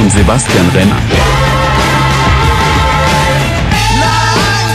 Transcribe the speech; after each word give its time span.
und 0.00 0.10
Sebastian 0.10 0.68
Renner. 0.70 1.00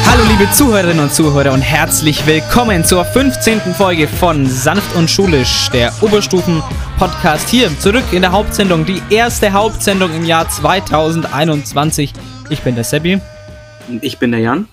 Hallo 0.06 0.24
liebe 0.28 0.52
Zuhörerinnen 0.52 1.04
und 1.04 1.14
Zuhörer 1.14 1.54
und 1.54 1.62
herzlich 1.62 2.26
willkommen 2.26 2.84
zur 2.84 3.06
15. 3.06 3.60
Folge 3.76 4.08
von 4.08 4.48
Sanft 4.48 4.96
und 4.96 5.10
Schulisch, 5.10 5.70
der 5.70 5.94
Oberstufen-Podcast 6.02 7.50
hier 7.50 7.70
zurück 7.80 8.04
in 8.12 8.22
der 8.22 8.32
Hauptsendung, 8.32 8.86
die 8.86 9.02
erste 9.10 9.54
Hauptsendung 9.54 10.14
im 10.14 10.26
Jahr 10.26 10.50
2021. 10.50 12.14
Ich 12.50 12.62
bin 12.62 12.76
der 12.76 12.84
Seppi. 12.84 13.22
Und 13.88 14.04
ich 14.04 14.18
bin 14.18 14.32
der 14.32 14.42
Jan. 14.42 14.68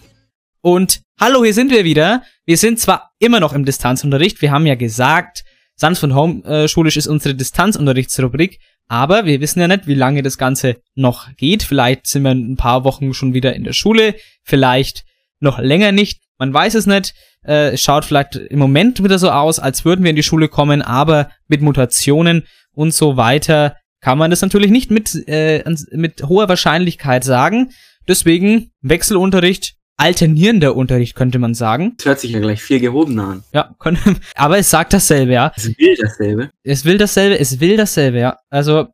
Und 0.61 1.03
hallo, 1.21 1.45
hier 1.45 1.55
sind 1.55 1.71
wir 1.71 1.85
wieder. 1.85 2.23
Wir 2.45 2.57
sind 2.57 2.81
zwar 2.81 3.13
immer 3.19 3.41
noch 3.41 3.53
im 3.53 3.65
Distanzunterricht, 3.65 4.43
wir 4.43 4.51
haben 4.51 4.67
ja 4.67 4.75
gesagt, 4.75 5.45
Sanft 5.77 6.03
und 6.03 6.15
Home 6.15 6.43
äh, 6.45 6.67
Schulisch 6.67 6.97
ist 6.97 7.07
unsere 7.07 7.37
Distanzunterrichtsrubrik, 7.37 8.59
aber 8.89 9.27
wir 9.27 9.41
wissen 9.41 9.61
ja 9.61 9.69
nicht, 9.69 9.87
wie 9.87 9.95
lange 9.95 10.23
das 10.23 10.39
Ganze 10.39 10.77
noch 10.95 11.29
geht. 11.37 11.63
Vielleicht 11.63 12.07
sind 12.07 12.23
wir 12.23 12.33
in 12.33 12.53
ein 12.53 12.57
paar 12.57 12.85
Wochen 12.85 13.15
schon 13.15 13.35
wieder 13.35 13.55
in 13.55 13.65
der 13.65 13.75
Schule, 13.75 14.15
vielleicht 14.43 15.05
noch 15.41 15.59
länger 15.59 15.93
nicht. 15.93 16.23
Man 16.39 16.53
weiß 16.53 16.75
es 16.75 16.87
nicht. 16.87 17.15
Äh, 17.45 17.73
es 17.73 17.83
schaut 17.83 18.05
vielleicht 18.05 18.37
im 18.37 18.59
Moment 18.59 19.03
wieder 19.03 19.19
so 19.19 19.31
aus, 19.31 19.59
als 19.59 19.85
würden 19.85 20.03
wir 20.03 20.11
in 20.11 20.17
die 20.17 20.23
Schule 20.23 20.49
kommen, 20.49 20.83
aber 20.83 21.31
mit 21.47 21.61
Mutationen 21.61 22.45
und 22.73 22.95
so 22.95 23.17
weiter 23.17 23.77
kann 24.01 24.19
man 24.19 24.31
das 24.31 24.43
natürlich 24.43 24.71
nicht 24.71 24.91
mit, 24.91 25.29
äh, 25.29 25.65
mit 25.91 26.23
hoher 26.23 26.49
Wahrscheinlichkeit 26.49 27.25
sagen. 27.25 27.73
Deswegen 28.07 28.71
Wechselunterricht, 28.81 29.75
alternierender 29.99 30.75
Unterricht 30.77 31.15
könnte 31.15 31.39
man 31.39 31.55
sagen. 31.55 31.95
Das 31.99 32.07
hört 32.07 32.21
sich 32.21 32.31
ja 32.31 32.39
gleich 32.39 32.63
viel 32.63 32.81
gehobener 32.81 33.25
an. 33.29 33.45
Ja, 33.53 33.75
aber 34.37 34.59
es 34.59 34.71
sagt 34.71 34.93
dasselbe, 34.93 35.33
ja. 35.33 35.53
Es 35.57 35.77
will 35.77 35.97
dasselbe. 36.01 36.51
Es 36.63 36.85
will 36.85 36.99
dasselbe, 36.99 37.39
es 37.39 37.61
will 37.61 37.77
dasselbe, 37.77 38.19
ja. 38.19 38.39
Also 38.49 38.89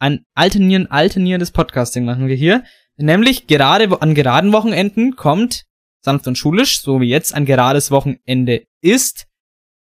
ein 0.00 0.24
alternieren, 0.34 0.90
alternierendes 0.90 1.52
Podcasting 1.52 2.04
machen 2.04 2.28
wir 2.28 2.36
hier. 2.36 2.64
Nämlich 2.96 3.46
gerade 3.46 4.00
an 4.02 4.14
geraden 4.14 4.52
Wochenenden 4.52 5.16
kommt 5.16 5.64
sanft 6.00 6.26
und 6.26 6.38
schulisch, 6.38 6.80
so 6.80 7.00
wie 7.00 7.08
jetzt 7.08 7.34
ein 7.34 7.44
gerades 7.44 7.90
Wochenende 7.90 8.64
ist. 8.80 9.26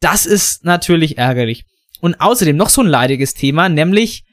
Das 0.00 0.26
ist 0.26 0.64
natürlich 0.64 1.18
ärgerlich. 1.18 1.64
Und 2.00 2.20
außerdem 2.20 2.56
noch 2.56 2.70
so 2.70 2.80
ein 2.80 2.86
leidiges 2.86 3.34
Thema, 3.34 3.68
nämlich 3.68 4.24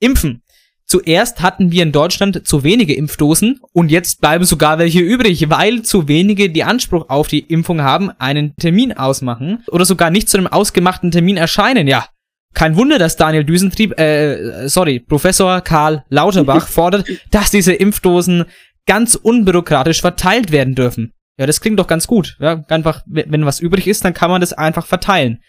Impfen. 0.00 0.42
Zuerst 0.86 1.40
hatten 1.40 1.70
wir 1.70 1.84
in 1.84 1.92
Deutschland 1.92 2.46
zu 2.46 2.64
wenige 2.64 2.94
Impfdosen 2.94 3.60
und 3.72 3.90
jetzt 3.90 4.20
bleiben 4.20 4.44
sogar 4.44 4.78
welche 4.78 5.00
übrig, 5.00 5.48
weil 5.48 5.82
zu 5.82 6.08
wenige, 6.08 6.50
die 6.50 6.64
Anspruch 6.64 7.08
auf 7.08 7.28
die 7.28 7.38
Impfung 7.38 7.80
haben, 7.82 8.10
einen 8.18 8.54
Termin 8.56 8.92
ausmachen 8.92 9.62
oder 9.68 9.84
sogar 9.84 10.10
nicht 10.10 10.28
zu 10.28 10.36
einem 10.36 10.48
ausgemachten 10.48 11.10
Termin 11.10 11.36
erscheinen. 11.36 11.86
Ja, 11.86 12.08
kein 12.52 12.76
Wunder, 12.76 12.98
dass 12.98 13.16
Daniel 13.16 13.44
Düsentrieb, 13.44 13.98
äh, 13.98 14.68
sorry, 14.68 15.00
Professor 15.00 15.62
Karl 15.62 16.04
Lauterbach 16.10 16.68
fordert, 16.68 17.08
dass 17.30 17.50
diese 17.50 17.72
Impfdosen 17.72 18.44
ganz 18.86 19.14
unbürokratisch 19.14 20.00
verteilt 20.00 20.50
werden 20.52 20.74
dürfen. 20.74 21.12
Ja, 21.38 21.46
das 21.46 21.60
klingt 21.60 21.78
doch 21.78 21.86
ganz 21.86 22.06
gut. 22.06 22.36
Ja, 22.40 22.62
einfach, 22.68 23.02
wenn 23.06 23.46
was 23.46 23.60
übrig 23.60 23.86
ist, 23.86 24.04
dann 24.04 24.14
kann 24.14 24.30
man 24.30 24.40
das 24.40 24.52
einfach 24.52 24.86
verteilen. 24.86 25.42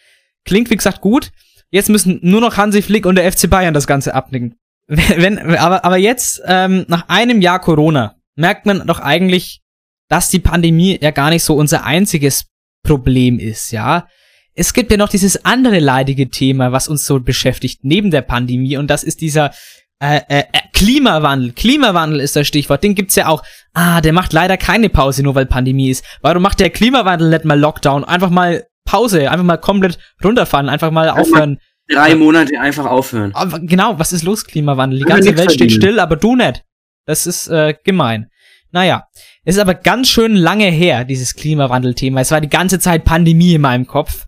Klingt, 0.46 0.70
wie 0.70 0.78
gesagt, 0.78 1.02
gut. 1.02 1.32
Jetzt 1.70 1.90
müssen 1.90 2.20
nur 2.22 2.42
noch 2.42 2.58
Hansi 2.58 2.82
Flick 2.82 3.06
und 3.06 3.16
der 3.16 3.32
FC 3.32 3.50
Bayern 3.50 3.74
das 3.74 3.88
Ganze 3.88 4.14
abnicken. 4.14 4.56
Wenn, 4.88 5.40
aber, 5.40 5.84
aber 5.86 5.98
jetzt, 5.98 6.42
ähm, 6.46 6.86
nach 6.88 7.10
einem 7.10 7.42
Jahr 7.42 7.60
Corona, 7.60 8.16
merkt 8.36 8.66
man 8.66 8.86
doch 8.86 9.00
eigentlich, 9.00 9.62
dass 10.10 10.30
die 10.30 10.40
Pandemie 10.40 11.00
ja 11.02 11.12
gar 11.12 11.30
nicht 11.30 11.44
so 11.44 11.56
unser 11.56 11.86
einziges 11.86 12.46
Problem 12.84 13.40
ist, 13.40 13.72
ja. 13.72 14.08
Es 14.56 14.74
gibt 14.74 14.92
ja 14.92 14.98
noch 14.98 15.10
dieses 15.10 15.46
andere 15.46 15.80
leidige 15.80 16.30
Thema, 16.30 16.72
was 16.72 16.88
uns 16.88 17.06
so 17.06 17.20
beschäftigt, 17.20 17.80
neben 17.84 18.12
der 18.12 18.22
Pandemie, 18.22 18.78
und 18.78 18.88
das 18.88 19.04
ist 19.04 19.22
dieser 19.22 19.52
äh, 20.00 20.22
äh, 20.28 20.44
Klimawandel. 20.84 21.54
Klimawandel 21.54 22.20
ist 22.20 22.36
das 22.36 22.46
Stichwort. 22.46 22.84
Den 22.84 22.94
gibt's 22.94 23.16
ja 23.16 23.28
auch. 23.28 23.42
Ah, 23.74 24.02
der 24.02 24.12
macht 24.12 24.34
leider 24.34 24.58
keine 24.58 24.90
Pause, 24.90 25.24
nur 25.24 25.34
weil 25.34 25.46
Pandemie 25.46 25.90
ist. 25.90 26.04
Warum 26.22 26.44
macht 26.44 26.60
der 26.60 26.70
Klimawandel 26.70 27.30
nicht 27.30 27.46
mal 27.46 27.58
Lockdown? 27.58 28.04
Einfach 28.04 28.30
mal 28.30 28.66
Pause, 28.84 29.32
einfach 29.32 29.46
mal 29.46 29.58
komplett 29.58 29.98
runterfahren, 30.22 30.68
einfach 30.68 30.92
mal 30.92 31.10
aufhören. 31.10 31.60
Drei 31.88 32.16
Monate 32.16 32.60
einfach 32.60 32.86
aufhören. 32.86 33.34
Aber 33.34 33.62
genau, 33.62 33.98
was 33.98 34.12
ist 34.12 34.24
los, 34.24 34.44
Klimawandel? 34.46 35.00
Die 35.00 35.06
ganze 35.06 35.38
Welt 35.38 35.54
steht 35.54 35.72
still, 35.72 36.02
aber 36.02 36.18
du 36.18 36.36
nicht. 36.36 36.64
Das 37.06 37.28
ist 37.28 37.48
äh, 37.48 37.76
gemein. 37.84 38.28
Naja, 38.72 39.08
es 39.46 39.56
ist 39.56 39.62
aber 39.62 39.76
ganz 39.76 40.10
schön 40.10 40.36
lange 40.36 40.66
her, 40.66 41.06
dieses 41.06 41.36
Klimawandel-Thema. 41.36 42.20
Es 42.20 42.32
war 42.32 42.42
die 42.42 42.50
ganze 42.50 42.80
Zeit 42.80 43.06
Pandemie 43.06 43.54
in 43.54 43.62
meinem 43.62 43.88
Kopf. 43.88 44.26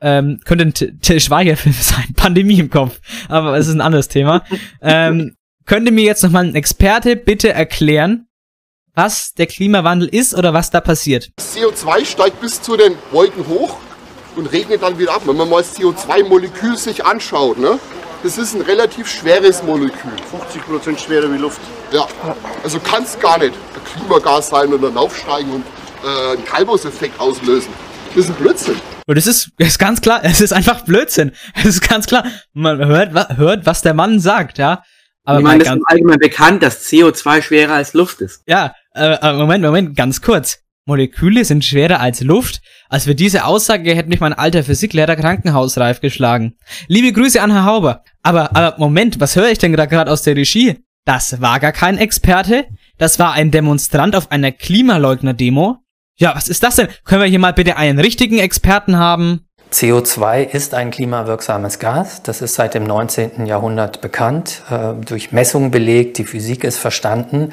Ähm, 0.00 0.40
könnte 0.46 0.64
ein 0.64 0.72
Till 0.72 1.20
Schweiger-Film 1.20 1.74
sein, 1.78 2.14
Pandemie 2.16 2.58
im 2.58 2.70
Kopf. 2.70 3.00
Aber 3.28 3.58
es 3.58 3.68
ist 3.68 3.74
ein 3.74 3.82
anderes 3.82 4.08
Thema. 4.08 4.44
ähm, 4.80 5.36
könnte 5.70 5.92
mir 5.92 6.02
jetzt 6.02 6.24
nochmal 6.24 6.46
ein 6.46 6.56
Experte 6.56 7.14
bitte 7.14 7.52
erklären, 7.52 8.26
was 8.96 9.34
der 9.34 9.46
Klimawandel 9.46 10.08
ist 10.08 10.34
oder 10.34 10.52
was 10.52 10.72
da 10.72 10.80
passiert? 10.80 11.30
CO2 11.38 12.04
steigt 12.06 12.40
bis 12.40 12.60
zu 12.60 12.76
den 12.76 12.96
Wolken 13.12 13.46
hoch 13.46 13.76
und 14.34 14.46
regnet 14.46 14.82
dann 14.82 14.98
wieder 14.98 15.14
ab. 15.14 15.22
Wenn 15.26 15.36
man 15.36 15.48
mal 15.48 15.58
das 15.58 15.78
CO2-Molekül 15.78 16.76
sich 16.76 17.04
anschaut, 17.04 17.60
ne? 17.60 17.78
das 18.24 18.36
ist 18.36 18.54
ein 18.54 18.62
relativ 18.62 19.06
schweres 19.06 19.62
Molekül. 19.62 20.10
50% 20.82 20.98
schwerer 20.98 21.32
wie 21.32 21.38
Luft. 21.38 21.60
Ja, 21.92 22.08
also 22.64 22.80
kann 22.80 23.04
es 23.04 23.16
gar 23.20 23.38
nicht 23.38 23.54
ein 23.54 24.00
Klimagas 24.00 24.48
sein 24.48 24.74
und 24.74 24.82
dann 24.82 24.96
aufsteigen 24.96 25.52
und 25.52 25.64
äh, 26.02 26.32
einen 26.32 26.44
Kalbus-Effekt 26.46 27.20
auslösen. 27.20 27.72
Das 28.08 28.24
ist 28.24 28.30
ein 28.30 28.34
Blödsinn. 28.42 28.74
Und 29.06 29.16
es 29.16 29.28
ist, 29.28 29.52
ist 29.56 29.78
ganz 29.78 30.00
klar, 30.00 30.18
es 30.24 30.40
ist 30.40 30.52
einfach 30.52 30.80
Blödsinn. 30.80 31.30
Es 31.54 31.66
ist 31.66 31.88
ganz 31.88 32.06
klar. 32.06 32.24
Man 32.54 32.84
hört, 32.84 33.38
hört 33.38 33.66
was 33.66 33.82
der 33.82 33.94
Mann 33.94 34.18
sagt, 34.18 34.58
ja. 34.58 34.82
Aber 35.30 35.38
ich 35.38 35.44
meine, 35.44 35.64
das 35.64 35.76
ist 35.76 35.82
allgemein 35.86 36.18
bekannt, 36.18 36.62
dass 36.62 36.84
CO2 36.86 37.42
schwerer 37.42 37.74
als 37.74 37.94
Luft 37.94 38.20
ist. 38.20 38.42
Ja, 38.46 38.74
äh, 38.94 39.32
Moment, 39.32 39.64
Moment, 39.64 39.96
ganz 39.96 40.20
kurz. 40.20 40.58
Moleküle 40.86 41.44
sind 41.44 41.64
schwerer 41.64 42.00
als 42.00 42.20
Luft. 42.20 42.60
Als 42.88 43.04
für 43.04 43.14
diese 43.14 43.44
Aussage 43.44 43.94
hätte 43.94 44.08
mich 44.08 44.18
mein 44.18 44.32
alter 44.32 44.64
Physiklehrer 44.64 45.14
krankenhausreif 45.14 46.00
geschlagen. 46.00 46.56
Liebe 46.88 47.12
Grüße 47.12 47.40
an 47.40 47.52
Herr 47.52 47.64
Hauber. 47.64 48.02
Aber, 48.22 48.56
aber 48.56 48.74
Moment, 48.78 49.20
was 49.20 49.36
höre 49.36 49.50
ich 49.50 49.58
denn 49.58 49.72
gerade 49.72 50.10
aus 50.10 50.22
der 50.22 50.34
Regie? 50.34 50.78
Das 51.04 51.40
war 51.40 51.60
gar 51.60 51.72
kein 51.72 51.96
Experte. 51.96 52.66
Das 52.98 53.18
war 53.20 53.32
ein 53.32 53.52
Demonstrant 53.52 54.16
auf 54.16 54.32
einer 54.32 54.50
Klimaleugner-Demo. 54.50 55.78
Ja, 56.16 56.34
was 56.34 56.48
ist 56.48 56.62
das 56.62 56.76
denn? 56.76 56.88
Können 57.04 57.22
wir 57.22 57.28
hier 57.28 57.38
mal 57.38 57.52
bitte 57.52 57.76
einen 57.76 57.98
richtigen 57.98 58.38
Experten 58.38 58.96
haben? 58.96 59.46
CO2 59.72 60.42
ist 60.42 60.74
ein 60.74 60.90
klimawirksames 60.90 61.78
Gas. 61.78 62.22
Das 62.22 62.42
ist 62.42 62.54
seit 62.54 62.74
dem 62.74 62.84
19. 62.84 63.46
Jahrhundert 63.46 64.00
bekannt, 64.00 64.62
äh, 64.70 64.94
durch 64.94 65.32
Messungen 65.32 65.70
belegt, 65.70 66.18
die 66.18 66.24
Physik 66.24 66.64
ist 66.64 66.78
verstanden 66.78 67.52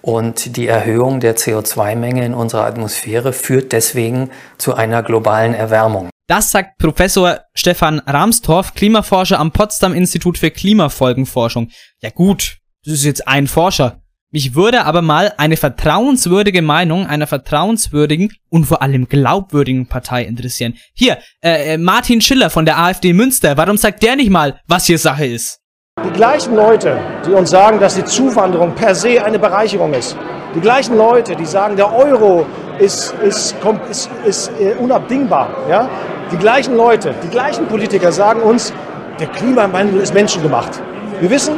und 0.00 0.56
die 0.56 0.68
Erhöhung 0.68 1.18
der 1.18 1.36
CO2-Menge 1.36 2.24
in 2.24 2.34
unserer 2.34 2.64
Atmosphäre 2.64 3.32
führt 3.32 3.72
deswegen 3.72 4.30
zu 4.56 4.74
einer 4.74 5.02
globalen 5.02 5.52
Erwärmung. 5.52 6.10
Das 6.28 6.52
sagt 6.52 6.78
Professor 6.78 7.40
Stefan 7.54 8.00
Ramstorff, 8.00 8.74
Klimaforscher 8.74 9.38
am 9.40 9.50
Potsdam 9.50 9.94
Institut 9.94 10.38
für 10.38 10.50
Klimafolgenforschung. 10.50 11.70
Ja 12.00 12.10
gut, 12.10 12.58
das 12.84 12.94
ist 12.94 13.04
jetzt 13.04 13.26
ein 13.26 13.48
Forscher. 13.48 14.00
Mich 14.36 14.54
würde 14.54 14.84
aber 14.84 15.00
mal 15.00 15.32
eine 15.38 15.56
vertrauenswürdige 15.56 16.60
Meinung 16.60 17.06
einer 17.06 17.26
vertrauenswürdigen 17.26 18.30
und 18.50 18.66
vor 18.66 18.82
allem 18.82 19.08
glaubwürdigen 19.08 19.86
Partei 19.86 20.24
interessieren. 20.24 20.74
Hier, 20.92 21.16
äh, 21.42 21.72
äh, 21.72 21.78
Martin 21.78 22.20
Schiller 22.20 22.50
von 22.50 22.66
der 22.66 22.78
AfD 22.78 23.14
Münster, 23.14 23.56
warum 23.56 23.78
sagt 23.78 24.02
der 24.02 24.14
nicht 24.14 24.28
mal, 24.28 24.60
was 24.68 24.84
hier 24.84 24.98
Sache 24.98 25.24
ist? 25.24 25.60
Die 26.04 26.10
gleichen 26.10 26.54
Leute, 26.54 26.98
die 27.26 27.30
uns 27.30 27.48
sagen, 27.48 27.80
dass 27.80 27.94
die 27.94 28.04
Zuwanderung 28.04 28.74
per 28.74 28.94
se 28.94 29.24
eine 29.24 29.38
Bereicherung 29.38 29.94
ist, 29.94 30.18
die 30.54 30.60
gleichen 30.60 30.98
Leute, 30.98 31.34
die 31.34 31.46
sagen, 31.46 31.74
der 31.74 31.90
Euro 31.90 32.44
ist, 32.78 33.14
ist, 33.26 33.56
ist, 33.88 34.10
ist 34.26 34.50
äh, 34.60 34.74
unabdingbar, 34.74 35.48
ja? 35.70 35.88
die 36.30 36.36
gleichen 36.36 36.76
Leute, 36.76 37.14
die 37.24 37.28
gleichen 37.28 37.66
Politiker 37.68 38.12
sagen 38.12 38.42
uns, 38.42 38.74
der 39.18 39.28
Klimawandel 39.28 39.98
ist 40.02 40.12
menschengemacht. 40.12 40.82
Wir 41.20 41.30
wissen, 41.30 41.56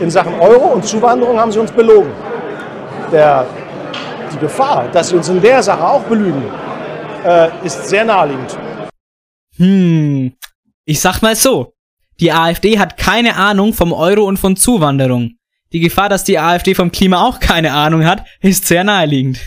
in 0.00 0.10
Sachen 0.10 0.34
Euro 0.34 0.74
und 0.74 0.84
Zuwanderung 0.84 1.38
haben 1.38 1.52
sie 1.52 1.58
uns 1.58 1.72
belogen. 1.72 2.10
Der, 3.12 3.46
die 4.32 4.38
Gefahr, 4.38 4.88
dass 4.88 5.08
sie 5.08 5.16
uns 5.16 5.28
in 5.28 5.40
der 5.40 5.62
Sache 5.62 5.86
auch 5.86 6.02
belügen, 6.02 6.44
äh, 7.24 7.48
ist 7.64 7.88
sehr 7.88 8.04
naheliegend. 8.04 8.58
Hm, 9.56 10.32
ich 10.84 11.00
sag 11.00 11.22
mal 11.22 11.36
so. 11.36 11.72
Die 12.20 12.32
AfD 12.32 12.78
hat 12.78 12.96
keine 12.96 13.36
Ahnung 13.36 13.74
vom 13.74 13.92
Euro 13.92 14.24
und 14.24 14.38
von 14.38 14.56
Zuwanderung. 14.56 15.32
Die 15.72 15.80
Gefahr, 15.80 16.08
dass 16.08 16.24
die 16.24 16.38
AfD 16.38 16.74
vom 16.74 16.90
Klima 16.90 17.22
auch 17.22 17.40
keine 17.40 17.72
Ahnung 17.72 18.06
hat, 18.06 18.24
ist 18.40 18.66
sehr 18.66 18.84
naheliegend. 18.84 19.38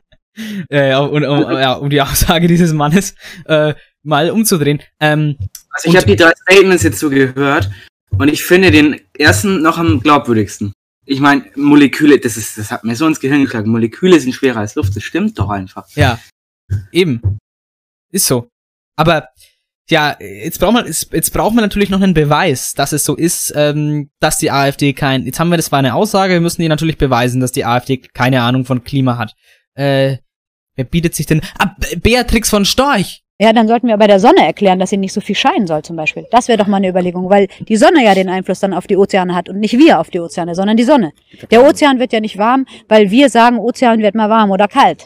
äh, 0.68 0.94
um, 0.94 1.10
um, 1.10 1.22
ja, 1.22 1.72
um 1.72 1.90
die 1.90 2.00
Aussage 2.00 2.46
dieses 2.46 2.72
Mannes 2.72 3.14
äh, 3.46 3.74
mal 4.02 4.30
umzudrehen. 4.30 4.80
Ähm, 5.00 5.36
Also 5.70 5.88
ich 5.90 5.96
habe 5.96 6.06
die 6.06 6.16
drei 6.16 6.32
Statements 6.46 6.84
jetzt 6.84 7.00
so 7.00 7.10
gehört 7.10 7.70
und 8.18 8.28
ich 8.28 8.44
finde 8.44 8.70
den 8.70 9.00
ersten 9.18 9.62
noch 9.62 9.78
am 9.78 10.00
glaubwürdigsten. 10.00 10.72
Ich 11.06 11.20
meine, 11.20 11.44
Moleküle, 11.56 12.18
das 12.18 12.36
ist, 12.36 12.56
das 12.56 12.70
hat 12.70 12.84
mir 12.84 12.96
so 12.96 13.06
ins 13.06 13.20
Gehirn 13.20 13.42
geschlagen. 13.42 13.70
Moleküle 13.70 14.18
sind 14.20 14.32
schwerer 14.34 14.60
als 14.60 14.74
Luft, 14.74 14.96
das 14.96 15.02
stimmt 15.02 15.38
doch 15.38 15.50
einfach. 15.50 15.86
Ja, 15.94 16.18
eben. 16.92 17.38
Ist 18.10 18.26
so. 18.26 18.48
Aber 18.96 19.28
ja, 19.90 20.16
jetzt 20.18 20.60
braucht 20.60 20.72
man 20.72 20.86
jetzt 20.86 21.32
braucht 21.32 21.54
man 21.54 21.62
natürlich 21.62 21.90
noch 21.90 22.00
einen 22.00 22.14
Beweis, 22.14 22.72
dass 22.72 22.92
es 22.92 23.04
so 23.04 23.16
ist, 23.16 23.52
ähm, 23.54 24.08
dass 24.18 24.38
die 24.38 24.50
AfD 24.50 24.94
kein. 24.94 25.26
Jetzt 25.26 25.38
haben 25.40 25.50
wir 25.50 25.58
das 25.58 25.72
war 25.72 25.80
eine 25.80 25.94
Aussage, 25.94 26.32
wir 26.34 26.40
müssen 26.40 26.62
die 26.62 26.68
natürlich 26.68 26.96
beweisen, 26.96 27.40
dass 27.40 27.52
die 27.52 27.66
AfD 27.66 27.98
keine 27.98 28.40
Ahnung 28.40 28.64
von 28.64 28.82
Klima 28.82 29.18
hat. 29.18 29.34
Äh, 29.74 30.18
wer 30.76 30.84
bietet 30.84 31.14
sich 31.14 31.26
denn? 31.26 31.42
Ah, 31.58 31.74
Be- 31.78 31.98
Beatrix 31.98 32.48
von 32.48 32.64
Storch. 32.64 33.23
Ja, 33.40 33.52
dann 33.52 33.66
sollten 33.66 33.88
wir 33.88 33.96
bei 33.96 34.06
der 34.06 34.20
Sonne 34.20 34.46
erklären, 34.46 34.78
dass 34.78 34.90
sie 34.90 34.96
nicht 34.96 35.12
so 35.12 35.20
viel 35.20 35.34
scheinen 35.34 35.66
soll 35.66 35.82
zum 35.82 35.96
Beispiel. 35.96 36.24
Das 36.30 36.46
wäre 36.46 36.56
doch 36.56 36.68
mal 36.68 36.76
eine 36.76 36.88
Überlegung, 36.88 37.28
weil 37.30 37.48
die 37.68 37.76
Sonne 37.76 38.04
ja 38.04 38.14
den 38.14 38.28
Einfluss 38.28 38.60
dann 38.60 38.72
auf 38.72 38.86
die 38.86 38.96
Ozeane 38.96 39.34
hat 39.34 39.48
und 39.48 39.58
nicht 39.58 39.76
wir 39.76 39.98
auf 39.98 40.08
die 40.10 40.20
Ozeane, 40.20 40.54
sondern 40.54 40.76
die 40.76 40.84
Sonne. 40.84 41.12
Der 41.50 41.66
Ozean 41.66 41.98
wird 41.98 42.12
ja 42.12 42.20
nicht 42.20 42.38
warm, 42.38 42.64
weil 42.88 43.10
wir 43.10 43.28
sagen, 43.28 43.58
Ozean 43.58 44.00
wird 44.00 44.14
mal 44.14 44.30
warm 44.30 44.52
oder 44.52 44.68
kalt. 44.68 45.04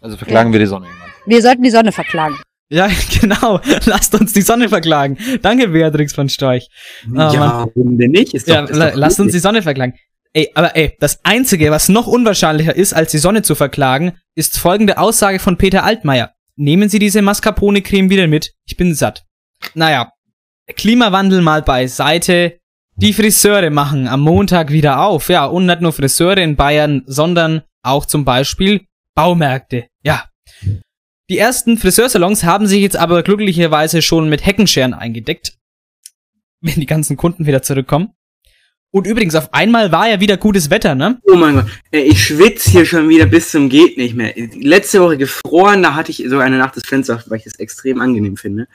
Also 0.00 0.16
verklagen 0.16 0.52
wir 0.52 0.60
die 0.60 0.66
Sonne 0.66 0.86
irgendwann. 0.86 1.10
Wir 1.26 1.42
sollten 1.42 1.62
die 1.64 1.70
Sonne 1.70 1.90
verklagen. 1.90 2.36
Ja, 2.68 2.88
genau. 3.20 3.60
Lasst 3.86 4.14
uns 4.14 4.32
die 4.32 4.42
Sonne 4.42 4.68
verklagen. 4.68 5.18
Danke, 5.42 5.66
Beatrix 5.68 6.14
von 6.14 6.28
Storch. 6.28 6.68
Ja, 7.12 7.32
Mann. 7.32 7.70
warum 7.74 7.98
denn 7.98 8.12
nicht? 8.12 8.34
Ist 8.34 8.46
Ja, 8.46 8.62
doch, 8.62 8.70
ist 8.70 8.76
la 8.76 8.90
doch 8.90 8.96
lasst 8.96 9.18
uns 9.18 9.32
die. 9.32 9.40
Sonne 9.40 9.62
verklagen. 9.62 9.94
Ey, 10.32 10.50
aber 10.54 10.76
ey, 10.76 10.96
das 11.00 11.24
Einzige, 11.24 11.72
was 11.72 11.88
noch 11.88 12.06
unwahrscheinlicher 12.06 12.76
ist, 12.76 12.92
als 12.92 13.10
die 13.10 13.18
Sonne 13.18 13.42
zu 13.42 13.54
verklagen, 13.56 14.12
ist 14.36 14.58
folgende 14.58 14.98
Aussage 14.98 15.38
von 15.40 15.56
Peter 15.56 15.82
Altmaier. 15.82 16.35
Nehmen 16.56 16.88
Sie 16.88 16.98
diese 16.98 17.20
Mascarpone-Creme 17.20 18.08
wieder 18.10 18.26
mit. 18.26 18.54
Ich 18.66 18.76
bin 18.76 18.94
satt. 18.94 19.24
Naja, 19.74 20.12
Klimawandel 20.74 21.42
mal 21.42 21.62
beiseite. 21.62 22.58
Die 22.96 23.12
Friseure 23.12 23.70
machen 23.70 24.08
am 24.08 24.20
Montag 24.20 24.72
wieder 24.72 25.02
auf. 25.02 25.28
Ja, 25.28 25.44
und 25.44 25.66
nicht 25.66 25.82
nur 25.82 25.92
Friseure 25.92 26.38
in 26.38 26.56
Bayern, 26.56 27.02
sondern 27.06 27.62
auch 27.82 28.06
zum 28.06 28.24
Beispiel 28.24 28.86
Baumärkte. 29.14 29.86
Ja. 30.02 30.24
Die 31.28 31.38
ersten 31.38 31.76
Friseursalons 31.76 32.44
haben 32.44 32.66
sich 32.66 32.80
jetzt 32.80 32.96
aber 32.96 33.22
glücklicherweise 33.22 34.00
schon 34.00 34.28
mit 34.28 34.46
Heckenscheren 34.46 34.94
eingedeckt. 34.94 35.58
Wenn 36.62 36.80
die 36.80 36.86
ganzen 36.86 37.16
Kunden 37.16 37.46
wieder 37.46 37.62
zurückkommen. 37.62 38.14
Und 38.96 39.06
übrigens, 39.06 39.34
auf 39.34 39.52
einmal 39.52 39.92
war 39.92 40.08
ja 40.08 40.20
wieder 40.20 40.38
gutes 40.38 40.70
Wetter, 40.70 40.94
ne? 40.94 41.18
Oh 41.30 41.36
mein 41.36 41.56
Gott, 41.56 41.66
ich 41.90 42.24
schwitze 42.24 42.70
hier 42.70 42.86
schon 42.86 43.10
wieder 43.10 43.26
bis 43.26 43.50
zum 43.50 43.68
geht 43.68 43.98
nicht 43.98 44.14
mehr. 44.14 44.32
Letzte 44.58 45.02
Woche 45.02 45.18
gefroren, 45.18 45.82
da 45.82 45.94
hatte 45.94 46.10
ich 46.10 46.24
so 46.26 46.38
eine 46.38 46.56
Nacht 46.56 46.78
das 46.78 46.84
Fenster, 46.86 47.16
auf, 47.16 47.24
weil 47.28 47.36
ich 47.36 47.44
das 47.44 47.56
extrem 47.56 48.00
angenehm 48.00 48.38
finde. 48.38 48.68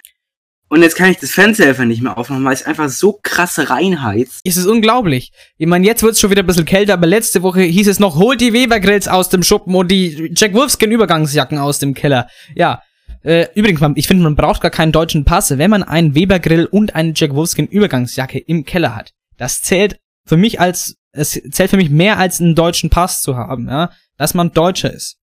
Und 0.69 0.83
jetzt 0.83 0.95
kann 0.95 1.09
ich 1.09 1.17
das 1.17 1.31
Fenster 1.31 1.65
einfach 1.65 1.85
nicht 1.85 2.03
mehr 2.03 2.19
aufmachen, 2.19 2.45
weil 2.45 2.53
es 2.53 2.61
einfach 2.63 2.87
so 2.89 3.19
krass 3.23 3.57
reinheizt. 3.67 4.41
Es 4.43 4.57
ist 4.57 4.67
unglaublich. 4.67 5.31
Ich 5.57 5.65
meine, 5.65 5.87
jetzt 5.87 6.03
wird's 6.03 6.19
schon 6.19 6.29
wieder 6.29 6.43
ein 6.43 6.47
bisschen 6.47 6.65
kälter, 6.65 6.93
aber 6.93 7.07
letzte 7.07 7.41
Woche 7.41 7.61
hieß 7.63 7.87
es 7.87 7.99
noch, 7.99 8.15
holt 8.15 8.41
die 8.41 8.53
Weber-Grills 8.53 9.07
aus 9.07 9.29
dem 9.29 9.41
Schuppen 9.41 9.73
und 9.73 9.87
die 9.89 10.31
Jack 10.35 10.53
Wolfskin 10.53 10.91
Übergangsjacken 10.91 11.57
aus 11.57 11.79
dem 11.79 11.95
Keller. 11.95 12.27
Ja. 12.53 12.83
Äh, 13.23 13.47
übrigens, 13.55 13.81
man- 13.81 13.93
ich 13.97 14.05
finde, 14.07 14.21
man 14.23 14.35
braucht 14.35 14.61
gar 14.61 14.69
keinen 14.69 14.91
deutschen 14.91 15.25
Pass, 15.25 15.57
wenn 15.57 15.71
man 15.71 15.81
einen 15.81 16.13
Weber-Grill 16.13 16.67
und 16.67 16.93
eine 16.93 17.13
Jack 17.15 17.33
Wolfskin 17.33 17.65
Übergangsjacke 17.65 18.37
im 18.37 18.65
Keller 18.65 18.95
hat. 18.95 19.13
Das 19.37 19.63
zählt 19.63 19.97
für 20.25 20.37
mich 20.37 20.59
als, 20.59 20.95
es 21.11 21.39
zählt 21.51 21.69
für 21.71 21.77
mich 21.77 21.89
mehr 21.89 22.17
als 22.17 22.39
einen 22.39 22.55
deutschen 22.55 22.89
Pass 22.89 23.21
zu 23.21 23.35
haben, 23.35 23.67
ja. 23.67 23.89
Dass 24.17 24.33
man 24.33 24.51
Deutscher 24.53 24.93
ist. 24.93 25.17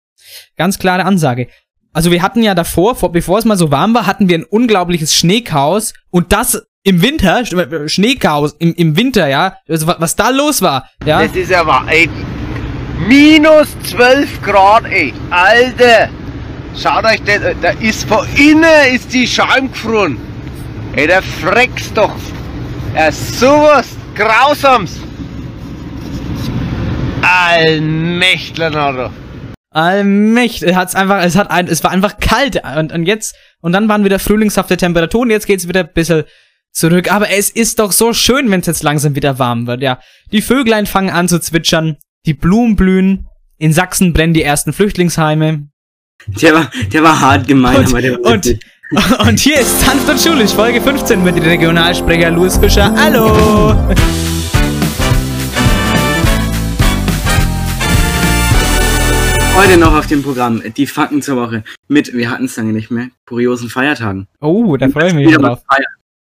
Ganz 0.56 0.78
klare 0.78 1.04
Ansage. 1.04 1.48
Also 1.92 2.10
wir 2.10 2.22
hatten 2.22 2.42
ja 2.42 2.54
davor, 2.54 2.94
vor, 2.96 3.12
bevor 3.12 3.38
es 3.38 3.44
mal 3.44 3.56
so 3.56 3.70
warm 3.70 3.94
war, 3.94 4.06
hatten 4.06 4.28
wir 4.28 4.36
ein 4.38 4.44
unglaubliches 4.44 5.14
Schneechaos 5.14 5.94
und 6.10 6.32
das 6.32 6.62
im 6.82 7.00
Winter, 7.02 7.38
Sch- 7.40 7.88
Schneechaos 7.88 8.54
im, 8.58 8.74
im 8.74 8.96
Winter, 8.96 9.28
ja, 9.28 9.56
also 9.68 9.86
wa- 9.86 9.96
was 9.98 10.14
da 10.16 10.28
los 10.30 10.62
war, 10.62 10.88
ja. 11.04 11.24
Das 11.26 11.34
ist 11.34 11.52
aber, 11.52 11.84
ey, 11.88 12.08
minus 13.08 13.68
12 13.84 14.42
Grad, 14.42 14.84
ey, 14.86 15.12
Alter. 15.30 16.08
Schaut 16.76 17.04
euch 17.04 17.22
das, 17.22 17.42
äh, 17.42 17.54
da 17.60 17.70
ist 17.70 18.04
von 18.08 18.26
innen 18.36 18.64
ist 18.94 19.12
die 19.12 19.26
Scheibe 19.26 19.68
gefroren. 19.68 20.18
Ey, 20.94 21.06
der 21.06 21.22
freckst 21.22 21.96
doch. 21.96 22.14
Ja, 22.94 23.10
sowas 23.10 23.86
Grausams. 24.19 24.99
Allmächtler, 27.23 28.70
Nado. 28.70 29.11
Allmächtig, 29.70 30.75
hat's 30.75 30.94
einfach, 30.94 31.23
es 31.23 31.37
hat 31.37 31.50
ein, 31.50 31.69
es 31.69 31.85
war 31.85 31.91
einfach 31.91 32.19
kalt 32.19 32.61
und, 32.76 32.91
und 32.93 33.05
jetzt, 33.06 33.37
und 33.61 33.73
dann 33.73 33.88
waren 33.88 34.05
wieder 34.05 34.19
frühlingshafte 34.19 34.76
Temperaturen, 34.76 35.31
jetzt 35.31 35.47
geht's 35.47 35.69
wieder 35.69 35.81
ein 35.81 35.93
bisschen 35.93 36.25
zurück, 36.73 37.12
aber 37.12 37.31
es 37.31 37.50
ist 37.50 37.79
doch 37.79 37.93
so 37.93 38.12
schön, 38.12 38.50
wenn 38.50 38.61
es 38.61 38.67
jetzt 38.67 38.82
langsam 38.82 39.15
wieder 39.15 39.38
warm 39.38 39.67
wird, 39.67 39.82
ja. 39.82 40.00
Die 40.32 40.43
Vöglein 40.43 40.87
fangen 40.87 41.11
an 41.11 41.29
zu 41.29 41.38
zwitschern, 41.38 41.97
die 42.26 42.35
Blumen 42.35 42.76
blühen, 42.76 43.26
in 43.59 43.73
Sachsen 43.73 44.12
brennen 44.12 44.35
die 44.35 44.43
ersten 44.43 44.73
Flüchtlingsheime, 44.73 45.69
Der 46.26 46.55
war, 46.55 46.70
der 46.93 47.03
war 47.05 47.20
hart 47.20 47.47
gemein, 47.47 47.76
Und- 47.76 47.88
aber 47.88 48.00
der 48.03 48.12
war 48.15 48.32
und- 48.32 48.59
und 49.29 49.38
hier 49.38 49.60
ist 49.60 49.81
Sanft 49.81 50.08
und 50.08 50.19
Schulisch, 50.19 50.53
Folge 50.53 50.81
15 50.81 51.22
mit 51.22 51.36
dem 51.36 51.44
Regionalsprecher 51.44 52.31
Louis 52.31 52.56
Fischer. 52.56 52.94
Hallo! 52.96 53.77
heute 59.56 59.77
noch 59.77 59.93
auf 59.93 60.06
dem 60.06 60.22
Programm 60.22 60.62
die 60.77 60.86
Fakten 60.86 61.20
zur 61.20 61.36
Woche 61.36 61.65
mit, 61.89 62.15
wir 62.15 62.31
hatten 62.31 62.44
es 62.44 62.56
lange 62.56 62.72
nicht 62.72 62.91
mehr, 62.91 63.08
kuriosen 63.27 63.69
Feiertagen. 63.69 64.29
Oh, 64.41 64.77
da 64.77 64.89
freue 64.89 65.08
ich 65.08 65.15
mich 65.15 65.34
drauf. 65.34 65.62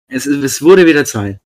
Es, 0.10 0.26
ist, 0.26 0.42
es 0.42 0.62
wurde 0.62 0.88
wieder 0.88 1.04
Zeit. 1.06 1.40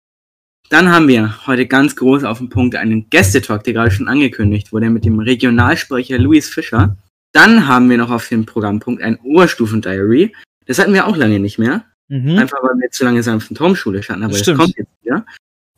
Dann 0.69 0.91
haben 0.91 1.07
wir 1.07 1.45
heute 1.47 1.65
ganz 1.65 1.95
groß 1.95 2.23
auf 2.23 2.37
dem 2.37 2.49
Punkt 2.49 2.75
einen 2.75 3.09
Gästetalk, 3.09 3.63
der 3.63 3.73
gerade 3.73 3.91
schon 3.91 4.07
angekündigt 4.07 4.71
wurde, 4.71 4.89
mit 4.89 5.03
dem 5.03 5.19
Regionalsprecher 5.19 6.19
Luis 6.19 6.47
Fischer. 6.47 6.95
Dann 7.33 7.67
haben 7.67 7.89
wir 7.89 7.97
noch 7.97 8.11
auf 8.11 8.27
dem 8.27 8.45
Programmpunkt 8.45 9.01
ein 9.01 9.17
Oberstufen-Diary. 9.17 10.33
Das 10.65 10.79
hatten 10.79 10.93
wir 10.93 11.07
auch 11.07 11.15
lange 11.17 11.39
nicht 11.39 11.57
mehr. 11.57 11.85
Mhm. 12.07 12.37
Einfach 12.37 12.57
weil 12.61 12.79
wir 12.79 12.91
zu 12.91 13.03
lange 13.05 13.23
sanften 13.23 13.55
Turmschule 13.55 14.03
standen, 14.03 14.23
aber 14.23 14.33
das 14.33 14.41
Stimmt. 14.41 14.59
kommt 14.59 14.77
jetzt 14.77 14.91
wieder. 15.01 15.25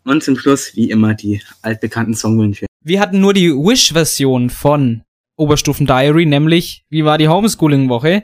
Und 0.03 0.23
zum 0.23 0.37
Schluss, 0.37 0.75
wie 0.75 0.89
immer, 0.89 1.13
die 1.13 1.41
altbekannten 1.61 2.15
Songwünsche. 2.15 2.65
Wir 2.83 2.99
hatten 2.99 3.21
nur 3.21 3.33
die 3.33 3.51
Wish-Version 3.51 4.49
von 4.49 5.03
Oberstufen 5.37 5.87
Diary, 5.87 6.25
nämlich, 6.25 6.83
wie 6.89 7.05
war 7.05 7.17
die 7.17 7.29
Homeschooling-Woche? 7.29 8.23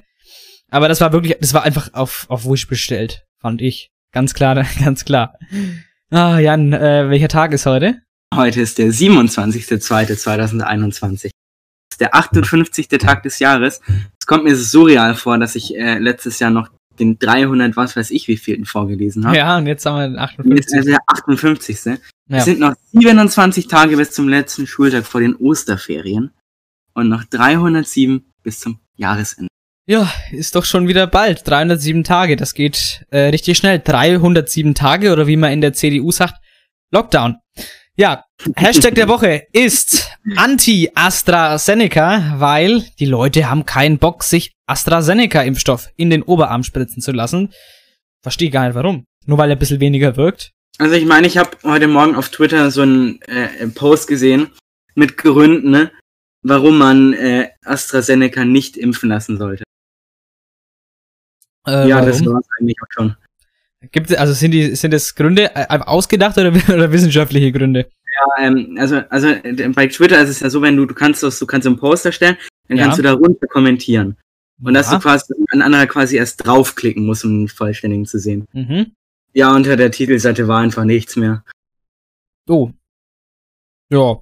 Aber 0.69 0.87
das 0.87 1.01
war 1.01 1.11
wirklich, 1.13 1.37
das 1.39 1.53
war 1.53 1.63
einfach 1.63 1.93
auf, 1.93 2.25
auf 2.29 2.45
Wish 2.45 2.67
bestellt, 2.67 3.25
fand 3.39 3.61
ich. 3.61 3.89
Ganz 4.11 4.33
klar, 4.33 4.65
ganz 4.83 5.05
klar. 5.05 5.37
Ah, 6.09 6.39
Jan, 6.39 6.73
äh, 6.73 7.09
welcher 7.09 7.29
Tag 7.29 7.53
ist 7.53 7.65
heute? 7.65 8.01
Heute 8.33 8.61
ist 8.61 8.77
der 8.77 8.89
27.02.2021. 8.89 11.31
Ist 11.99 12.01
der 12.01 12.15
58. 12.15 12.87
Tag 12.87 13.23
des 13.23 13.39
Jahres. 13.39 13.81
Es 14.19 14.25
kommt 14.25 14.45
mir 14.45 14.55
surreal 14.55 15.15
vor, 15.15 15.37
dass 15.37 15.55
ich 15.55 15.75
äh, 15.75 15.99
letztes 15.99 16.39
Jahr 16.39 16.49
noch 16.49 16.69
den 16.97 17.19
300, 17.19 17.75
was 17.75 17.95
weiß 17.97 18.11
ich, 18.11 18.27
wie 18.29 18.37
vielten 18.37 18.65
vorgelesen 18.65 19.25
habe. 19.25 19.35
Ja, 19.37 19.57
und 19.57 19.67
jetzt 19.67 19.85
haben 19.85 20.13
wir 20.13 20.27
den 20.27 20.45
Und 20.45 20.55
Jetzt 20.57 20.73
58. 20.73 20.79
ist 20.79 20.87
der 20.87 20.99
58. 21.07 21.75
Es 21.75 21.85
Ja. 22.29 22.39
sind 22.41 22.59
noch 22.59 22.73
27 22.93 23.67
Tage 23.67 23.97
bis 23.97 24.11
zum 24.11 24.29
letzten 24.29 24.65
Schultag 24.67 25.05
vor 25.05 25.19
den 25.19 25.35
Osterferien 25.35 26.31
und 26.93 27.09
noch 27.09 27.23
307 27.25 28.23
bis 28.43 28.59
zum 28.61 28.79
Jahresende. 28.95 29.49
ja, 29.87 30.09
ist 30.31 30.55
doch 30.55 30.63
schon 30.65 30.87
wieder 30.87 31.07
bald. 31.07 31.45
307 31.47 32.03
Tage, 32.05 32.35
das 32.37 32.53
geht 32.53 33.05
äh, 33.11 33.27
richtig 33.29 33.57
schnell. 33.57 33.79
307 33.79 34.73
Tage 34.75 35.11
oder 35.11 35.27
wie 35.27 35.37
man 35.37 35.51
in 35.51 35.61
der 35.61 35.73
CDU 35.73 36.11
sagt, 36.11 36.35
Lockdown. 36.91 37.37
Ja, 37.99 38.23
Hashtag 38.55 38.95
der 38.95 39.09
Woche 39.09 39.47
ist 39.51 40.09
Anti-AstraZeneca, 40.37 42.35
weil 42.37 42.85
die 42.97 43.05
Leute 43.05 43.49
haben 43.49 43.65
keinen 43.65 43.99
Bock, 43.99 44.23
sich 44.23 44.53
AstraZeneca-Impfstoff 44.67 45.89
in 45.97 46.09
den 46.09 46.23
Oberarm 46.23 46.63
spritzen 46.63 47.01
zu 47.01 47.11
lassen. 47.11 47.51
Verstehe 48.23 48.51
gar 48.51 48.67
nicht 48.67 48.75
warum. 48.75 49.03
Nur 49.25 49.37
weil 49.37 49.49
er 49.49 49.57
ein 49.57 49.59
bisschen 49.59 49.81
weniger 49.81 50.15
wirkt. 50.15 50.53
Also 50.77 50.95
ich 50.95 51.03
meine, 51.05 51.27
ich 51.27 51.37
habe 51.37 51.57
heute 51.63 51.89
Morgen 51.89 52.15
auf 52.15 52.29
Twitter 52.29 52.71
so 52.71 52.83
einen 52.83 53.21
äh, 53.23 53.67
Post 53.67 54.07
gesehen 54.07 54.49
mit 54.95 55.17
Gründen, 55.17 55.69
ne, 55.69 55.91
warum 56.41 56.77
man 56.77 57.11
äh, 57.11 57.49
AstraZeneca 57.65 58.45
nicht 58.45 58.77
impfen 58.77 59.09
lassen 59.09 59.37
sollte. 59.37 59.65
Äh, 61.67 61.89
ja, 61.89 61.97
warum? 61.97 62.07
das 62.07 62.25
war 62.25 62.39
es 62.39 62.47
eigentlich 62.61 62.77
auch 62.81 62.93
schon. 62.93 63.17
Gibt 63.91 64.13
also 64.17 64.33
sind 64.33 64.51
die 64.51 64.75
sind 64.75 64.91
das 64.93 65.15
Gründe 65.15 65.55
äh, 65.55 65.65
ausgedacht 65.79 66.37
oder, 66.37 66.51
oder 66.73 66.91
wissenschaftliche 66.91 67.51
Gründe? 67.51 67.89
Ja, 68.37 68.45
ähm, 68.47 68.75
also, 68.77 68.97
also 69.09 69.27
bei 69.73 69.87
Twitter 69.87 70.21
ist 70.21 70.29
es 70.29 70.39
ja 70.41 70.49
so, 70.49 70.61
wenn 70.61 70.75
du, 70.75 70.85
du 70.85 70.93
kannst 70.93 71.23
das, 71.23 71.39
du 71.39 71.45
kannst 71.45 71.63
so 71.63 71.69
einen 71.69 71.79
Poster 71.79 72.11
stellen, 72.11 72.37
dann 72.67 72.77
Ja. 72.77 72.83
kannst 72.85 72.99
du 72.99 73.03
darunter 73.03 73.47
kommentieren. 73.47 74.17
Und 74.61 74.73
dass 74.73 74.87
Ja. 74.91 74.97
du 74.97 75.03
quasi 75.03 75.33
ein 75.51 75.61
anderer 75.61 75.87
quasi 75.87 76.17
erst 76.17 76.45
draufklicken 76.45 77.05
musst, 77.05 77.23
um 77.23 77.31
den 77.41 77.47
vollständigen 77.47 78.05
zu 78.05 78.19
sehen. 78.19 78.45
Mhm. 78.51 78.91
Ja, 79.33 79.55
unter 79.55 79.77
der 79.77 79.91
Titelseite 79.91 80.47
war 80.49 80.59
einfach 80.59 80.83
nichts 80.83 81.15
mehr. 81.15 81.45
Oh. 82.49 82.71
Ja. 83.89 84.17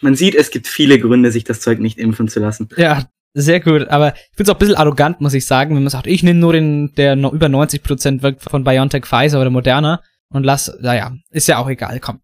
Man 0.00 0.14
sieht, 0.16 0.34
es 0.34 0.50
gibt 0.50 0.66
viele 0.66 0.98
Gründe, 0.98 1.30
sich 1.30 1.44
das 1.44 1.60
Zeug 1.60 1.78
nicht 1.78 1.98
impfen 1.98 2.26
zu 2.28 2.40
lassen. 2.40 2.68
Ja, 2.76 3.08
sehr 3.34 3.60
gut. 3.60 3.88
Aber 3.88 4.14
ich 4.14 4.36
finde 4.36 4.44
es 4.44 4.48
auch 4.48 4.54
ein 4.54 4.58
bisschen 4.58 4.76
arrogant, 4.76 5.20
muss 5.20 5.34
ich 5.34 5.46
sagen, 5.46 5.74
wenn 5.74 5.82
man 5.82 5.90
sagt, 5.90 6.06
ich 6.06 6.22
nehme 6.22 6.40
nur 6.40 6.52
den, 6.52 6.92
der 6.96 7.16
noch 7.16 7.32
über 7.32 7.46
90% 7.46 8.22
wirkt 8.22 8.42
von 8.42 8.64
BioNTech, 8.64 9.06
Pfizer 9.06 9.40
oder 9.40 9.50
Moderna 9.50 10.00
und 10.30 10.44
lass, 10.44 10.72
naja, 10.80 11.12
ist 11.30 11.48
ja 11.48 11.58
auch 11.58 11.68
egal, 11.68 12.00
komm. 12.00 12.20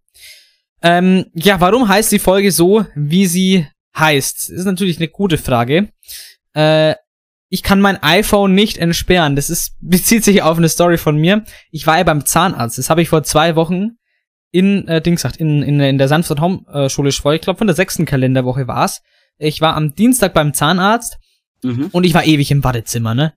Ähm, 0.83 1.27
ja, 1.35 1.61
warum 1.61 1.89
heißt 1.89 2.13
die 2.13 2.19
Folge 2.19 2.53
so, 2.53 2.85
wie 2.95 3.27
sie 3.27 3.67
heißt? 3.97 4.51
Ist 4.51 4.65
natürlich 4.65 4.99
eine 4.99 5.09
gute 5.09 5.39
Frage. 5.39 5.89
Äh, 6.55 6.95
ich 7.49 7.63
kann 7.63 7.81
mein 7.81 8.03
iPhone 8.03 8.55
nicht 8.55 8.79
entsperren. 8.79 9.37
Das 9.37 9.49
ist, 9.49 9.77
bezieht 9.81 10.25
sich 10.25 10.43
auf 10.43 10.59
eine 10.59 10.69
Story 10.69 10.99
von 10.99 11.17
mir. 11.17 11.45
Ich 11.71 11.87
war 11.87 11.99
ja 11.99 12.05
beim 12.05 12.27
Zahnarzt. 12.27 12.79
Das 12.79 12.91
habe 12.91 13.01
ich 13.01 13.09
vor 13.09 13.23
zwei 13.23 13.57
Wochen 13.57 13.93
in, 14.51 14.87
äh, 14.89 15.01
Dings 15.01 15.23
gesagt, 15.23 15.37
in, 15.37 15.63
in, 15.63 15.81
in 15.81 15.99
der 15.99 16.09
Sanford 16.09 16.41
Home 16.41 16.65
äh, 16.73 16.89
Schule 16.89 17.13
vor. 17.13 17.33
Ich 17.33 17.41
glaube, 17.41 17.59
von 17.59 17.67
der 17.67 17.77
sechsten 17.77 18.05
Kalenderwoche 18.05 18.69
war's. 18.69 19.03
Ich 19.39 19.61
war 19.61 19.77
am 19.77 19.95
Dienstag 19.95 20.35
beim 20.35 20.53
Zahnarzt 20.55 21.19
Mhm. 21.63 21.89
und 21.93 22.05
ich 22.05 22.13
war 22.15 22.25
ewig 22.25 22.51
im 22.51 22.63
Wartezimmer, 22.63 23.15
ne? 23.15 23.33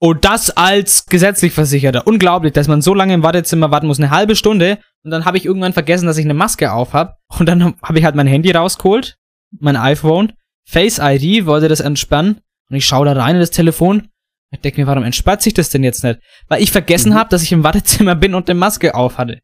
Und 0.00 0.24
das 0.24 0.50
als 0.50 1.06
gesetzlich 1.06 1.52
Versicherter. 1.52 2.06
Unglaublich, 2.06 2.52
dass 2.52 2.68
man 2.68 2.80
so 2.82 2.94
lange 2.94 3.14
im 3.14 3.24
Wartezimmer 3.24 3.72
warten 3.72 3.88
muss, 3.88 3.98
eine 3.98 4.10
halbe 4.10 4.36
Stunde. 4.36 4.78
Und 5.02 5.10
dann 5.10 5.24
habe 5.24 5.38
ich 5.38 5.44
irgendwann 5.44 5.72
vergessen, 5.72 6.06
dass 6.06 6.18
ich 6.18 6.24
eine 6.24 6.34
Maske 6.34 6.72
auf 6.72 6.92
habe. 6.92 7.14
Und 7.36 7.46
dann 7.46 7.74
habe 7.82 7.98
ich 7.98 8.04
halt 8.04 8.14
mein 8.14 8.28
Handy 8.28 8.52
rausgeholt, 8.52 9.16
mein 9.58 9.74
iPhone, 9.76 10.34
Face 10.64 11.00
ID, 11.02 11.46
wollte 11.46 11.66
das 11.66 11.80
entspannen. 11.80 12.40
Und 12.70 12.76
ich 12.76 12.86
schaue 12.86 13.06
da 13.06 13.12
rein 13.14 13.34
in 13.34 13.40
das 13.40 13.50
Telefon. 13.50 14.08
Ich 14.52 14.60
denke 14.60 14.80
mir, 14.80 14.86
warum 14.86 15.02
entspannt 15.02 15.42
sich 15.42 15.52
das 15.54 15.68
denn 15.70 15.82
jetzt 15.82 16.04
nicht? 16.04 16.20
Weil 16.46 16.62
ich 16.62 16.70
vergessen 16.70 17.16
habe, 17.16 17.28
dass 17.30 17.42
ich 17.42 17.50
im 17.50 17.64
Wartezimmer 17.64 18.14
bin 18.14 18.34
und 18.36 18.48
eine 18.48 18.58
Maske 18.58 18.94
auf 18.94 19.18
hatte. 19.18 19.40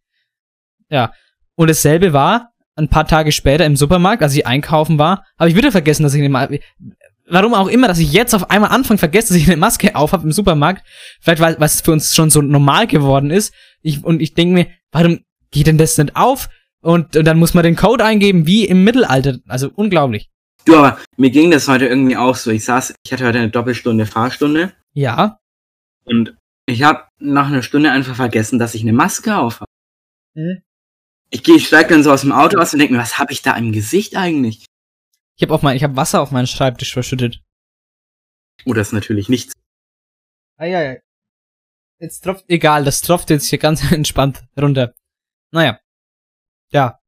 Ja. 0.89 1.13
Und 1.57 1.69
dasselbe 1.69 2.13
war, 2.13 2.53
ein 2.77 2.89
paar 2.89 3.07
Tage 3.07 3.33
später 3.33 3.65
im 3.65 3.77
Supermarkt, 3.77 4.23
als 4.23 4.35
ich 4.35 4.47
einkaufen 4.47 4.99
war, 4.99 5.25
habe 5.39 5.51
ich 5.51 5.57
wieder 5.57 5.71
vergessen, 5.73 6.03
dass 6.03 6.15
ich 6.15 6.21
eine 6.21 6.29
Maske. 6.29 6.61
Warum 7.27 7.55
auch 7.55 7.69
immer, 7.69 7.89
dass 7.89 7.99
ich 7.99 8.13
jetzt 8.13 8.35
auf 8.35 8.51
einmal 8.51 8.71
anfange, 8.71 8.99
vergesse, 8.99 9.29
dass 9.29 9.37
ich 9.43 9.47
eine 9.47 9.57
Maske 9.57 9.95
auf 9.97 10.13
habe 10.13 10.25
im 10.25 10.33
Supermarkt. 10.33 10.85
Vielleicht, 11.21 11.41
weil 11.41 11.67
es 11.67 11.81
für 11.81 11.93
uns 11.93 12.15
schon 12.15 12.29
so 12.31 12.43
normal 12.43 12.87
geworden 12.87 13.31
ist. 13.31 13.55
Ich, 13.81 14.05
und 14.05 14.21
ich 14.21 14.35
denke 14.35 14.55
mir, 14.55 14.67
warum 14.93 15.21
geht 15.51 15.67
denn 15.67 15.79
das 15.79 15.97
nicht 15.97 16.17
auf? 16.17 16.49
Und, 16.83 17.17
und 17.17 17.25
dann 17.25 17.39
muss 17.39 17.55
man 17.55 17.65
den 17.65 17.77
Code 17.77 18.05
eingeben, 18.05 18.47
wie 18.47 18.67
im 18.67 18.85
Mittelalter. 18.85 19.39
Also 19.49 19.71
unglaublich. 19.75 20.29
Du, 20.67 20.77
aber 20.77 20.99
mir 21.17 21.31
ging 21.31 21.51
das 21.51 21.67
heute 21.69 21.87
irgendwie 21.87 22.17
auch 22.17 22.37
so. 22.37 22.51
Ich 22.51 22.65
saß, 22.65 22.95
ich 23.05 23.13
hatte 23.13 23.25
heute 23.27 23.39
eine 23.39 23.51
Doppelstunde 23.51 24.05
Fahrstunde 24.07 24.73
Ja. 24.93 25.39
und 26.05 26.37
ich 26.67 26.83
habe 26.83 27.05
nach 27.19 27.47
einer 27.49 27.63
Stunde 27.63 27.91
einfach 27.91 28.17
vergessen, 28.17 28.59
dass 28.59 28.75
ich 28.75 28.83
eine 28.83 28.93
Maske 28.95 29.37
auf 29.37 29.61
habe. 29.61 29.71
Mhm. 30.35 30.63
Ich 31.31 31.43
gehe, 31.43 31.57
ich 31.57 31.67
steig 31.67 31.89
dann 31.89 32.03
so 32.03 32.13
aus 32.13 32.21
dem 32.21 32.33
Auto 32.33 32.59
aus 32.59 32.73
und 32.73 32.79
denke 32.79 32.95
mir, 32.95 33.01
was 33.01 33.19
habe 33.19 33.33
ich 33.33 33.43
da 33.43 33.57
im 33.57 33.73
Gesicht 33.73 34.17
eigentlich? 34.17 34.67
Ich 35.37 35.43
habe 35.43 35.55
auf 35.55 35.63
mein, 35.63 35.77
ich 35.77 35.83
habe 35.83 35.97
Wasser 35.97 36.21
auf 36.21 36.31
meinen 36.31 36.47
Schreibtisch 36.47 36.93
verschüttet. 36.93 37.41
Oh, 38.65 38.73
das 38.73 38.89
ist 38.89 38.93
natürlich 38.93 39.29
nichts. 39.29 39.53
Ah, 40.57 40.67
ja, 40.67 40.83
ja. 40.83 40.97
Jetzt 41.99 42.21
tropft, 42.21 42.45
egal, 42.49 42.85
das 42.85 43.01
tropft 43.01 43.31
jetzt 43.31 43.47
hier 43.47 43.59
ganz 43.59 43.83
entspannt 43.93 44.45
runter. 44.61 44.95
Naja. 45.51 45.79
Ja. 46.71 46.99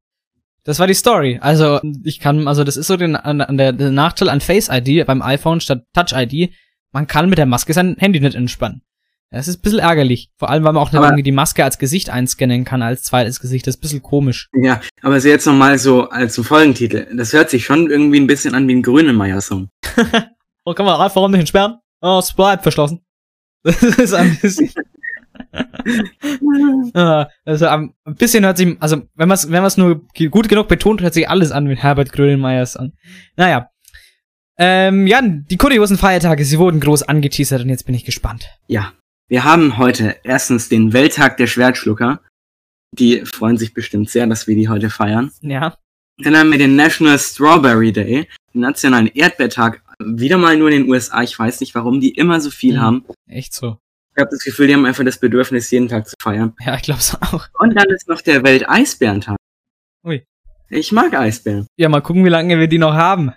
Das 0.63 0.79
war 0.79 0.87
die 0.87 0.93
Story. 0.93 1.39
Also, 1.41 1.79
ich 2.03 2.19
kann, 2.19 2.45
also, 2.47 2.65
das 2.65 2.75
ist 2.75 2.87
so 2.87 2.97
den, 2.97 3.15
an, 3.15 3.39
an 3.39 3.57
der, 3.57 3.71
der 3.71 3.91
Nachteil 3.91 4.27
an 4.27 4.41
Face 4.41 4.67
ID 4.69 5.05
beim 5.05 5.21
iPhone 5.21 5.61
statt 5.61 5.85
Touch 5.93 6.11
ID. 6.11 6.53
Man 6.91 7.07
kann 7.07 7.29
mit 7.29 7.37
der 7.37 7.45
Maske 7.45 7.73
sein 7.73 7.95
Handy 7.97 8.19
nicht 8.19 8.35
entspannen. 8.35 8.81
Das 9.29 9.47
ist 9.47 9.57
ein 9.59 9.61
bisschen 9.61 9.79
ärgerlich. 9.79 10.29
Vor 10.37 10.49
allem, 10.49 10.63
weil 10.63 10.73
man 10.73 10.81
auch 10.81 10.93
Aber- 10.93 11.07
irgendwie 11.07 11.23
die 11.23 11.31
Maske 11.33 11.63
als 11.63 11.77
Gesicht 11.77 12.09
einscannen 12.09 12.63
kann, 12.63 12.81
als 12.81 13.03
zweites 13.03 13.39
Gesicht. 13.39 13.67
Das 13.67 13.75
ist 13.75 13.79
ein 13.79 13.81
bisschen 13.81 14.01
komisch. 14.03 14.49
Ja, 14.53 14.79
aber 15.01 15.19
so 15.19 15.27
jetzt 15.27 15.45
nochmal 15.45 15.77
so 15.79 16.09
als 16.09 16.33
so 16.35 16.43
Folgentitel. 16.43 17.07
Das 17.15 17.33
hört 17.33 17.49
sich 17.49 17.65
schon 17.65 17.89
irgendwie 17.89 18.19
ein 18.19 18.27
bisschen 18.27 18.55
an 18.55 18.67
wie 18.67 18.75
ein 18.75 18.83
Grünemeyer-Song. 18.83 19.69
Oh, 20.69 20.73
kann 20.73 20.85
man 20.85 20.99
iPhone 20.99 21.31
nicht 21.31 21.39
entsperren? 21.39 21.77
Oh, 22.01 22.21
bleibt 22.35 22.63
verschlossen. 22.63 23.01
Das 23.63 23.81
ist 23.81 24.13
ein 24.13 24.37
bisschen. 24.41 24.69
Ah, 26.93 27.27
also 27.45 27.67
ein 27.67 27.93
bisschen 28.17 28.43
hört 28.43 28.57
sich, 28.57 28.75
also 28.81 28.97
wenn 29.15 29.27
man 29.27 29.35
es 29.35 29.49
wenn 29.51 29.61
man's 29.61 29.77
nur 29.77 30.01
gut 30.31 30.49
genug 30.49 30.67
betont, 30.67 31.01
hört 31.01 31.13
sich 31.13 31.29
alles 31.29 31.51
an 31.51 31.69
wie 31.69 31.75
Herbert 31.75 32.11
Grönemeyer 32.11 32.67
an. 32.75 32.93
Naja. 33.35 33.69
Ähm, 34.57 35.05
ja, 35.07 35.21
die 35.21 35.57
kuriosen 35.57 35.97
Feiertage, 35.97 36.43
sie 36.43 36.57
wurden 36.57 36.79
groß 36.79 37.03
angeteasert 37.03 37.61
und 37.61 37.69
jetzt 37.69 37.85
bin 37.85 37.93
ich 37.95 38.05
gespannt. 38.05 38.49
Ja, 38.67 38.93
wir 39.27 39.43
haben 39.43 39.77
heute 39.77 40.17
erstens 40.23 40.69
den 40.69 40.93
Welttag 40.93 41.37
der 41.37 41.47
Schwertschlucker. 41.47 42.21
Die 42.93 43.25
freuen 43.25 43.57
sich 43.57 43.73
bestimmt 43.73 44.09
sehr, 44.09 44.25
dass 44.27 44.47
wir 44.47 44.55
die 44.55 44.69
heute 44.69 44.89
feiern. 44.89 45.31
Ja. 45.41 45.77
Dann 46.19 46.35
haben 46.37 46.51
wir 46.51 46.57
den 46.57 46.75
National 46.75 47.19
Strawberry 47.19 47.91
Day, 47.91 48.27
den 48.53 48.61
nationalen 48.61 49.07
Erdbeertag. 49.07 49.81
Wieder 49.99 50.37
mal 50.37 50.57
nur 50.57 50.69
in 50.71 50.83
den 50.83 50.89
USA. 50.91 51.21
Ich 51.23 51.37
weiß 51.37 51.59
nicht, 51.59 51.75
warum 51.75 51.99
die 51.99 52.11
immer 52.11 52.39
so 52.41 52.49
viel 52.49 52.75
Mhm. 52.77 52.81
haben. 52.81 53.05
Echt 53.27 53.53
so. 53.53 53.77
Ich 54.15 54.21
habe 54.21 54.31
das 54.31 54.43
Gefühl, 54.43 54.67
die 54.67 54.73
haben 54.73 54.85
einfach 54.85 55.03
das 55.03 55.19
Bedürfnis, 55.19 55.69
jeden 55.69 55.87
Tag 55.89 56.07
zu 56.07 56.15
feiern. 56.21 56.55
Ja, 56.65 56.75
ich 56.75 56.81
glaub's 56.83 57.13
auch. 57.21 57.47
Und 57.59 57.75
dann 57.75 57.87
ist 57.89 58.07
noch 58.07 58.21
der 58.21 58.43
Welteisbärentag. 58.43 59.37
Ui. 60.03 60.23
Ich 60.69 60.91
mag 60.91 61.13
Eisbären. 61.13 61.67
Ja, 61.77 61.87
mal 61.89 62.01
gucken, 62.01 62.25
wie 62.25 62.29
lange 62.29 62.57
wir 62.59 62.67
die 62.67 62.77
noch 62.79 62.93
haben. 62.93 63.31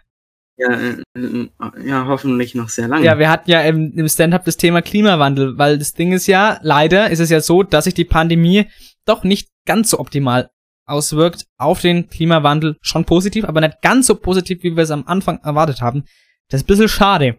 Ja, 0.60 0.72
äh, 0.72 1.18
äh, 1.18 1.48
ja 1.86 2.06
hoffentlich 2.06 2.54
noch 2.54 2.68
sehr 2.68 2.88
lange. 2.88 3.04
Ja, 3.04 3.18
wir 3.18 3.30
hatten 3.30 3.50
ja 3.50 3.62
im, 3.62 3.92
im 3.96 4.08
Stand-up 4.08 4.44
das 4.44 4.58
Thema 4.58 4.82
Klimawandel, 4.82 5.56
weil 5.56 5.78
das 5.78 5.94
Ding 5.94 6.12
ist 6.12 6.26
ja, 6.26 6.58
leider 6.62 7.10
ist 7.10 7.20
es 7.20 7.30
ja 7.30 7.40
so, 7.40 7.62
dass 7.62 7.84
sich 7.84 7.94
die 7.94 8.04
Pandemie 8.04 8.66
doch 9.06 9.24
nicht 9.24 9.48
ganz 9.66 9.90
so 9.90 9.98
optimal 9.98 10.50
auswirkt 10.86 11.46
auf 11.56 11.80
den 11.80 12.08
Klimawandel. 12.08 12.76
Schon 12.82 13.06
positiv, 13.06 13.44
aber 13.44 13.60
nicht 13.60 13.80
ganz 13.80 14.06
so 14.06 14.16
positiv, 14.16 14.62
wie 14.62 14.76
wir 14.76 14.82
es 14.82 14.90
am 14.90 15.06
Anfang 15.06 15.38
erwartet 15.42 15.80
haben. 15.80 16.04
Das 16.48 16.60
ist 16.60 16.64
ein 16.64 16.66
bisschen 16.66 16.88
schade. 16.88 17.38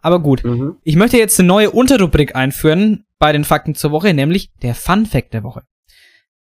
Aber 0.00 0.20
gut. 0.20 0.44
Mhm. 0.44 0.76
Ich 0.82 0.96
möchte 0.96 1.18
jetzt 1.18 1.38
eine 1.38 1.48
neue 1.48 1.70
Unterrubrik 1.72 2.36
einführen 2.36 3.04
bei 3.18 3.32
den 3.32 3.44
Fakten 3.44 3.74
zur 3.74 3.90
Woche, 3.90 4.14
nämlich 4.14 4.52
der 4.62 4.74
Fun 4.74 5.04
Fact 5.04 5.34
der 5.34 5.42
Woche. 5.42 5.62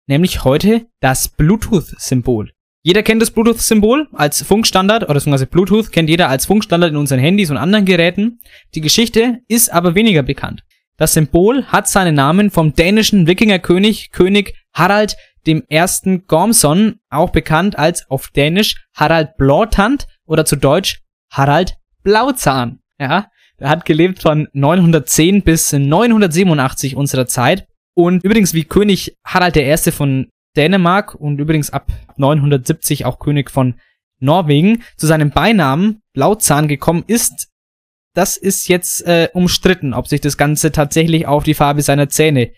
Nämlich 0.08 0.44
heute 0.44 0.88
das 1.00 1.30
Bluetooth-Symbol. 1.30 2.52
Jeder 2.84 3.04
kennt 3.04 3.22
das 3.22 3.30
Bluetooth-Symbol 3.30 4.08
als 4.12 4.42
Funkstandard, 4.42 5.04
oder 5.04 5.14
beziehungsweise 5.14 5.46
Bluetooth 5.46 5.92
kennt 5.92 6.10
jeder 6.10 6.30
als 6.30 6.48
Funkstandard 6.48 6.92
in 6.92 6.98
unseren 6.98 7.20
Handys 7.20 7.52
und 7.52 7.58
anderen 7.58 7.86
Geräten. 7.86 8.40
Die 8.74 8.82
Geschichte 8.82 9.40
ist 9.48 9.72
aber 9.72 9.94
weniger 9.94 10.24
bekannt. 10.24 10.64
Das 10.98 11.14
Symbol 11.14 11.66
hat 11.66 11.88
seinen 11.88 12.16
Namen 12.16 12.50
vom 12.50 12.74
dänischen 12.74 13.28
Wikingerkönig 13.28 14.12
König 14.12 14.56
Harald 14.74 15.16
dem 15.48 15.64
ersten 15.70 16.26
Gormson, 16.28 17.00
auch 17.10 17.30
bekannt 17.30 17.78
als 17.78 18.10
auf 18.10 18.30
Dänisch 18.30 18.86
Harald 18.96 19.38
Blåtand 19.38 20.08
oder 20.26 20.46
zu 20.46 20.56
Deutsch 20.56 21.02
Harald 21.32 21.76
Blauzahn. 22.04 22.80
Ja, 23.00 23.28
er 23.58 23.70
hat 23.70 23.86
gelebt 23.86 24.22
von 24.22 24.48
910 24.54 25.44
bis 25.44 25.72
987 25.72 26.96
unserer 26.96 27.28
Zeit. 27.28 27.68
Und 27.94 28.24
übrigens 28.24 28.54
wie 28.54 28.64
König 28.64 29.18
Harald 29.24 29.58
I. 29.58 29.92
von 29.92 30.30
Dänemark 30.56 31.16
und 31.16 31.40
übrigens 31.40 31.70
ab 31.70 31.92
970 32.18 33.06
auch 33.06 33.20
König 33.20 33.50
von 33.50 33.76
Norwegen 34.20 34.84
zu 34.98 35.08
seinem 35.08 35.32
Beinamen 35.32 36.02
Blauzahn 36.14 36.68
gekommen 36.68 37.04
ist, 37.08 37.50
das 38.14 38.38
ist 38.38 38.68
jetzt 38.68 39.06
äh, 39.08 39.30
umstritten, 39.34 39.94
ob 39.94 40.08
sich 40.08 40.22
das 40.22 40.38
Ganze 40.38 40.72
tatsächlich 40.72 41.28
auf 41.28 41.44
die 41.44 41.54
Farbe 41.54 41.82
seiner 41.82 42.10
Zähne 42.10 42.52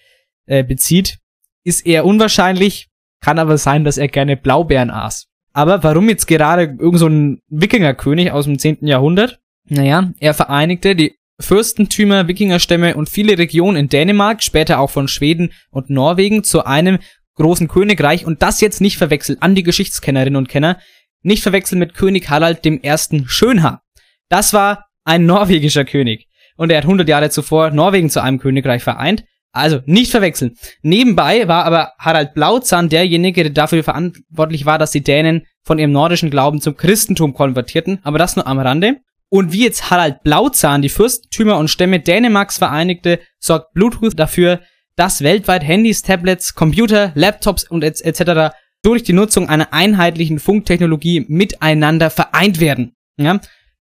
äh, 0.45 0.63
bezieht. 0.63 1.19
Ist 1.63 1.85
eher 1.85 2.05
unwahrscheinlich, 2.05 2.89
kann 3.21 3.39
aber 3.39 3.57
sein, 3.57 3.83
dass 3.83 3.97
er 3.97 4.07
gerne 4.07 4.35
Blaubeeren 4.35 4.89
aß. 4.89 5.27
Aber 5.53 5.83
warum 5.83 6.09
jetzt 6.09 6.25
gerade 6.25 6.75
irgend 6.79 6.99
so 6.99 7.07
ein 7.07 7.39
Wikingerkönig 7.47 8.31
aus 8.31 8.45
dem 8.45 8.57
10. 8.57 8.87
Jahrhundert? 8.87 9.39
Naja, 9.69 10.11
er 10.19 10.33
vereinigte 10.33 10.95
die 10.95 11.15
Fürstentümer, 11.39 12.27
Wikingerstämme 12.27 12.95
und 12.95 13.09
viele 13.09 13.37
Regionen 13.37 13.77
in 13.77 13.89
Dänemark, 13.89 14.43
später 14.43 14.79
auch 14.79 14.89
von 14.89 15.07
Schweden 15.07 15.51
und 15.69 15.89
Norwegen 15.89 16.43
zu 16.43 16.65
einem 16.65 16.99
großen 17.35 17.67
Königreich 17.67 18.25
und 18.25 18.41
das 18.41 18.61
jetzt 18.61 18.81
nicht 18.81 18.97
verwechseln 18.97 19.37
an 19.41 19.55
die 19.55 19.63
Geschichtskennerinnen 19.63 20.37
und 20.37 20.49
Kenner, 20.49 20.79
nicht 21.21 21.43
verwechseln 21.43 21.79
mit 21.79 21.93
König 21.93 22.29
Harald 22.29 22.65
dem 22.65 22.81
ersten 22.81 23.27
Schönhaar. 23.27 23.81
Das 24.29 24.53
war 24.53 24.85
ein 25.03 25.25
norwegischer 25.25 25.85
König 25.85 26.27
und 26.57 26.71
er 26.71 26.77
hat 26.77 26.85
100 26.85 27.07
Jahre 27.07 27.29
zuvor 27.29 27.71
Norwegen 27.71 28.09
zu 28.09 28.21
einem 28.21 28.39
Königreich 28.39 28.83
vereint. 28.83 29.23
Also 29.55 29.81
nicht 29.85 30.09
verwechseln. 30.09 30.55
Nebenbei 30.81 31.47
war 31.47 31.65
aber 31.65 31.93
Harald 31.99 32.33
Blauzahn 32.33 32.89
derjenige, 32.89 33.43
der 33.43 33.53
dafür 33.53 33.83
verantwortlich 33.83 34.65
war, 34.65 34.79
dass 34.79 34.89
die 34.89 35.03
Dänen 35.03 35.45
von 35.63 35.77
ihrem 35.77 35.91
nordischen 35.91 36.31
Glauben 36.31 36.59
zum 36.59 36.75
Christentum 36.75 37.35
konvertierten, 37.35 37.99
aber 38.01 38.17
das 38.17 38.35
nur 38.35 38.47
am 38.47 38.57
Rande. 38.57 38.97
Und 39.29 39.53
wie 39.53 39.63
jetzt 39.63 39.91
Harald 39.91 40.23
Blauzahn 40.23 40.81
die 40.81 40.89
Fürstentümer 40.89 41.57
und 41.57 41.67
Stämme 41.67 41.99
Dänemarks 41.99 42.57
vereinigte, 42.57 43.19
sorgt 43.39 43.73
Bluetooth 43.73 44.17
dafür, 44.17 44.61
dass 44.95 45.21
weltweit 45.21 45.63
Handys, 45.63 46.01
Tablets, 46.01 46.53
Computer, 46.53 47.11
Laptops 47.15 47.69
und 47.69 47.83
etc. 47.83 48.55
durch 48.81 49.03
die 49.03 49.13
Nutzung 49.13 49.49
einer 49.49 49.73
einheitlichen 49.73 50.39
Funktechnologie 50.39 51.25
miteinander 51.27 52.09
vereint 52.09 52.59
werden. 52.59 52.93
Ja? 53.17 53.39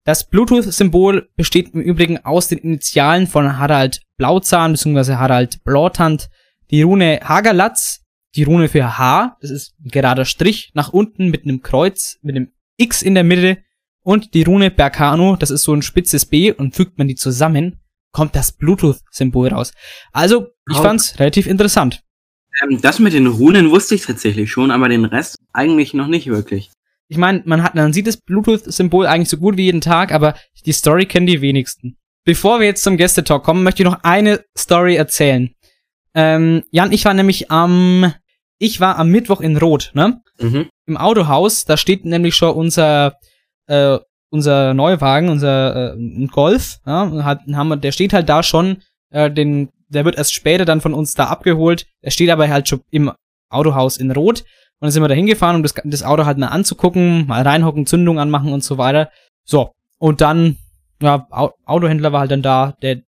Das 0.05 0.27
Bluetooth-Symbol 0.27 1.29
besteht 1.35 1.73
im 1.73 1.81
Übrigen 1.81 2.23
aus 2.25 2.47
den 2.47 2.59
Initialen 2.59 3.27
von 3.27 3.57
Harald 3.57 4.01
Blauzahn 4.17 4.71
bzw. 4.71 5.15
Harald 5.15 5.63
Blautant, 5.63 6.29
die 6.71 6.81
Rune 6.81 7.19
Hagerlatz, 7.23 8.01
die 8.35 8.43
Rune 8.43 8.69
für 8.69 8.97
H, 8.97 9.37
das 9.41 9.49
ist 9.49 9.75
ein 9.79 9.89
gerader 9.89 10.25
Strich 10.25 10.71
nach 10.73 10.89
unten 10.89 11.29
mit 11.29 11.43
einem 11.43 11.61
Kreuz, 11.61 12.17
mit 12.21 12.35
einem 12.35 12.51
X 12.77 13.01
in 13.01 13.15
der 13.15 13.23
Mitte 13.23 13.57
und 14.01 14.33
die 14.33 14.43
Rune 14.43 14.71
Berkano, 14.71 15.35
das 15.35 15.51
ist 15.51 15.63
so 15.63 15.73
ein 15.73 15.81
spitzes 15.81 16.25
B 16.25 16.51
und 16.51 16.75
fügt 16.75 16.97
man 16.97 17.07
die 17.07 17.15
zusammen, 17.15 17.79
kommt 18.11 18.35
das 18.35 18.51
Bluetooth-Symbol 18.51 19.49
raus. 19.49 19.73
Also, 20.11 20.47
ich 20.69 20.77
fand's 20.77 21.19
relativ 21.19 21.47
interessant. 21.47 22.03
Ähm, 22.63 22.81
das 22.81 22.99
mit 22.99 23.13
den 23.13 23.27
Runen 23.27 23.71
wusste 23.71 23.95
ich 23.95 24.01
tatsächlich 24.05 24.51
schon, 24.51 24.71
aber 24.71 24.89
den 24.89 25.05
Rest 25.05 25.37
eigentlich 25.53 25.93
noch 25.93 26.07
nicht 26.07 26.27
wirklich. 26.27 26.71
Ich 27.07 27.17
meine, 27.17 27.41
man 27.45 27.63
hat, 27.63 27.75
man 27.75 27.93
sieht 27.93 28.07
das 28.07 28.17
Bluetooth-Symbol 28.17 29.07
eigentlich 29.07 29.29
so 29.29 29.37
gut 29.37 29.57
wie 29.57 29.65
jeden 29.65 29.81
Tag, 29.81 30.11
aber 30.11 30.35
die 30.65 30.71
Story 30.71 31.05
kennen 31.05 31.25
die 31.25 31.41
wenigsten. 31.41 31.97
Bevor 32.23 32.59
wir 32.59 32.67
jetzt 32.67 32.83
zum 32.83 32.97
Gästetalk 32.97 33.43
kommen, 33.43 33.63
möchte 33.63 33.81
ich 33.81 33.89
noch 33.89 34.03
eine 34.03 34.43
Story 34.57 34.95
erzählen. 34.95 35.49
Ähm, 36.13 36.63
Jan, 36.71 36.91
ich 36.91 37.05
war 37.05 37.13
nämlich 37.13 37.49
am, 37.49 38.13
ich 38.59 38.79
war 38.79 38.97
am 38.97 39.09
Mittwoch 39.09 39.41
in 39.41 39.57
Rot, 39.57 39.91
ne? 39.93 40.21
Mhm. 40.39 40.69
Im 40.85 40.97
Autohaus, 40.97 41.65
da 41.65 41.77
steht 41.77 42.05
nämlich 42.05 42.35
schon 42.35 42.55
unser, 42.55 43.15
äh, 43.67 43.97
unser 44.29 44.73
Neuwagen, 44.73 45.29
unser 45.29 45.95
äh, 45.95 46.25
Golf, 46.27 46.79
ja, 46.85 47.23
hat, 47.23 47.41
haben 47.53 47.69
wir, 47.69 47.77
der 47.77 47.91
steht 47.91 48.13
halt 48.13 48.29
da 48.29 48.43
schon, 48.43 48.77
äh, 49.11 49.29
den, 49.31 49.69
der 49.87 50.05
wird 50.05 50.17
erst 50.17 50.33
später 50.33 50.65
dann 50.65 50.81
von 50.81 50.93
uns 50.93 51.13
da 51.15 51.25
abgeholt. 51.25 51.87
Der 52.03 52.11
steht 52.11 52.29
aber 52.29 52.47
halt 52.47 52.67
schon 52.67 52.81
im 52.91 53.11
Autohaus 53.49 53.97
in 53.97 54.11
Rot. 54.11 54.41
Und 54.41 54.85
dann 54.85 54.91
sind 54.91 55.01
wir 55.03 55.07
da 55.07 55.15
hingefahren, 55.15 55.55
um 55.55 55.63
das, 55.63 55.73
das 55.83 56.03
Auto 56.03 56.25
halt 56.25 56.37
mal 56.37 56.47
anzugucken, 56.47 57.25
mal 57.27 57.41
reinhocken, 57.41 57.85
Zündung 57.87 58.19
anmachen 58.19 58.53
und 58.53 58.63
so 58.63 58.77
weiter. 58.77 59.09
So. 59.43 59.71
Und 59.97 60.21
dann, 60.21 60.57
ja, 61.01 61.27
Au 61.31 61.51
Autohändler 61.65 62.11
war 62.13 62.21
halt 62.21 62.31
dann 62.31 62.41
da, 62.43 62.75
der, 62.81 63.01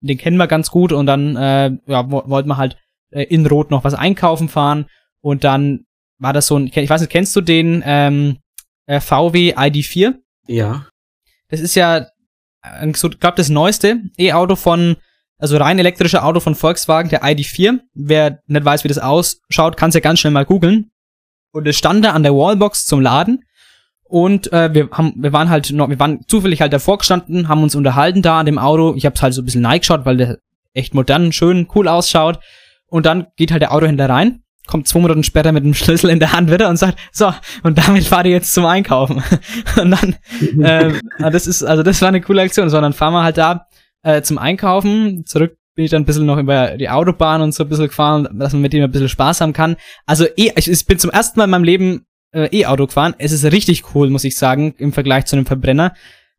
den 0.00 0.16
kennen 0.16 0.36
wir 0.36 0.46
ganz 0.46 0.70
gut 0.70 0.92
und 0.92 1.06
dann, 1.06 1.34
äh, 1.36 1.72
ja, 1.86 2.10
wo- 2.10 2.22
wollten 2.26 2.48
wir 2.48 2.56
halt 2.56 2.76
äh, 3.10 3.24
in 3.24 3.44
Rot 3.46 3.70
noch 3.70 3.82
was 3.84 3.94
einkaufen 3.94 4.48
fahren 4.48 4.86
und 5.20 5.42
dann 5.44 5.84
war 6.18 6.32
das 6.32 6.46
so 6.46 6.56
ein, 6.56 6.68
ich 6.72 6.88
weiß 6.90 7.00
nicht, 7.00 7.10
kennst 7.10 7.34
du 7.36 7.40
den, 7.40 7.82
ähm, 7.84 8.38
äh, 8.86 9.00
VW 9.00 9.54
ID4? 9.54 10.14
Ja. 10.48 10.86
Das 11.48 11.60
ist 11.60 11.74
ja, 11.74 12.06
äh, 12.62 12.92
so, 12.94 13.08
glaub, 13.10 13.36
das 13.36 13.48
neueste 13.48 14.02
E-Auto 14.18 14.56
von, 14.56 14.96
also 15.38 15.56
rein 15.56 15.78
elektrische 15.78 16.22
Auto 16.22 16.40
von 16.40 16.54
Volkswagen, 16.54 17.10
der 17.10 17.22
ID4. 17.22 17.80
Wer 17.94 18.40
nicht 18.46 18.64
weiß, 18.64 18.84
wie 18.84 18.88
das 18.88 18.98
ausschaut, 18.98 19.76
kann 19.76 19.90
es 19.90 19.94
ja 19.94 20.00
ganz 20.00 20.20
schnell 20.20 20.32
mal 20.32 20.44
googeln. 20.44 20.90
Und 21.52 21.66
es 21.66 21.76
stand 21.76 22.04
da 22.04 22.12
an 22.12 22.22
der 22.22 22.34
Wallbox 22.34 22.86
zum 22.86 23.00
Laden. 23.00 23.44
Und 24.04 24.52
äh, 24.52 24.72
wir 24.72 24.88
haben, 24.90 25.14
wir 25.16 25.32
waren 25.32 25.50
halt 25.50 25.70
noch, 25.70 25.88
wir 25.90 25.98
waren 26.00 26.26
zufällig 26.26 26.62
halt 26.62 26.72
davor 26.72 26.98
gestanden, 26.98 27.48
haben 27.48 27.62
uns 27.62 27.74
unterhalten 27.74 28.22
da 28.22 28.40
an 28.40 28.46
dem 28.46 28.58
Auto. 28.58 28.94
Ich 28.94 29.04
hab's 29.04 29.20
halt 29.20 29.34
so 29.34 29.42
ein 29.42 29.44
bisschen 29.44 29.62
neigeschaut, 29.62 30.06
weil 30.06 30.16
der 30.16 30.38
echt 30.72 30.94
modern, 30.94 31.32
schön, 31.32 31.68
cool 31.74 31.88
ausschaut. 31.88 32.38
Und 32.86 33.04
dann 33.04 33.26
geht 33.36 33.50
halt 33.50 33.60
der 33.60 33.72
Autohändler 33.72 34.08
rein, 34.08 34.42
kommt 34.68 34.86
zwei 34.86 35.00
Minuten 35.00 35.24
später 35.24 35.50
mit 35.50 35.64
dem 35.64 35.74
Schlüssel 35.74 36.10
in 36.10 36.20
der 36.20 36.32
Hand 36.32 36.50
wieder 36.50 36.68
und 36.68 36.76
sagt, 36.76 36.98
so, 37.10 37.32
und 37.64 37.78
damit 37.78 38.04
fahrt 38.04 38.26
ihr 38.26 38.32
jetzt 38.32 38.54
zum 38.54 38.66
Einkaufen. 38.66 39.22
und 39.80 39.90
dann, 39.90 40.16
ähm, 40.62 41.00
ah, 41.18 41.30
das 41.30 41.48
ist, 41.48 41.64
also 41.64 41.82
das 41.82 42.00
war 42.00 42.08
eine 42.08 42.20
coole 42.20 42.42
Aktion. 42.42 42.70
So, 42.70 42.80
dann 42.80 42.92
fahren 42.92 43.14
wir 43.14 43.24
halt 43.24 43.38
da 43.38 43.66
äh, 44.02 44.22
zum 44.22 44.38
Einkaufen. 44.38 45.24
Zurück 45.26 45.56
bin 45.74 45.84
ich 45.84 45.90
dann 45.90 46.02
ein 46.02 46.06
bisschen 46.06 46.26
noch 46.26 46.38
über 46.38 46.76
die 46.76 46.90
Autobahn 46.90 47.40
und 47.40 47.52
so 47.52 47.64
ein 47.64 47.68
bisschen 47.68 47.88
gefahren, 47.88 48.28
dass 48.38 48.52
man 48.52 48.62
mit 48.62 48.72
dem 48.72 48.84
ein 48.84 48.90
bisschen 48.90 49.08
Spaß 49.08 49.40
haben 49.40 49.52
kann. 49.52 49.76
Also 50.06 50.24
eh, 50.36 50.52
ich, 50.56 50.70
ich 50.70 50.86
bin 50.86 50.98
zum 50.98 51.10
ersten 51.10 51.38
Mal 51.38 51.44
in 51.44 51.50
meinem 51.50 51.64
Leben 51.64 52.06
äh, 52.32 52.48
E-Auto 52.56 52.86
gefahren. 52.86 53.14
Es 53.18 53.32
ist 53.32 53.44
richtig 53.44 53.94
cool, 53.94 54.10
muss 54.10 54.24
ich 54.24 54.36
sagen, 54.36 54.74
im 54.78 54.92
Vergleich 54.92 55.26
zu 55.26 55.36
einem 55.36 55.46
Verbrenner. 55.46 55.94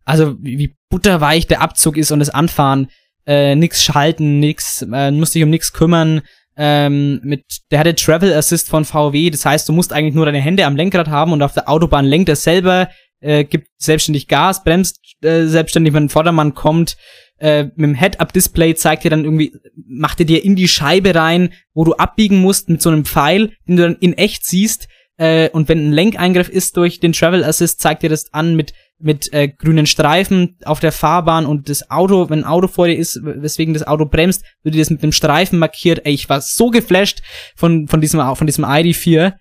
Also 0.05 0.35
wie, 0.39 0.57
wie 0.57 0.75
butterweich 0.89 1.47
der 1.47 1.61
Abzug 1.61 1.97
ist 1.97 2.11
und 2.11 2.19
das 2.19 2.29
Anfahren. 2.29 2.87
Äh, 3.25 3.55
nix 3.55 3.83
schalten, 3.83 4.39
nix, 4.39 4.81
äh, 4.81 5.11
musst 5.11 5.35
dich 5.35 5.43
um 5.43 5.49
nix 5.49 5.71
kümmern. 5.71 6.21
Ähm, 6.61 7.21
mit, 7.23 7.45
der 7.71 7.79
hatte 7.79 7.95
Travel 7.95 8.33
Assist 8.33 8.67
von 8.67 8.83
VW, 8.83 9.29
das 9.29 9.45
heißt, 9.45 9.69
du 9.69 9.71
musst 9.71 9.93
eigentlich 9.93 10.13
nur 10.13 10.25
deine 10.25 10.41
Hände 10.41 10.65
am 10.65 10.75
Lenkrad 10.75 11.07
haben 11.07 11.31
und 11.31 11.41
auf 11.41 11.53
der 11.53 11.69
Autobahn 11.69 12.03
lenkt 12.03 12.27
er 12.27 12.35
selber, 12.35 12.89
äh, 13.21 13.45
gibt 13.45 13.69
selbstständig 13.77 14.27
Gas, 14.27 14.65
bremst 14.65 14.99
äh, 15.21 15.45
selbstständig, 15.45 15.93
wenn 15.93 16.05
ein 16.05 16.09
Vordermann 16.09 16.55
kommt. 16.55 16.97
Äh, 17.37 17.63
mit 17.75 17.77
dem 17.77 17.95
Head-Up-Display 17.95 18.75
zeigt 18.75 19.05
dir 19.05 19.09
dann 19.09 19.23
irgendwie, 19.23 19.53
macht 19.87 20.19
er 20.19 20.25
dir 20.25 20.43
in 20.43 20.57
die 20.57 20.67
Scheibe 20.67 21.15
rein, 21.15 21.53
wo 21.73 21.85
du 21.85 21.93
abbiegen 21.93 22.41
musst 22.41 22.67
mit 22.67 22.81
so 22.81 22.89
einem 22.89 23.05
Pfeil, 23.05 23.53
den 23.65 23.77
du 23.77 23.83
dann 23.83 23.97
in 24.01 24.17
echt 24.17 24.45
siehst. 24.45 24.89
Äh, 25.15 25.49
und 25.51 25.69
wenn 25.69 25.87
ein 25.87 25.93
Lenkeingriff 25.93 26.49
ist 26.49 26.75
durch 26.75 26.99
den 26.99 27.13
Travel 27.13 27.45
Assist, 27.45 27.79
zeigt 27.79 28.03
dir 28.03 28.09
das 28.09 28.33
an 28.33 28.57
mit 28.57 28.73
mit 28.99 29.31
äh, 29.33 29.47
grünen 29.47 29.85
Streifen 29.85 30.57
auf 30.65 30.79
der 30.79 30.91
Fahrbahn 30.91 31.45
und 31.45 31.69
das 31.69 31.89
Auto, 31.89 32.29
wenn 32.29 32.39
ein 32.39 32.45
Auto 32.45 32.67
vor 32.67 32.87
dir 32.87 32.97
ist, 32.97 33.19
weswegen 33.23 33.73
das 33.73 33.87
Auto 33.87 34.05
bremst, 34.05 34.43
wird 34.63 34.75
dir 34.75 34.79
das 34.79 34.89
mit 34.89 35.01
einem 35.03 35.11
Streifen 35.11 35.59
markiert. 35.59 36.01
Ey, 36.05 36.13
ich 36.13 36.29
war 36.29 36.41
so 36.41 36.69
geflasht 36.69 37.21
von 37.55 37.87
von 37.87 38.01
diesem 38.01 38.19
von 38.35 38.47
diesem 38.47 38.65
ID4. 38.65 39.33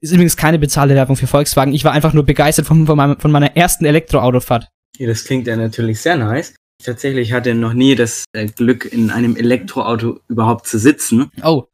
Ist 0.00 0.12
übrigens 0.12 0.36
keine 0.36 0.58
bezahlte 0.58 0.94
Werbung 0.94 1.16
für 1.16 1.28
Volkswagen. 1.28 1.74
Ich 1.74 1.84
war 1.84 1.92
einfach 1.92 2.12
nur 2.12 2.24
begeistert 2.24 2.66
von, 2.66 2.86
von, 2.86 2.96
meinem, 2.96 3.20
von 3.20 3.30
meiner 3.30 3.56
ersten 3.56 3.84
Elektroautofahrt. 3.84 4.66
Ja, 4.98 5.06
das 5.06 5.24
klingt 5.24 5.46
ja 5.46 5.56
natürlich 5.56 6.00
sehr 6.00 6.16
nice. 6.16 6.54
Ich 6.80 6.86
tatsächlich 6.86 7.32
hatte 7.32 7.54
noch 7.54 7.72
nie 7.72 7.94
das 7.94 8.24
äh, 8.32 8.46
Glück, 8.46 8.84
in 8.92 9.10
einem 9.10 9.36
Elektroauto 9.36 10.18
überhaupt 10.28 10.66
zu 10.66 10.78
sitzen. 10.78 11.30
Oh. 11.44 11.66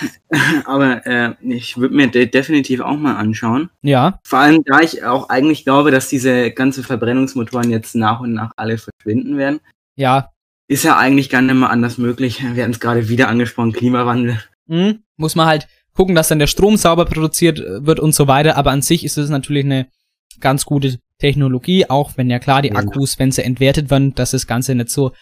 Aber 0.64 1.06
äh, 1.06 1.34
ich 1.40 1.76
würde 1.76 1.94
mir 1.94 2.08
de 2.08 2.26
definitiv 2.26 2.80
auch 2.80 2.96
mal 2.96 3.16
anschauen. 3.16 3.70
Ja. 3.82 4.18
Vor 4.24 4.38
allem, 4.38 4.62
da 4.64 4.80
ich 4.80 5.04
auch 5.04 5.28
eigentlich 5.28 5.64
glaube, 5.64 5.90
dass 5.90 6.08
diese 6.08 6.50
ganzen 6.50 6.84
Verbrennungsmotoren 6.84 7.70
jetzt 7.70 7.94
nach 7.94 8.20
und 8.20 8.32
nach 8.32 8.52
alle 8.56 8.78
verschwinden 8.78 9.36
werden. 9.36 9.60
Ja. 9.96 10.30
Ist 10.68 10.84
ja 10.84 10.98
eigentlich 10.98 11.30
gar 11.30 11.42
nicht 11.42 11.54
mehr 11.54 11.70
anders 11.70 11.98
möglich. 11.98 12.42
Wir 12.54 12.62
hatten 12.62 12.72
es 12.72 12.80
gerade 12.80 13.08
wieder 13.08 13.28
angesprochen, 13.28 13.72
Klimawandel. 13.72 14.42
Mhm. 14.66 15.02
Muss 15.16 15.34
man 15.34 15.46
halt 15.46 15.66
gucken, 15.94 16.14
dass 16.14 16.28
dann 16.28 16.38
der 16.38 16.46
Strom 16.46 16.76
sauber 16.76 17.06
produziert 17.06 17.58
äh, 17.58 17.84
wird 17.84 18.00
und 18.00 18.14
so 18.14 18.28
weiter. 18.28 18.56
Aber 18.56 18.70
an 18.70 18.82
sich 18.82 19.04
ist 19.04 19.18
es 19.18 19.30
natürlich 19.30 19.64
eine 19.64 19.88
ganz 20.40 20.64
gute 20.64 20.98
Technologie, 21.18 21.86
auch 21.88 22.12
wenn 22.16 22.30
ja 22.30 22.38
klar 22.38 22.62
die 22.62 22.72
Akkus, 22.72 23.18
wenn 23.18 23.32
sie 23.32 23.42
entwertet 23.42 23.90
werden, 23.90 24.14
dass 24.14 24.30
das 24.30 24.46
Ganze 24.46 24.74
nicht 24.74 24.90
so 24.90 25.12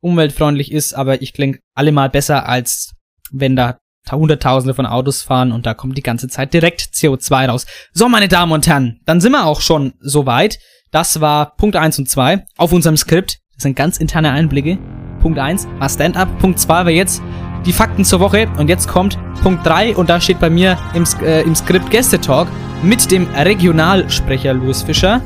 umweltfreundlich 0.00 0.72
ist. 0.72 0.94
Aber 0.94 1.22
ich 1.22 1.32
klinge 1.32 1.58
allemal 1.74 2.10
besser, 2.10 2.48
als 2.48 2.94
wenn 3.30 3.54
da 3.54 3.78
Hunderttausende 4.14 4.74
von 4.74 4.86
Autos 4.86 5.22
fahren 5.22 5.50
und 5.50 5.66
da 5.66 5.74
kommt 5.74 5.98
die 5.98 6.02
ganze 6.02 6.28
Zeit 6.28 6.54
direkt 6.54 6.82
CO2 6.94 7.48
raus. 7.48 7.66
So, 7.92 8.08
meine 8.08 8.28
Damen 8.28 8.52
und 8.52 8.66
Herren, 8.66 9.00
dann 9.04 9.20
sind 9.20 9.32
wir 9.32 9.46
auch 9.46 9.60
schon 9.60 9.94
soweit. 10.00 10.58
Das 10.92 11.20
war 11.20 11.56
Punkt 11.56 11.76
1 11.76 11.98
und 11.98 12.08
2 12.08 12.46
auf 12.56 12.72
unserem 12.72 12.96
Skript. 12.96 13.38
Das 13.54 13.64
sind 13.64 13.74
ganz 13.74 13.98
interne 13.98 14.30
Einblicke. 14.30 14.78
Punkt 15.20 15.38
1 15.38 15.66
war 15.78 15.88
Stand-up. 15.88 16.38
Punkt 16.38 16.60
2 16.60 16.68
war 16.68 16.90
jetzt 16.90 17.22
die 17.64 17.72
Fakten 17.72 18.04
zur 18.04 18.20
Woche. 18.20 18.48
Und 18.58 18.68
jetzt 18.68 18.88
kommt 18.88 19.18
Punkt 19.42 19.66
3 19.66 19.96
und 19.96 20.08
da 20.08 20.20
steht 20.20 20.38
bei 20.38 20.50
mir 20.50 20.78
im, 20.94 21.04
äh, 21.22 21.42
im 21.42 21.54
Skript 21.54 21.90
Gästetalk 21.90 22.48
mit 22.82 23.10
dem 23.10 23.26
Regionalsprecher 23.34 24.54
Louis 24.54 24.82
Fischer. 24.82 25.20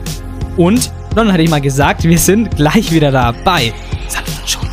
Und 0.56 0.90
dann 1.14 1.32
hatte 1.32 1.42
ich 1.42 1.50
mal 1.50 1.60
gesagt, 1.60 2.04
wir 2.04 2.18
sind 2.18 2.56
gleich 2.56 2.92
wieder 2.92 3.10
da 3.10 3.32
bei 3.44 3.72
Sanft 4.08 4.40
und 4.40 4.48
Schonisch. 4.48 4.69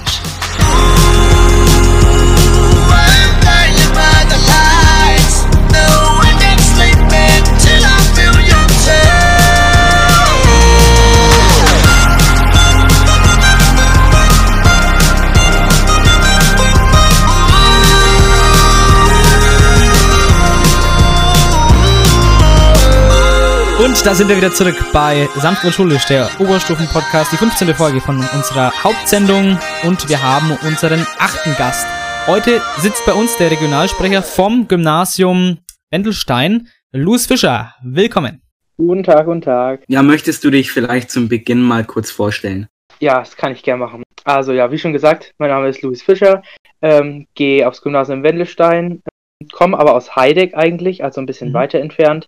Und 23.97 24.05
da 24.05 24.13
sind 24.15 24.29
wir 24.29 24.38
wieder 24.38 24.53
zurück 24.53 24.75
bei 24.93 25.27
Sanft 25.36 25.65
und 25.65 25.73
Schulisch, 25.73 26.05
der 26.05 26.29
Oberstufen-Podcast, 26.39 27.31
die 27.31 27.38
15. 27.38 27.73
Folge 27.73 27.99
von 27.99 28.17
unserer 28.17 28.71
Hauptsendung. 28.83 29.57
Und 29.83 30.07
wir 30.07 30.21
haben 30.23 30.57
unseren 30.65 31.01
achten 31.19 31.53
Gast. 31.57 31.86
Heute 32.25 32.62
sitzt 32.77 33.05
bei 33.05 33.13
uns 33.13 33.38
der 33.38 33.51
Regionalsprecher 33.51 34.23
vom 34.23 34.67
Gymnasium 34.67 35.57
Wendelstein, 35.91 36.67
Louis 36.93 37.25
Fischer. 37.25 37.73
Willkommen. 37.83 38.41
Guten 38.77 39.03
Tag, 39.03 39.25
guten 39.25 39.41
Tag. 39.41 39.83
Ja, 39.88 40.03
möchtest 40.03 40.43
du 40.43 40.51
dich 40.51 40.71
vielleicht 40.71 41.12
zum 41.12 41.27
Beginn 41.27 41.62
mal 41.62 41.83
kurz 41.83 42.10
vorstellen? 42.12 42.67
Ja, 42.99 43.19
das 43.19 43.36
kann 43.36 43.51
ich 43.51 43.63
gerne 43.63 43.79
machen. 43.83 44.03
Also 44.23 44.53
ja, 44.53 44.71
wie 44.71 44.77
schon 44.79 44.93
gesagt, 44.93 45.33
mein 45.38 45.49
Name 45.49 45.67
ist 45.69 45.81
Louis 45.81 46.01
Fischer, 46.01 46.43
ähm, 46.81 47.27
gehe 47.36 47.67
aufs 47.67 47.81
Gymnasium 47.81 48.23
Wendelstein, 48.23 49.01
ähm, 49.41 49.47
komme 49.51 49.77
aber 49.79 49.95
aus 49.95 50.15
Heideck 50.15 50.55
eigentlich, 50.55 51.03
also 51.03 51.19
ein 51.21 51.25
bisschen 51.25 51.49
Mhm. 51.49 51.53
weiter 51.53 51.79
entfernt. 51.79 52.27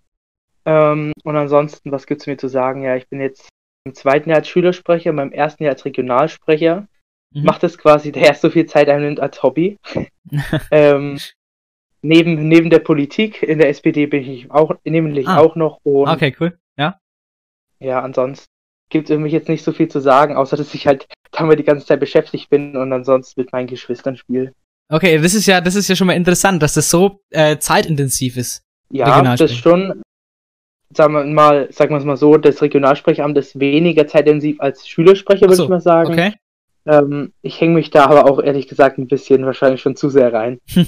Ähm, 0.64 1.12
und 1.24 1.36
ansonsten, 1.36 1.90
was 1.92 2.06
gibt's 2.06 2.26
mir 2.26 2.36
zu 2.36 2.48
sagen? 2.48 2.82
Ja, 2.82 2.96
ich 2.96 3.08
bin 3.08 3.20
jetzt 3.20 3.48
im 3.84 3.94
zweiten 3.94 4.28
Jahr 4.28 4.38
als 4.38 4.48
Schülersprecher, 4.48 5.12
beim 5.12 5.32
ersten 5.32 5.62
Jahr 5.64 5.72
als 5.72 5.84
Regionalsprecher. 5.84 6.86
Mhm. 7.32 7.44
Macht 7.44 7.64
es 7.64 7.78
quasi, 7.78 8.12
der 8.12 8.24
erst 8.24 8.42
so 8.42 8.50
viel 8.50 8.66
Zeit 8.66 8.88
einnimmt 8.88 9.20
als 9.20 9.42
Hobby. 9.42 9.78
ähm, 10.70 11.18
neben, 12.02 12.48
neben 12.48 12.70
der 12.70 12.80
Politik 12.80 13.42
in 13.42 13.58
der 13.58 13.68
SPD 13.68 14.06
bin 14.06 14.22
ich 14.28 14.50
auch, 14.50 14.72
nämlich 14.84 15.28
Ah. 15.28 15.38
auch 15.38 15.56
noch. 15.56 15.78
Und 15.84 16.08
Okay, 16.08 16.34
cool. 16.40 16.58
Ja. 16.76 16.98
ja, 17.78 18.00
ansonsten 18.00 18.46
gibt 18.90 19.04
es 19.04 19.10
irgendwie 19.10 19.30
jetzt 19.30 19.48
nicht 19.48 19.62
so 19.64 19.72
viel 19.72 19.88
zu 19.88 20.00
sagen, 20.00 20.36
außer 20.36 20.56
dass 20.56 20.74
ich 20.74 20.86
halt 20.86 21.06
damit 21.32 21.58
die 21.58 21.64
ganze 21.64 21.86
Zeit 21.86 22.00
beschäftigt 22.00 22.50
bin 22.50 22.76
und 22.76 22.92
ansonsten 22.92 23.40
mit 23.40 23.52
meinen 23.52 23.66
Geschwistern 23.66 24.16
spiele. 24.16 24.52
Okay, 24.92 25.18
das 25.18 25.34
ist 25.34 25.46
ja, 25.46 25.60
das 25.60 25.76
ist 25.76 25.88
ja 25.88 25.94
schon 25.94 26.08
mal 26.08 26.14
interessant, 26.14 26.62
dass 26.62 26.74
das 26.74 26.90
so 26.90 27.20
äh, 27.30 27.58
zeitintensiv 27.58 28.36
ist. 28.36 28.64
Ja, 28.90 29.36
das 29.36 29.54
schon, 29.54 30.02
sagen 30.92 31.14
wir 31.14 31.24
mal, 31.24 31.68
sagen 31.72 31.92
wir 31.92 31.98
es 31.98 32.04
mal 32.04 32.16
so, 32.16 32.36
das 32.36 32.62
Regionalsprecheramt 32.62 33.36
ist 33.38 33.58
weniger 33.58 34.06
zeitintensiv 34.06 34.60
als 34.60 34.88
Schülersprecher, 34.88 35.42
würde 35.42 35.54
so, 35.56 35.64
ich 35.64 35.70
mal 35.70 35.80
sagen. 35.80 36.12
Okay. 36.12 36.34
Ähm, 36.86 37.32
ich 37.42 37.60
hänge 37.60 37.74
mich 37.74 37.90
da 37.90 38.06
aber 38.06 38.30
auch 38.30 38.42
ehrlich 38.42 38.66
gesagt 38.66 38.98
ein 38.98 39.06
bisschen 39.06 39.44
wahrscheinlich 39.44 39.80
schon 39.80 39.96
zu 39.96 40.08
sehr 40.08 40.32
rein. 40.32 40.58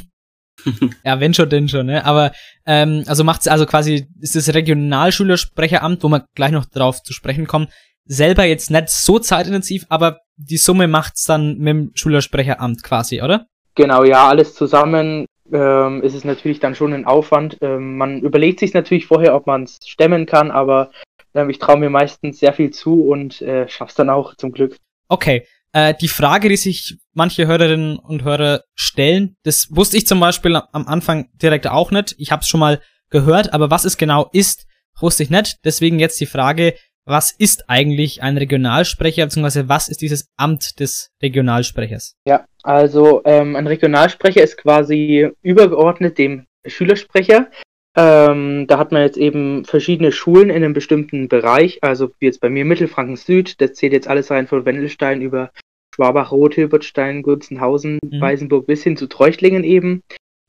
Ja, 1.03 1.19
wenn 1.19 1.33
schon, 1.33 1.49
denn 1.49 1.69
schon, 1.69 1.87
ne? 1.87 2.05
Aber 2.05 2.31
ähm, 2.67 3.05
also 3.07 3.25
macht's 3.25 3.49
also 3.49 3.65
quasi 3.67 4.07
ist 4.21 4.37
das 4.37 4.55
Regionalschülersprecheramt, 4.55 6.05
wo 6.05 6.09
wir 6.09 6.27
gleich 6.35 6.53
noch 6.53 6.67
drauf 6.67 7.03
zu 7.03 7.13
sprechen 7.13 7.47
kommen, 7.47 7.69
selber 8.05 8.45
jetzt 8.45 8.71
nicht 8.71 8.91
so 8.91 9.19
zeitintensiv, 9.19 9.87
aber 9.89 10.21
die 10.37 10.59
Summe 10.59 10.89
macht's 10.89 11.25
dann 11.25 11.57
mit 11.57 11.69
dem 11.69 11.91
Schülersprecheramt 11.95 12.83
quasi, 12.83 13.23
oder? 13.23 13.47
Genau, 13.75 14.05
ja, 14.05 14.29
alles 14.29 14.55
zusammen 14.55 15.27
ähm, 15.53 16.03
ist 16.03 16.15
es 16.15 16.25
natürlich 16.25 16.61
dann 16.61 16.75
schon 16.75 16.93
ein 16.93 17.05
Aufwand. 17.05 17.59
Ähm, 17.61 17.97
man 17.97 18.21
überlegt 18.21 18.61
sich 18.61 18.75
natürlich 18.75 19.07
vorher, 19.07 19.35
ob 19.35 19.47
man 19.47 19.65
es 19.65 19.79
stemmen 19.85 20.27
kann, 20.27 20.51
aber 20.51 20.91
ähm, 21.35 21.51
ich 21.51 21.59
traue 21.59 21.79
mir 21.79 21.91
meistens 21.91 22.39
sehr 22.39 22.53
viel 22.53 22.71
zu 22.71 23.05
und 23.05 23.41
äh, 23.43 23.69
schaff's 23.69 23.95
dann 23.95 24.11
auch 24.11 24.35
zum 24.37 24.53
Glück. 24.53 24.77
Okay. 25.09 25.47
Äh, 25.73 25.95
die 26.01 26.09
Frage, 26.09 26.49
die 26.49 26.57
sich 26.57 26.99
manche 27.15 27.47
Hörerinnen 27.47 27.99
und 27.99 28.25
Hörer 28.25 28.63
stellen, 28.75 29.37
das 29.43 29.69
wusste 29.71 29.97
ich 29.97 30.07
zum 30.07 30.21
Beispiel 30.21 30.57
am- 30.57 30.87
Anfang 30.87 31.29
direkt 31.35 31.67
auch 31.67 31.91
nicht. 31.91 32.15
Ich 32.19 32.31
habe 32.31 32.41
es 32.41 32.49
schon 32.49 32.61
mal 32.61 32.81
gehört, 33.09 33.55
aber 33.55 33.71
was 33.71 33.85
es 33.85 33.97
genau 33.97 34.29
ist, 34.33 34.67
wusste 35.01 35.23
ich 35.23 35.31
nicht. 35.31 35.59
Deswegen 35.65 35.99
jetzt 35.99 36.21
die 36.21 36.27
Frage, 36.27 36.75
was 37.05 37.33
ist 37.33 37.69
eigentlich 37.69 38.23
ein 38.23 38.37
Regionalsprecher, 38.39 39.25
beziehungsweise 39.25 39.69
was 39.69 39.89
ist 39.89 40.03
dieses 40.03 40.29
Amt 40.37 40.79
des 40.81 41.11
Regionalsprechers? 41.23 42.15
Ja, 42.27 42.47
also 42.63 43.23
ähm, 43.25 43.57
ein 43.57 43.67
Regionalsprecher 43.67 44.43
ist 44.43 44.57
quasi 44.57 45.31
übergeordnet 45.43 46.19
dem 46.19 46.47
Schülersprecher. 46.67 47.51
Ähm, 47.97 48.67
da 48.69 48.79
hat 48.79 48.93
man 48.93 49.03
jetzt 49.03 49.19
eben 49.19 49.65
verschiedene 49.65 50.13
Schulen 50.13 50.49
in 50.49 50.57
einem 50.57 50.73
bestimmten 50.73 51.29
Bereich, 51.29 51.83
also 51.83 52.11
wie 52.19 52.27
jetzt 52.27 52.41
bei 52.41 52.49
mir 52.49 52.65
Mittelfranken 52.65 53.17
Süd, 53.17 53.61
das 53.61 53.75
zählt 53.75 53.93
jetzt 53.93 54.09
alles 54.09 54.31
rein 54.31 54.47
von 54.47 54.65
Wendelstein 54.65 55.21
über 55.21 55.51
Schwabach, 55.95 56.33
Roth, 56.33 56.55
Hilbertstein, 56.55 57.23
Gunzenhausen, 57.23 57.99
Mhm. 58.03 58.21
Weißenburg 58.21 58.67
bis 58.67 58.83
hin 58.83 58.97
zu 58.97 59.09
Treuchtlingen 59.09 59.65
eben. 59.65 60.03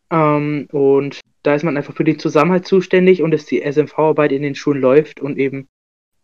Ähm, 0.09 0.67
und 0.71 1.19
da 1.41 1.55
ist 1.55 1.63
man 1.63 1.75
einfach 1.75 1.95
für 1.95 2.05
den 2.05 2.19
Zusammenhalt 2.19 2.65
zuständig 2.65 3.21
und 3.21 3.31
dass 3.31 3.45
die 3.45 3.61
SMV-Arbeit 3.61 4.31
in 4.31 4.43
den 4.43 4.55
Schulen 4.55 4.79
läuft 4.79 5.19
und 5.19 5.37
eben 5.37 5.67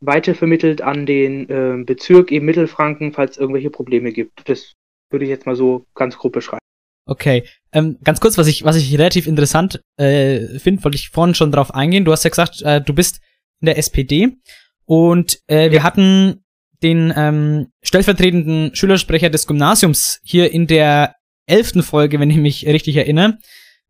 weitervermittelt 0.01 0.81
an 0.81 1.05
den 1.05 1.47
ähm, 1.49 1.85
Bezirk 1.85 2.31
eben 2.31 2.45
Mittelfranken, 2.45 3.11
falls 3.13 3.31
es 3.31 3.37
irgendwelche 3.37 3.69
Probleme 3.69 4.11
gibt. 4.11 4.47
Das 4.49 4.73
würde 5.09 5.25
ich 5.25 5.29
jetzt 5.29 5.45
mal 5.45 5.55
so 5.55 5.85
ganz 5.95 6.17
grob 6.17 6.33
beschreiben. 6.33 6.59
Okay, 7.05 7.43
ähm, 7.71 7.97
ganz 8.03 8.19
kurz, 8.19 8.37
was 8.37 8.47
ich, 8.47 8.63
was 8.63 8.75
ich 8.75 8.93
relativ 8.93 9.25
interessant 9.25 9.81
äh, 9.97 10.59
finde, 10.59 10.83
wollte 10.83 10.95
ich 10.95 11.09
vorhin 11.09 11.33
schon 11.33 11.51
drauf 11.51 11.73
eingehen. 11.73 12.05
Du 12.05 12.11
hast 12.11 12.23
ja 12.23 12.29
gesagt, 12.29 12.61
äh, 12.61 12.81
du 12.81 12.93
bist 12.93 13.19
in 13.61 13.65
der 13.65 13.77
SPD 13.77 14.37
und 14.85 15.39
äh, 15.47 15.71
wir 15.71 15.83
hatten 15.83 16.43
den 16.83 17.11
ähm, 17.15 17.67
stellvertretenden 17.81 18.75
Schülersprecher 18.75 19.29
des 19.29 19.47
Gymnasiums 19.47 20.19
hier 20.23 20.51
in 20.53 20.67
der 20.67 21.15
elften 21.45 21.83
Folge, 21.83 22.19
wenn 22.19 22.29
ich 22.29 22.37
mich 22.37 22.67
richtig 22.67 22.95
erinnere. 22.95 23.39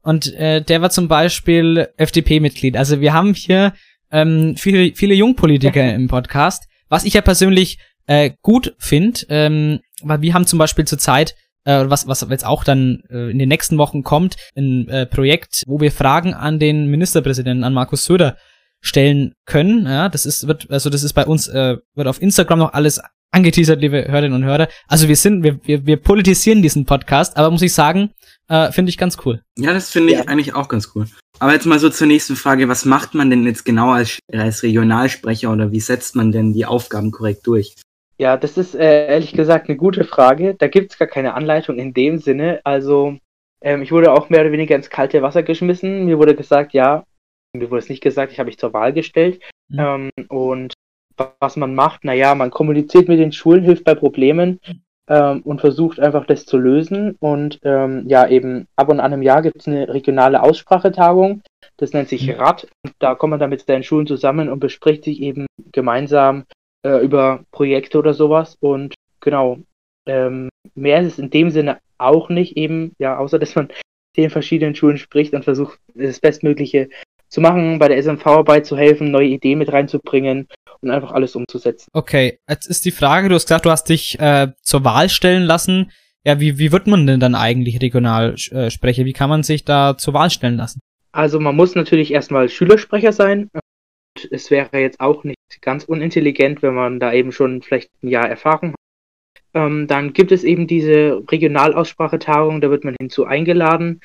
Und 0.01 0.33
äh, 0.35 0.63
der 0.63 0.81
war 0.81 0.89
zum 0.89 1.07
Beispiel 1.07 1.89
FDP-Mitglied. 1.97 2.77
Also 2.77 3.01
wir 3.01 3.13
haben 3.13 3.33
hier 3.33 3.73
ähm, 4.11 4.55
viele, 4.57 4.93
viele 4.95 5.13
Jungpolitiker 5.13 5.93
im 5.93 6.07
Podcast, 6.07 6.65
was 6.89 7.05
ich 7.05 7.13
ja 7.13 7.21
persönlich 7.21 7.79
äh, 8.07 8.31
gut 8.41 8.75
finde, 8.79 9.21
ähm, 9.29 9.79
weil 10.01 10.21
wir 10.21 10.33
haben 10.33 10.45
zum 10.45 10.59
Beispiel 10.59 10.85
zurzeit 10.85 11.35
äh, 11.65 11.85
was, 11.87 12.07
was 12.07 12.25
jetzt 12.29 12.45
auch 12.45 12.63
dann 12.63 13.03
äh, 13.09 13.29
in 13.29 13.39
den 13.39 13.49
nächsten 13.49 13.77
Wochen 13.77 14.03
kommt, 14.03 14.37
ein 14.55 14.87
äh, 14.89 15.05
Projekt, 15.05 15.63
wo 15.67 15.79
wir 15.79 15.91
Fragen 15.91 16.33
an 16.33 16.59
den 16.59 16.87
Ministerpräsidenten, 16.87 17.63
an 17.63 17.73
Markus 17.73 18.05
Söder 18.05 18.37
stellen 18.81 19.33
können. 19.45 19.85
Ja, 19.85 20.09
das 20.09 20.25
ist, 20.25 20.47
wird, 20.47 20.69
also 20.69 20.89
das 20.89 21.03
ist 21.03 21.13
bei 21.13 21.25
uns, 21.25 21.47
äh, 21.47 21.77
wird 21.95 22.07
auf 22.07 22.21
Instagram 22.21 22.59
noch 22.59 22.73
alles 22.73 23.01
angeteasert, 23.31 23.81
liebe 23.81 24.07
Hörerinnen 24.07 24.41
und 24.41 24.45
Hörer. 24.45 24.69
Also 24.87 25.07
wir 25.07 25.15
sind, 25.15 25.43
wir, 25.43 25.59
wir, 25.63 25.85
wir 25.85 25.97
politisieren 25.97 26.61
diesen 26.61 26.85
Podcast, 26.85 27.37
aber 27.37 27.51
muss 27.51 27.61
ich 27.61 27.73
sagen, 27.73 28.11
äh, 28.47 28.71
finde 28.71 28.89
ich 28.89 28.97
ganz 28.97 29.17
cool. 29.25 29.43
Ja, 29.57 29.73
das 29.73 29.89
finde 29.89 30.13
ich 30.13 30.29
eigentlich 30.29 30.55
auch 30.55 30.67
ganz 30.67 30.91
cool. 30.95 31.07
Aber 31.39 31.53
jetzt 31.53 31.65
mal 31.65 31.79
so 31.79 31.89
zur 31.89 32.07
nächsten 32.07 32.35
Frage. 32.35 32.67
Was 32.67 32.85
macht 32.85 33.15
man 33.15 33.29
denn 33.29 33.45
jetzt 33.45 33.63
genau 33.63 33.91
als, 33.91 34.19
als 34.31 34.61
Regionalsprecher 34.61 35.51
oder 35.51 35.71
wie 35.71 35.79
setzt 35.79 36.15
man 36.15 36.31
denn 36.31 36.53
die 36.53 36.65
Aufgaben 36.65 37.11
korrekt 37.11 37.47
durch? 37.47 37.75
Ja, 38.17 38.35
das 38.35 38.57
ist 38.57 38.75
äh, 38.75 39.07
ehrlich 39.07 39.31
gesagt 39.31 39.69
eine 39.69 39.77
gute 39.77 40.03
Frage. 40.03 40.55
Da 40.55 40.67
gibt 40.67 40.91
es 40.91 40.99
gar 40.99 41.07
keine 41.07 41.33
Anleitung 41.33 41.79
in 41.79 41.93
dem 41.93 42.17
Sinne. 42.17 42.59
Also, 42.65 43.17
ähm, 43.61 43.81
ich 43.81 43.93
wurde 43.93 44.11
auch 44.11 44.29
mehr 44.29 44.41
oder 44.41 44.51
weniger 44.51 44.75
ins 44.75 44.89
kalte 44.89 45.21
Wasser 45.21 45.43
geschmissen. 45.43 46.05
Mir 46.05 46.17
wurde 46.17 46.35
gesagt, 46.35 46.73
ja, 46.73 47.05
mir 47.55 47.71
wurde 47.71 47.79
es 47.79 47.89
nicht 47.89 48.03
gesagt, 48.03 48.33
ich 48.33 48.39
habe 48.39 48.47
mich 48.47 48.59
zur 48.59 48.73
Wahl 48.73 48.91
gestellt. 48.91 49.41
Mhm. 49.69 49.79
Ähm, 49.79 50.27
und 50.27 50.73
wa- 51.15 51.33
was 51.39 51.55
man 51.55 51.73
macht, 51.73 52.03
naja, 52.03 52.35
man 52.35 52.51
kommuniziert 52.51 53.07
mit 53.07 53.19
den 53.19 53.31
Schulen, 53.31 53.63
hilft 53.63 53.85
bei 53.85 53.95
Problemen 53.95 54.59
ähm, 55.09 55.41
und 55.41 55.59
versucht 55.59 55.99
einfach 55.99 56.25
das 56.25 56.45
zu 56.45 56.57
lösen. 56.57 57.17
Und 57.19 57.59
ähm, 57.63 58.03
ja, 58.07 58.27
eben 58.27 58.67
ab 58.75 58.89
und 58.89 58.99
an 58.99 59.13
im 59.13 59.23
Jahr 59.23 59.41
gibt 59.41 59.57
es 59.59 59.67
eine 59.67 59.89
regionale 59.89 60.41
Aussprachetagung. 60.41 61.41
Das 61.77 61.93
nennt 61.93 62.09
sich 62.09 62.27
Mhm. 62.27 62.35
RAD. 62.35 62.67
Und 62.85 62.93
da 62.99 63.15
kommt 63.15 63.31
man 63.31 63.39
dann 63.39 63.49
mit 63.49 63.65
seinen 63.65 63.83
Schulen 63.83 64.07
zusammen 64.07 64.49
und 64.49 64.59
bespricht 64.59 65.03
sich 65.03 65.21
eben 65.21 65.47
gemeinsam 65.71 66.45
äh, 66.85 67.03
über 67.03 67.43
Projekte 67.51 67.97
oder 67.97 68.13
sowas. 68.13 68.55
Und 68.59 68.93
genau, 69.19 69.57
ähm, 70.05 70.49
mehr 70.75 71.01
ist 71.01 71.13
es 71.13 71.19
in 71.19 71.29
dem 71.29 71.49
Sinne 71.49 71.79
auch 71.97 72.29
nicht 72.29 72.55
eben, 72.55 72.93
ja, 72.99 73.17
außer 73.17 73.39
dass 73.39 73.55
man 73.55 73.69
den 74.17 74.29
verschiedenen 74.29 74.75
Schulen 74.75 74.97
spricht 74.97 75.33
und 75.33 75.43
versucht, 75.43 75.79
das 75.93 76.19
Bestmögliche 76.19 76.89
zu 77.29 77.41
machen, 77.41 77.79
bei 77.79 77.87
der 77.87 77.97
SMV-Arbeit 77.97 78.65
zu 78.65 78.75
helfen, 78.75 79.11
neue 79.11 79.27
Ideen 79.27 79.59
mit 79.59 79.71
reinzubringen 79.71 80.47
und 80.81 80.91
einfach 80.91 81.11
alles 81.11 81.35
umzusetzen. 81.35 81.87
Okay, 81.93 82.39
jetzt 82.49 82.65
ist 82.65 82.85
die 82.85 82.91
Frage, 82.91 83.29
du 83.29 83.35
hast 83.35 83.45
gesagt, 83.45 83.65
du 83.65 83.71
hast 83.71 83.89
dich 83.89 84.19
äh, 84.19 84.47
zur 84.61 84.83
Wahl 84.83 85.09
stellen 85.09 85.43
lassen. 85.43 85.91
Ja, 86.25 86.39
wie, 86.39 86.57
wie 86.57 86.71
wird 86.71 86.87
man 86.87 87.07
denn 87.07 87.19
dann 87.19 87.35
eigentlich 87.35 87.81
Regionalsprecher? 87.81 89.05
Wie 89.05 89.13
kann 89.13 89.29
man 89.29 89.43
sich 89.43 89.63
da 89.63 89.97
zur 89.97 90.13
Wahl 90.13 90.29
stellen 90.29 90.57
lassen? 90.57 90.81
Also 91.11 91.39
man 91.39 91.55
muss 91.55 91.75
natürlich 91.75 92.11
erstmal 92.11 92.49
Schülersprecher 92.49 93.13
sein. 93.13 93.49
Und 93.53 94.31
es 94.31 94.51
wäre 94.51 94.79
jetzt 94.79 94.99
auch 94.99 95.23
nicht 95.23 95.37
ganz 95.61 95.85
unintelligent, 95.85 96.61
wenn 96.61 96.73
man 96.73 96.99
da 96.99 97.13
eben 97.13 97.31
schon 97.31 97.61
vielleicht 97.61 97.89
ein 98.03 98.09
Jahr 98.09 98.29
Erfahrung 98.29 98.71
hat. 98.71 98.79
Ähm, 99.53 99.87
dann 99.87 100.13
gibt 100.13 100.31
es 100.31 100.43
eben 100.43 100.67
diese 100.67 101.23
Regionalaussprachetagung, 101.29 102.61
da 102.61 102.69
wird 102.69 102.83
man 102.83 102.95
hinzu 102.99 103.25
eingeladen. 103.25 104.01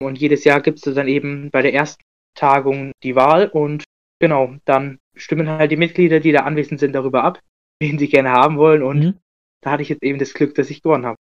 Und 0.00 0.18
jedes 0.18 0.44
Jahr 0.44 0.60
gibt 0.60 0.86
es 0.86 0.94
dann 0.94 1.08
eben 1.08 1.50
bei 1.50 1.62
der 1.62 1.74
ersten 1.74 2.02
Tagung 2.38 2.92
die 3.02 3.16
Wahl 3.16 3.48
und 3.48 3.84
genau, 4.20 4.54
dann 4.64 4.98
stimmen 5.14 5.48
halt 5.48 5.70
die 5.70 5.76
Mitglieder, 5.76 6.20
die 6.20 6.32
da 6.32 6.40
anwesend 6.40 6.80
sind, 6.80 6.92
darüber 6.94 7.24
ab, 7.24 7.40
wen 7.80 7.98
sie 7.98 8.08
gerne 8.08 8.30
haben 8.30 8.56
wollen. 8.58 8.82
Und 8.82 8.98
Mhm. 9.00 9.14
da 9.62 9.72
hatte 9.72 9.82
ich 9.82 9.88
jetzt 9.88 10.02
eben 10.02 10.18
das 10.18 10.34
Glück, 10.34 10.54
dass 10.54 10.70
ich 10.70 10.82
gewonnen 10.82 11.06
habe. 11.06 11.16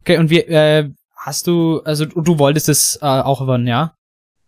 Okay, 0.00 0.18
und 0.18 0.30
wie, 0.30 0.40
äh, 0.40 0.90
hast 1.16 1.46
du, 1.46 1.80
also 1.84 2.04
du, 2.04 2.38
wolltest 2.38 2.68
es 2.68 2.98
äh, 3.00 3.06
auch 3.06 3.40
gewonnen, 3.40 3.66
ja? 3.66 3.94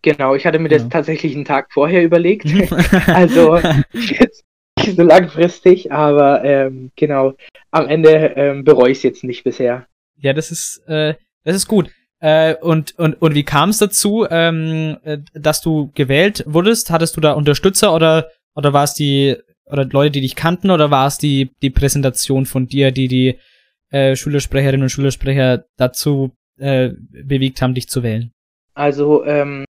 Genau, 0.03 0.35
ich 0.35 0.47
hatte 0.47 0.59
mir 0.59 0.71
Ja. 0.71 0.79
das 0.79 0.89
tatsächlich 0.89 1.35
einen 1.35 1.45
Tag 1.45 1.73
vorher 1.73 2.05
überlegt. 2.05 2.45
Also 3.07 3.57
jetzt 3.93 4.45
nicht 4.79 4.97
so 4.97 5.03
langfristig, 5.03 5.91
aber 5.91 6.45
ähm, 6.45 6.91
genau, 6.97 7.33
am 7.71 7.89
Ende 7.89 8.11
ähm, 8.37 8.65
bereue 8.65 8.91
ich 8.91 8.99
es 8.99 9.03
jetzt 9.05 9.25
nicht 9.25 9.45
bisher. 9.45 9.87
Ja, 10.19 10.33
das 10.33 10.51
ist, 10.51 10.83
äh, 10.87 11.15
das 11.45 11.57
ist 11.57 11.67
gut. 11.67 11.91
Äh, 12.21 12.55
und, 12.57 12.99
und, 12.99 13.21
und 13.21 13.35
wie 13.35 13.45
kam 13.45 13.71
es 13.71 13.79
dazu, 13.79 14.27
ähm, 14.31 14.97
äh, 15.05 15.19
dass 15.35 15.61
du 15.61 15.91
gewählt 15.95 16.45
wurdest? 16.47 16.91
Hattest 16.91 17.17
du 17.17 17.21
da 17.21 17.33
Unterstützer 17.33 17.95
oder, 17.95 18.31
oder 18.55 18.73
war 18.73 18.85
es 18.85 18.95
die, 18.95 19.37
oder 19.67 19.85
Leute, 19.85 20.13
die 20.13 20.21
dich 20.23 20.37
kannten, 20.37 20.71
oder 20.71 20.91
war 20.91 21.07
es 21.07 21.19
die, 21.19 21.51
die 21.63 21.71
Präsentation 21.71 22.47
von 22.47 22.69
dir, 22.69 22.91
die 22.91 23.09
die 23.09 23.39
äh, 23.91 24.17
Schülersprecherinnen 24.17 24.83
und 24.83 24.89
Schülersprecher 24.89 25.65
dazu 25.77 26.33
äh, 26.59 26.91
bewegt 27.11 27.61
haben, 27.61 27.75
dich 27.75 27.89
zu 27.89 28.03
wählen? 28.03 28.33
Also 28.75 29.25
ähm, 29.25 29.65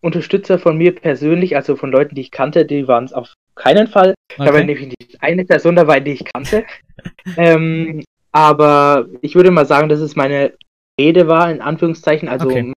Unterstützer 0.00 0.58
von 0.58 0.78
mir 0.78 0.94
persönlich, 0.94 1.56
also 1.56 1.76
von 1.76 1.90
Leuten, 1.90 2.14
die 2.14 2.22
ich 2.22 2.30
kannte, 2.30 2.64
die 2.64 2.88
waren 2.88 3.04
es 3.04 3.12
auf 3.12 3.34
keinen 3.54 3.86
Fall. 3.86 4.14
Da 4.36 4.44
war 4.44 4.54
Okay. 4.54 4.64
nämlich 4.64 4.94
nicht 4.98 5.22
eine 5.22 5.44
Person 5.44 5.76
dabei, 5.76 6.00
die 6.00 6.12
ich 6.12 6.24
kannte. 6.24 6.64
ähm, 7.36 8.02
aber 8.32 9.06
ich 9.20 9.34
würde 9.34 9.50
mal 9.50 9.66
sagen, 9.66 9.88
dass 9.88 10.00
es 10.00 10.16
meine 10.16 10.54
Rede 11.00 11.28
war, 11.28 11.50
in 11.50 11.60
Anführungszeichen. 11.60 12.28
Also 12.28 12.46
Okay. 12.48 12.72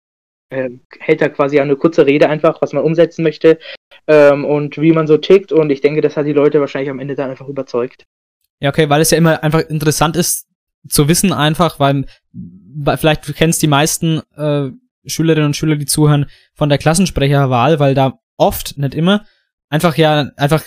ähm, 0.51 0.81
hält 0.99 1.21
da 1.21 1.29
quasi 1.29 1.59
eine 1.59 1.75
kurze 1.75 2.05
Rede 2.05 2.29
einfach, 2.29 2.61
was 2.61 2.73
man 2.73 2.83
umsetzen 2.83 3.23
möchte 3.23 3.59
ähm, 4.07 4.45
und 4.45 4.77
wie 4.77 4.91
man 4.91 5.07
so 5.07 5.17
tickt. 5.17 5.51
Und 5.51 5.69
ich 5.69 5.81
denke, 5.81 6.01
das 6.01 6.17
hat 6.17 6.25
die 6.25 6.33
Leute 6.33 6.59
wahrscheinlich 6.59 6.89
am 6.89 6.99
Ende 6.99 7.15
dann 7.15 7.29
einfach 7.29 7.47
überzeugt. 7.47 8.05
Ja, 8.59 8.69
okay, 8.69 8.89
weil 8.89 9.01
es 9.01 9.11
ja 9.11 9.17
immer 9.17 9.43
einfach 9.43 9.61
interessant 9.69 10.15
ist 10.15 10.47
zu 10.87 11.07
wissen 11.07 11.33
einfach, 11.33 11.79
weil, 11.79 12.05
weil 12.33 12.97
vielleicht 12.97 13.27
du 13.27 13.33
kennst 13.33 13.61
die 13.61 13.67
meisten 13.67 14.21
äh, 14.35 14.69
Schülerinnen 15.05 15.47
und 15.47 15.55
Schüler, 15.55 15.75
die 15.75 15.85
zuhören, 15.85 16.27
von 16.55 16.69
der 16.69 16.77
Klassensprecherwahl, 16.77 17.79
weil 17.79 17.93
da 17.95 18.19
oft, 18.37 18.77
nicht 18.77 18.95
immer, 18.95 19.25
einfach 19.69 19.97
ja, 19.97 20.29
einfach 20.37 20.63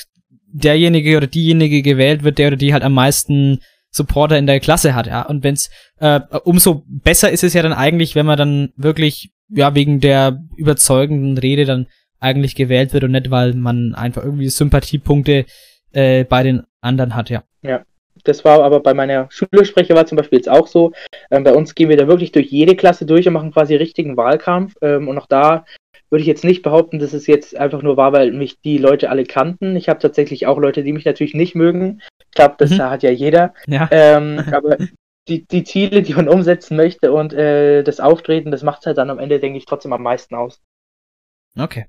derjenige 0.47 1.17
oder 1.17 1.27
diejenige 1.27 1.83
gewählt 1.83 2.23
wird, 2.23 2.39
der 2.39 2.49
oder 2.49 2.57
die 2.57 2.73
halt 2.73 2.85
am 2.85 2.95
meisten 2.95 3.61
Supporter 3.95 4.37
in 4.37 4.47
der 4.47 4.59
Klasse 4.59 4.95
hat, 4.95 5.07
ja. 5.07 5.23
Und 5.23 5.45
wenn's 5.45 5.71
äh, 6.01 6.21
umso 6.43 6.83
besser 6.87 7.31
ist 7.31 7.45
es 7.45 7.55
ja 7.55 7.63
dann 7.63 7.73
eigentlich, 7.73 8.17
wenn 8.17 8.27
man 8.27 8.37
dann 8.37 8.73
wirklich 8.77 9.31
ja 9.49 9.75
wegen 9.75 10.01
der 10.01 10.43
überzeugenden 10.57 11.39
Rede 11.39 11.65
dann 11.65 11.87
eigentlich 12.19 12.57
gewählt 12.57 12.93
wird 12.93 13.05
und 13.05 13.13
nicht, 13.13 13.31
weil 13.31 13.55
man 13.55 13.95
einfach 13.95 14.25
irgendwie 14.25 14.49
Sympathiepunkte 14.49 15.47
äh, 15.93 16.25
bei 16.25 16.43
den 16.43 16.65
anderen 16.81 17.15
hat, 17.15 17.31
ja. 17.31 17.45
Ja. 17.63 17.83
Das 18.25 18.43
war 18.45 18.63
aber 18.63 18.81
bei 18.81 18.95
meiner 18.95 19.29
Schülersprecher 19.31 19.95
war 19.95 20.07
zum 20.07 20.17
Beispiel 20.17 20.39
jetzt 20.39 20.49
auch 20.49 20.67
so. 20.67 20.93
Ähm, 21.31 21.45
bei 21.45 21.53
uns 21.53 21.75
gehen 21.75 21.91
wir 21.91 21.97
da 21.99 22.09
wirklich 22.09 22.33
durch 22.33 22.47
jede 22.47 22.75
Klasse 22.75 23.05
durch 23.05 23.27
und 23.27 23.35
machen 23.35 23.53
quasi 23.53 23.75
richtigen 23.75 24.17
Wahlkampf. 24.17 24.77
Ähm, 24.81 25.09
und 25.09 25.19
auch 25.19 25.27
da 25.27 25.67
würde 26.11 26.23
ich 26.23 26.29
jetzt 26.29 26.45
nicht 26.45 26.63
behaupten, 26.63 26.99
dass 26.99 27.13
es 27.13 27.27
jetzt 27.27 27.57
einfach 27.57 27.83
nur 27.83 27.97
war, 27.97 28.13
weil 28.13 28.33
mich 28.33 28.61
die 28.61 28.79
Leute 28.79 29.11
alle 29.11 29.25
kannten. 29.25 29.77
Ich 29.77 29.89
habe 29.89 30.01
tatsächlich 30.01 30.47
auch 30.47 30.59
Leute, 30.59 30.83
die 30.83 30.93
mich 30.93 31.05
natürlich 31.05 31.35
nicht 31.35 31.55
mögen. 31.55 32.01
Ich 32.21 32.33
glaube, 32.33 32.55
das 32.59 32.71
mhm. 32.71 32.83
hat 32.83 33.03
ja 33.03 33.11
jeder. 33.11 33.55
Ja. 33.67 33.89
Ähm, 33.91 34.41
aber 34.53 34.77
die, 35.29 35.47
die 35.47 35.65
Ziele, 35.65 36.03
die 36.03 36.15
man 36.15 36.29
umsetzen 36.29 36.77
möchte 36.77 37.13
und 37.13 37.33
äh, 37.33 37.83
das 37.83 38.01
Auftreten, 38.01 38.51
das 38.51 38.63
macht 38.63 38.87
halt 38.87 38.99
dann 38.99 39.11
am 39.11 39.19
Ende, 39.19 39.41
denke 39.41 39.59
ich, 39.59 39.67
trotzdem 39.67 39.93
am 39.93 40.03
meisten 40.03 40.35
aus. 40.35 40.61
Okay. 41.59 41.87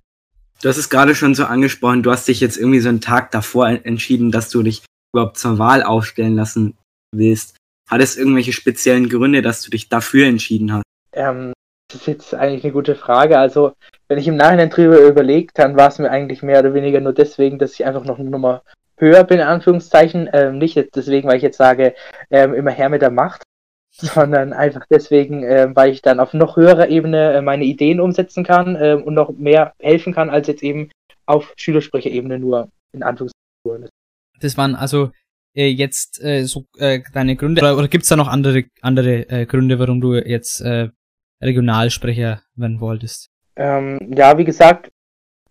Du 0.62 0.70
hast 0.70 0.78
es 0.78 0.90
gerade 0.90 1.16
schon 1.16 1.36
so 1.36 1.46
angesprochen, 1.46 2.02
du 2.02 2.12
hast 2.12 2.28
dich 2.28 2.40
jetzt 2.40 2.58
irgendwie 2.58 2.80
so 2.80 2.90
einen 2.90 3.02
Tag 3.02 3.32
davor 3.32 3.68
entschieden, 3.68 4.32
dass 4.32 4.50
du 4.50 4.64
dich 4.64 4.84
überhaupt 5.14 5.38
zur 5.38 5.60
Wahl 5.60 5.84
aufstellen 5.84 6.36
lassen 6.36 6.78
willst. 7.12 7.58
Hat 7.90 8.02
es 8.02 8.18
irgendwelche 8.18 8.54
speziellen 8.54 9.10
Gründe, 9.10 9.42
dass 9.42 9.62
du 9.62 9.70
dich 9.70 9.90
dafür 9.90 10.28
entschieden 10.28 10.74
hast? 10.74 10.84
Ähm, 11.14 11.54
das 11.88 12.02
ist 12.02 12.08
jetzt 12.08 12.34
eigentlich 12.34 12.64
eine 12.64 12.74
gute 12.74 12.96
Frage. 12.96 13.38
Also, 13.38 13.74
wenn 14.08 14.18
ich 14.18 14.28
im 14.28 14.36
Nachhinein 14.36 14.70
drüber 14.70 15.00
überlegt, 15.00 15.58
dann 15.60 15.78
war 15.78 15.90
es 15.90 16.00
mir 16.00 16.10
eigentlich 16.10 16.42
mehr 16.42 16.60
oder 16.60 16.74
weniger 16.74 17.00
nur 17.00 17.14
deswegen, 17.14 17.60
dass 17.60 17.74
ich 17.74 17.86
einfach 17.86 18.06
noch 18.06 18.20
eine 18.20 18.30
Nummer 18.30 18.64
höher 18.98 19.24
bin, 19.24 19.40
in 19.40 19.46
Anführungszeichen. 19.46 20.30
Ähm, 20.34 20.58
nicht 20.58 20.78
deswegen, 20.96 21.28
weil 21.28 21.38
ich 21.38 21.44
jetzt 21.44 21.58
sage, 21.58 21.94
ähm, 22.32 22.54
immer 22.54 22.72
her 22.72 22.90
mit 22.90 23.02
der 23.02 23.12
Macht, 23.12 23.44
sondern 23.92 24.54
einfach 24.54 24.86
deswegen, 24.90 25.44
äh, 25.44 25.70
weil 25.74 25.92
ich 25.92 26.02
dann 26.02 26.20
auf 26.20 26.34
noch 26.34 26.58
höherer 26.58 26.90
Ebene 26.90 27.34
äh, 27.34 27.42
meine 27.42 27.66
Ideen 27.66 28.00
umsetzen 28.00 28.44
kann 28.44 28.76
äh, 28.76 28.94
und 28.94 29.14
noch 29.14 29.32
mehr 29.32 29.74
helfen 29.80 30.14
kann, 30.14 30.30
als 30.30 30.48
jetzt 30.48 30.64
eben 30.64 30.90
auf 31.26 31.54
Schülersprecherebene 31.58 32.40
nur, 32.40 32.70
in 32.94 33.04
Anführungszeichen. 33.04 33.90
Das 34.40 34.58
waren 34.58 34.76
also 34.76 35.12
äh, 35.56 35.68
jetzt 35.68 36.22
äh, 36.22 36.44
so 36.44 36.66
äh, 36.78 37.02
deine 37.14 37.36
Gründe, 37.36 37.62
oder, 37.62 37.78
oder 37.78 37.88
gibt 37.88 38.04
es 38.04 38.10
da 38.10 38.16
noch 38.16 38.28
andere, 38.28 38.66
andere 38.82 39.30
äh, 39.30 39.46
Gründe, 39.46 39.80
warum 39.80 40.02
du 40.02 40.16
jetzt 40.16 40.62
äh, 40.62 40.90
Regionalsprecher 41.42 42.42
werden 42.56 42.80
wolltest? 42.80 43.30
Ähm, 43.56 44.14
ja, 44.16 44.38
wie 44.38 44.46
gesagt, 44.46 44.92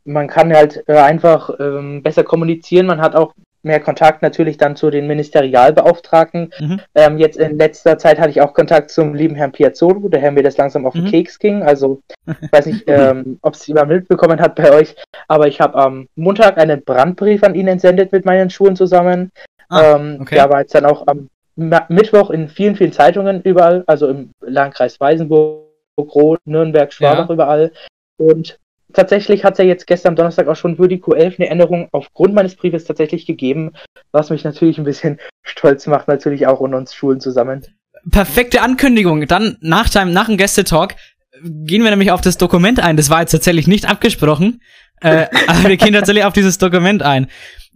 man 0.05 0.29
kann 0.29 0.53
halt 0.53 0.85
äh, 0.87 0.99
einfach 0.99 1.51
ähm, 1.59 2.03
besser 2.03 2.25
kommunizieren. 2.25 2.87
Man 2.87 3.01
hat 3.01 3.15
auch 3.15 3.35
mehr 3.65 3.81
Kontakt 3.81 4.23
natürlich 4.23 4.59
dann 4.59 4.77
zu 4.77 4.91
den 4.91 5.07
Ministerialbeauftragten. 5.07 6.53
Mhm. 6.61 6.81
Ähm, 6.95 7.19
jetzt 7.19 7.39
in 7.39 7.59
letzter 7.59 7.99
Zeit 7.99 8.21
hatte 8.21 8.31
ich 8.31 8.41
auch 8.41 8.53
Kontakt 8.53 8.91
zum 8.91 9.15
lieben 9.15 9.35
Herrn 9.35 9.53
Piazzolo, 9.53 10.09
der 10.09 10.21
Herr 10.21 10.33
mir 10.33 10.43
das 10.43 10.59
langsam 10.59 10.87
auf 10.87 10.93
den 10.93 11.05
mhm. 11.05 11.11
Keks 11.11 11.39
ging. 11.39 11.63
Also 11.63 12.03
ich 12.27 12.53
weiß 12.53 12.67
nicht, 12.67 12.85
ähm, 12.87 13.39
ob 13.43 13.55
es 13.55 13.67
jemand 13.67 13.89
mitbekommen 13.89 14.41
hat 14.41 14.55
bei 14.55 14.71
euch, 14.73 14.95
aber 15.29 15.49
ich 15.49 15.61
habe 15.61 15.77
am 15.77 16.09
Montag 16.15 16.59
einen 16.59 16.85
Brandbrief 16.85 17.43
an 17.43 17.55
ihn 17.55 17.69
entsendet 17.69 18.13
mit 18.13 18.25
meinen 18.27 18.51
Schulen 18.51 18.77
zusammen. 18.77 19.31
Ah, 19.71 19.97
ähm, 19.97 20.19
okay. 20.21 20.35
Der 20.35 20.51
war 20.51 20.61
jetzt 20.61 20.75
dann 20.75 20.85
auch 20.85 21.07
am 21.07 21.29
Mittwoch 21.57 22.31
in 22.31 22.49
vielen, 22.49 22.77
vielen 22.77 22.93
Zeitungen 22.93 23.41
überall, 23.43 23.85
also 23.87 24.09
im 24.09 24.33
Landkreis 24.41 25.01
Weißenburg, 25.01 25.65
Rot, 25.99 26.41
Nürnberg, 26.45 26.93
Schwabach 26.93 27.29
ja. 27.29 27.35
überall. 27.35 27.73
Und 28.17 28.59
tatsächlich 28.93 29.45
hat 29.45 29.55
es 29.55 29.59
ja 29.59 29.65
jetzt 29.65 29.87
gestern 29.87 30.17
Donnerstag 30.17 30.49
auch 30.49 30.57
schon 30.57 30.77
für 30.77 30.89
die 30.89 31.01
Q11 31.01 31.39
eine 31.39 31.51
Änderung 31.51 31.89
aufgrund 31.93 32.35
meines 32.35 32.57
Briefes 32.57 32.85
tatsächlich 32.85 33.27
gegeben, 33.27 33.73
was 34.13 34.31
mich 34.31 34.45
natürlich 34.45 34.79
ein 34.79 34.85
bisschen 34.85 35.19
stolz 35.43 35.87
macht, 35.87 36.09
natürlich 36.09 36.47
auch 36.47 36.61
und 36.61 36.75
uns 36.75 36.95
Schulen 36.95 37.21
zusammen. 37.21 37.65
Perfekte 38.11 38.61
Ankündigung. 38.61 39.27
Dann 39.27 39.57
nach, 39.61 39.89
deinem, 39.89 40.13
nach 40.13 40.27
dem 40.27 40.37
Gästetalk 40.37 40.97
gehen 41.43 41.83
wir 41.83 41.91
nämlich 41.91 42.11
auf 42.11 42.21
das 42.21 42.39
Dokument 42.39 42.81
ein. 42.81 42.97
Das 42.97 43.11
war 43.11 43.21
jetzt 43.21 43.33
tatsächlich 43.33 43.67
nicht 43.67 43.89
abgesprochen, 43.89 44.61
äh, 45.01 45.27
aber 45.47 45.69
wir 45.69 45.77
gehen 45.77 45.93
tatsächlich 45.93 46.25
auf 46.25 46.33
dieses 46.33 46.59
Dokument 46.59 47.03
ein. 47.03 47.29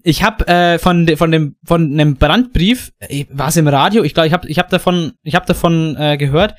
Ich 0.05 0.23
habe 0.23 0.47
äh, 0.47 0.79
von 0.79 1.07
de, 1.07 1.17
von 1.17 1.33
dem 1.33 1.57
von 1.65 1.93
einem 1.93 2.17
Brandbrief, 2.17 2.93
äh, 3.01 3.25
war 3.31 3.49
es 3.49 3.57
im 3.57 3.67
Radio? 3.67 4.05
Ich 4.05 4.15
glaube, 4.15 4.29
ich 4.29 4.33
habe 4.33 4.49
ich 4.49 4.59
habe 4.59 4.71
davon 4.71 5.13
ich 5.23 5.35
habe 5.35 5.47
davon 5.47 5.97
äh, 5.99 6.17
gehört, 6.17 6.55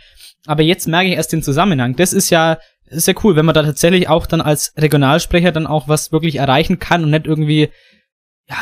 aber 0.46 0.64
jetzt 0.64 0.88
merke 0.88 1.10
ich 1.10 1.16
erst 1.16 1.34
den 1.34 1.44
Zusammenhang. 1.44 1.96
Das 1.96 2.14
ist 2.14 2.30
ja 2.30 2.58
ist 2.90 3.08
ja 3.08 3.14
cool, 3.24 3.36
wenn 3.36 3.46
man 3.46 3.54
da 3.54 3.64
tatsächlich 3.64 4.10
auch 4.10 4.26
dann 4.26 4.42
als 4.42 4.74
Regionalsprecher 4.76 5.52
dann 5.52 5.68
auch 5.68 5.88
was 5.88 6.12
wirklich 6.12 6.38
erreichen 6.38 6.80
kann 6.80 7.04
und 7.04 7.12
nicht 7.12 7.28
irgendwie 7.28 7.70
ja, 8.50 8.58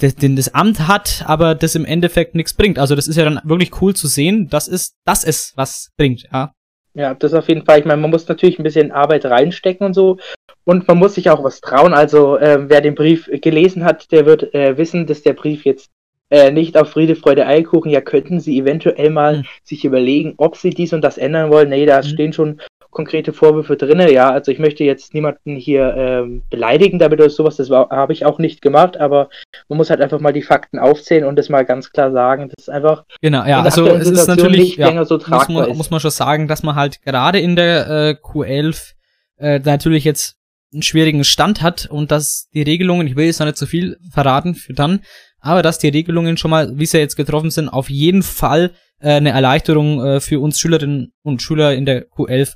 das, 0.00 0.16
das 0.16 0.54
Amt 0.54 0.88
hat, 0.88 1.22
aber 1.26 1.54
das 1.54 1.76
im 1.76 1.84
Endeffekt 1.84 2.34
nichts 2.34 2.54
bringt. 2.54 2.78
Also 2.78 2.96
das 2.96 3.06
ist 3.06 3.16
ja 3.16 3.24
dann 3.24 3.40
wirklich 3.44 3.80
cool 3.80 3.94
zu 3.94 4.08
sehen, 4.08 4.48
dass 4.48 4.66
es, 4.66 4.96
dass 5.04 5.22
es 5.22 5.52
was 5.54 5.92
bringt, 5.96 6.24
ja. 6.32 6.52
Ja, 6.94 7.14
das 7.14 7.32
auf 7.34 7.48
jeden 7.48 7.64
Fall. 7.64 7.78
Ich 7.78 7.84
meine, 7.84 8.00
man 8.00 8.10
muss 8.10 8.26
natürlich 8.26 8.58
ein 8.58 8.64
bisschen 8.64 8.90
Arbeit 8.90 9.24
reinstecken 9.24 9.86
und 9.86 9.94
so. 9.94 10.18
Und 10.64 10.88
man 10.88 10.98
muss 10.98 11.14
sich 11.14 11.30
auch 11.30 11.44
was 11.44 11.60
trauen. 11.60 11.94
Also, 11.94 12.36
äh, 12.36 12.68
wer 12.68 12.80
den 12.80 12.96
Brief 12.96 13.30
gelesen 13.40 13.84
hat, 13.84 14.10
der 14.10 14.26
wird 14.26 14.52
äh, 14.52 14.76
wissen, 14.76 15.06
dass 15.06 15.22
der 15.22 15.34
Brief 15.34 15.64
jetzt 15.64 15.90
äh, 16.30 16.50
nicht 16.50 16.76
auf 16.76 16.90
Friede, 16.90 17.16
Freude, 17.16 17.46
Eierkuchen. 17.46 17.90
Ja, 17.90 18.00
könnten 18.00 18.40
sie 18.40 18.58
eventuell 18.58 19.10
mal 19.10 19.38
mhm. 19.38 19.44
sich 19.62 19.84
überlegen, 19.84 20.34
ob 20.36 20.56
sie 20.56 20.70
dies 20.70 20.92
und 20.92 21.02
das 21.02 21.18
ändern 21.18 21.50
wollen. 21.50 21.70
Nee, 21.70 21.86
da 21.86 21.98
mhm. 21.98 22.04
stehen 22.04 22.32
schon 22.32 22.60
konkrete 22.90 23.32
Vorwürfe 23.32 23.76
drin. 23.76 24.00
Ja, 24.08 24.30
also 24.30 24.50
ich 24.50 24.58
möchte 24.58 24.82
jetzt 24.82 25.14
niemanden 25.14 25.56
hier 25.56 25.94
ähm, 25.96 26.42
beleidigen 26.50 26.98
damit 26.98 27.20
oder 27.20 27.30
sowas, 27.30 27.56
das 27.56 27.70
habe 27.70 28.12
ich 28.12 28.24
auch 28.24 28.38
nicht 28.38 28.62
gemacht, 28.62 28.96
aber 28.96 29.28
man 29.68 29.76
muss 29.76 29.90
halt 29.90 30.00
einfach 30.00 30.20
mal 30.20 30.32
die 30.32 30.42
Fakten 30.42 30.78
aufzählen 30.78 31.24
und 31.24 31.36
das 31.36 31.48
mal 31.48 31.64
ganz 31.64 31.92
klar 31.92 32.12
sagen. 32.12 32.48
Das 32.48 32.64
ist 32.64 32.70
einfach. 32.70 33.04
Genau, 33.20 33.44
ja, 33.44 33.62
also 33.62 33.86
es 33.86 34.08
ist 34.08 34.26
natürlich 34.26 34.76
ja, 34.76 35.04
so 35.04 35.18
muss, 35.18 35.48
man, 35.48 35.76
muss 35.76 35.90
man 35.90 36.00
schon 36.00 36.10
sagen, 36.10 36.48
dass 36.48 36.62
man 36.62 36.74
halt 36.74 37.02
gerade 37.02 37.38
in 37.38 37.56
der 37.56 37.88
äh, 37.88 38.16
Q11 38.20 38.94
äh, 39.36 39.60
natürlich 39.60 40.04
jetzt 40.04 40.36
einen 40.72 40.82
schwierigen 40.82 41.24
Stand 41.24 41.62
hat 41.62 41.86
und 41.86 42.10
dass 42.10 42.48
die 42.52 42.62
Regelungen, 42.62 43.06
ich 43.06 43.16
will 43.16 43.26
jetzt 43.26 43.38
noch 43.38 43.46
nicht 43.46 43.56
zu 43.56 43.64
so 43.64 43.70
viel 43.70 43.98
verraten 44.12 44.54
für 44.54 44.74
dann, 44.74 45.00
aber 45.40 45.62
dass 45.62 45.78
die 45.78 45.88
Regelungen 45.88 46.36
schon 46.36 46.50
mal, 46.50 46.78
wie 46.78 46.86
sie 46.86 46.98
jetzt 46.98 47.16
getroffen 47.16 47.50
sind, 47.50 47.68
auf 47.68 47.90
jeden 47.90 48.22
Fall 48.22 48.72
äh, 49.00 49.14
eine 49.14 49.30
Erleichterung 49.30 50.04
äh, 50.04 50.20
für 50.20 50.40
uns 50.40 50.58
Schülerinnen 50.58 51.12
und 51.22 51.42
Schüler 51.42 51.74
in 51.74 51.86
der 51.86 52.08
Q11 52.08 52.54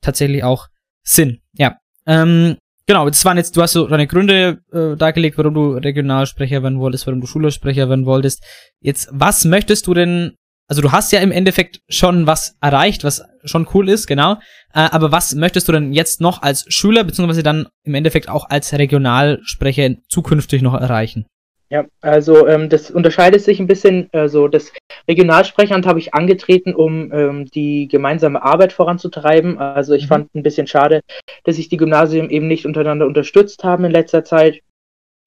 tatsächlich 0.00 0.44
auch 0.44 0.68
Sinn. 1.02 1.40
Ja. 1.52 1.76
Ähm, 2.06 2.56
genau, 2.86 3.08
das 3.08 3.24
waren 3.24 3.36
jetzt, 3.36 3.56
du 3.56 3.62
hast 3.62 3.72
so 3.72 3.86
deine 3.86 4.06
Gründe 4.06 4.60
äh, 4.72 4.96
dargelegt, 4.96 5.38
warum 5.38 5.54
du 5.54 5.72
Regionalsprecher 5.72 6.62
werden 6.62 6.80
wolltest, 6.80 7.06
warum 7.06 7.20
du 7.20 7.26
Schülersprecher 7.26 7.88
werden 7.88 8.06
wolltest. 8.06 8.44
Jetzt, 8.80 9.08
was 9.12 9.44
möchtest 9.44 9.86
du 9.86 9.94
denn, 9.94 10.36
also 10.68 10.82
du 10.82 10.92
hast 10.92 11.12
ja 11.12 11.20
im 11.20 11.32
Endeffekt 11.32 11.80
schon 11.88 12.26
was 12.26 12.56
erreicht, 12.60 13.02
was 13.02 13.24
schon 13.44 13.66
cool 13.74 13.88
ist, 13.88 14.06
genau. 14.06 14.34
Äh, 14.72 14.88
aber 14.90 15.10
was 15.10 15.34
möchtest 15.34 15.68
du 15.68 15.72
denn 15.72 15.92
jetzt 15.92 16.20
noch 16.20 16.42
als 16.42 16.64
Schüler, 16.68 17.04
beziehungsweise 17.04 17.42
dann 17.42 17.66
im 17.82 17.94
Endeffekt 17.94 18.28
auch 18.28 18.48
als 18.48 18.72
Regionalsprecher 18.72 19.96
zukünftig 20.08 20.62
noch 20.62 20.74
erreichen? 20.74 21.26
Ja, 21.72 21.86
also 22.00 22.48
ähm, 22.48 22.68
das 22.68 22.90
unterscheidet 22.90 23.42
sich 23.42 23.60
ein 23.60 23.68
bisschen. 23.68 24.08
Also 24.12 24.48
das 24.48 24.72
Regionalsprecheramt 25.06 25.86
habe 25.86 26.00
ich 26.00 26.14
angetreten, 26.14 26.74
um 26.74 27.12
ähm, 27.12 27.46
die 27.46 27.86
gemeinsame 27.86 28.42
Arbeit 28.42 28.72
voranzutreiben. 28.72 29.58
Also 29.58 29.94
ich 29.94 30.04
mhm. 30.04 30.08
fand 30.08 30.34
ein 30.34 30.42
bisschen 30.42 30.66
schade, 30.66 31.00
dass 31.44 31.56
sich 31.56 31.68
die 31.68 31.76
Gymnasien 31.76 32.28
eben 32.28 32.48
nicht 32.48 32.66
untereinander 32.66 33.06
unterstützt 33.06 33.62
haben 33.62 33.84
in 33.84 33.92
letzter 33.92 34.24
Zeit. 34.24 34.62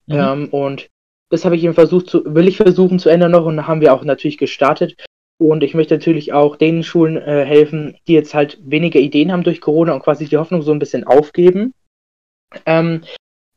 Mhm. 0.07 0.15
Ähm, 0.15 0.49
und 0.49 0.89
das 1.29 1.45
habe 1.45 1.55
ich 1.55 1.63
eben 1.63 1.73
versucht 1.73 2.07
zu, 2.07 2.23
will 2.35 2.49
ich 2.49 2.57
versuchen 2.57 2.99
zu 2.99 3.07
ändern 3.07 3.31
noch 3.31 3.45
und 3.45 3.65
haben 3.65 3.79
wir 3.79 3.93
auch 3.93 4.03
natürlich 4.03 4.37
gestartet. 4.37 4.97
Und 5.39 5.63
ich 5.63 5.73
möchte 5.73 5.95
natürlich 5.95 6.33
auch 6.33 6.57
den 6.57 6.83
Schulen 6.83 7.17
äh, 7.17 7.45
helfen, 7.45 7.97
die 8.07 8.13
jetzt 8.13 8.33
halt 8.33 8.59
weniger 8.63 8.99
Ideen 8.99 9.31
haben 9.31 9.43
durch 9.43 9.61
Corona 9.61 9.93
und 9.93 10.03
quasi 10.03 10.27
die 10.27 10.37
Hoffnung 10.37 10.61
so 10.61 10.73
ein 10.73 10.79
bisschen 10.79 11.05
aufgeben. 11.05 11.73
Ähm, 12.65 13.01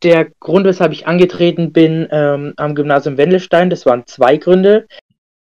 der 0.03 0.29
Grund, 0.41 0.67
weshalb 0.67 0.93
ich 0.93 1.07
angetreten 1.07 1.73
bin 1.73 2.07
ähm, 2.11 2.53
am 2.57 2.75
Gymnasium 2.75 3.17
Wendelstein, 3.17 3.71
das 3.71 3.87
waren 3.87 4.07
zwei 4.07 4.37
Gründe. 4.37 4.87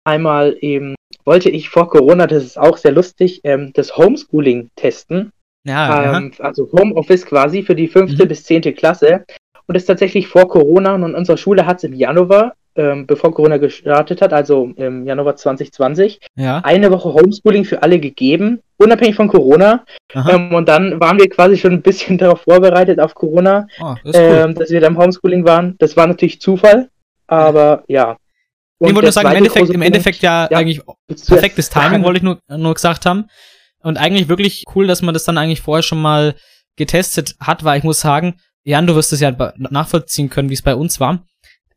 Einmal 0.04 0.58
eben 0.60 0.96
wollte 1.26 1.50
ich 1.50 1.70
vor 1.70 1.90
Corona, 1.90 2.28
das 2.28 2.44
ist 2.44 2.60
auch 2.60 2.78
sehr 2.78 2.92
lustig, 2.92 3.42
ähm, 3.44 3.72
das 3.74 3.98
Homeschooling 3.98 4.70
testen. 4.76 5.32
Ja, 5.66 6.18
ähm, 6.18 6.34
also 6.40 6.70
Homeoffice 6.72 7.26
quasi 7.26 7.64
für 7.64 7.76
die 7.76 7.88
fünfte 7.88 8.26
mhm. 8.26 8.28
bis 8.28 8.44
zehnte 8.44 8.74
Klasse. 8.74 9.26
Und 9.66 9.76
das 9.76 9.86
tatsächlich 9.86 10.28
vor 10.28 10.50
Corona 10.50 10.94
und 10.94 11.16
unsere 11.16 11.38
Schule 11.38 11.66
hat 11.66 11.78
es 11.78 11.86
im 11.86 11.94
Januar 11.94 12.54
ähm, 12.76 13.06
bevor 13.06 13.34
Corona 13.34 13.58
gestartet 13.58 14.22
hat, 14.22 14.34
also 14.34 14.72
im 14.76 15.06
Januar 15.06 15.36
2020, 15.36 16.20
ja. 16.36 16.60
eine 16.64 16.92
Woche 16.92 17.14
Homeschooling 17.14 17.66
für 17.66 17.84
alle 17.84 18.00
gegeben, 18.00 18.62
unabhängig 18.84 19.16
von 19.16 19.28
Corona. 19.28 19.86
Ähm, 20.14 20.54
und 20.54 20.68
dann 20.68 21.00
waren 21.00 21.20
wir 21.20 21.30
quasi 21.30 21.58
schon 21.58 21.74
ein 21.74 21.82
bisschen 21.82 22.18
darauf 22.20 22.42
vorbereitet 22.42 23.00
auf 23.00 23.16
Corona, 23.16 23.68
oh, 23.80 23.96
das 24.04 24.16
ähm, 24.16 24.56
dass 24.56 24.70
wir 24.70 24.82
da 24.82 24.88
im 24.88 24.98
Homeschooling 24.98 25.46
waren. 25.46 25.76
Das 25.80 25.98
war 25.98 26.08
natürlich 26.08 26.40
Zufall, 26.42 26.90
aber 27.28 27.84
ja. 27.88 28.18
Und 28.80 28.90
ich 28.90 28.96
wollte 28.96 29.06
nur 29.06 29.12
sagen, 29.12 29.30
im 29.30 29.38
Endeffekt, 29.38 29.70
im 29.70 29.82
Endeffekt 29.82 30.22
ja, 30.22 30.48
ja 30.52 30.58
eigentlich 30.58 30.82
perfektes 31.28 31.70
Timing, 31.70 32.04
wollte 32.04 32.18
ich 32.18 32.24
nur, 32.24 32.40
nur 32.50 32.74
gesagt 32.74 33.06
haben. 33.06 33.26
Und 33.82 33.98
eigentlich 33.98 34.30
wirklich 34.30 34.64
cool, 34.76 34.88
dass 34.88 35.02
man 35.02 35.14
das 35.14 35.24
dann 35.24 35.38
eigentlich 35.38 35.62
vorher 35.62 35.84
schon 35.84 36.02
mal 36.02 36.36
getestet 36.78 37.36
hat, 37.40 37.64
weil 37.64 37.78
ich 37.78 37.84
muss 37.84 38.00
sagen, 38.00 38.36
Jan, 38.64 38.88
du 38.88 38.96
wirst 38.96 39.14
es 39.14 39.20
ja 39.20 39.32
nachvollziehen 39.58 40.30
können, 40.30 40.50
wie 40.50 40.54
es 40.54 40.62
bei 40.62 40.76
uns 40.76 41.00
war. 41.00 41.26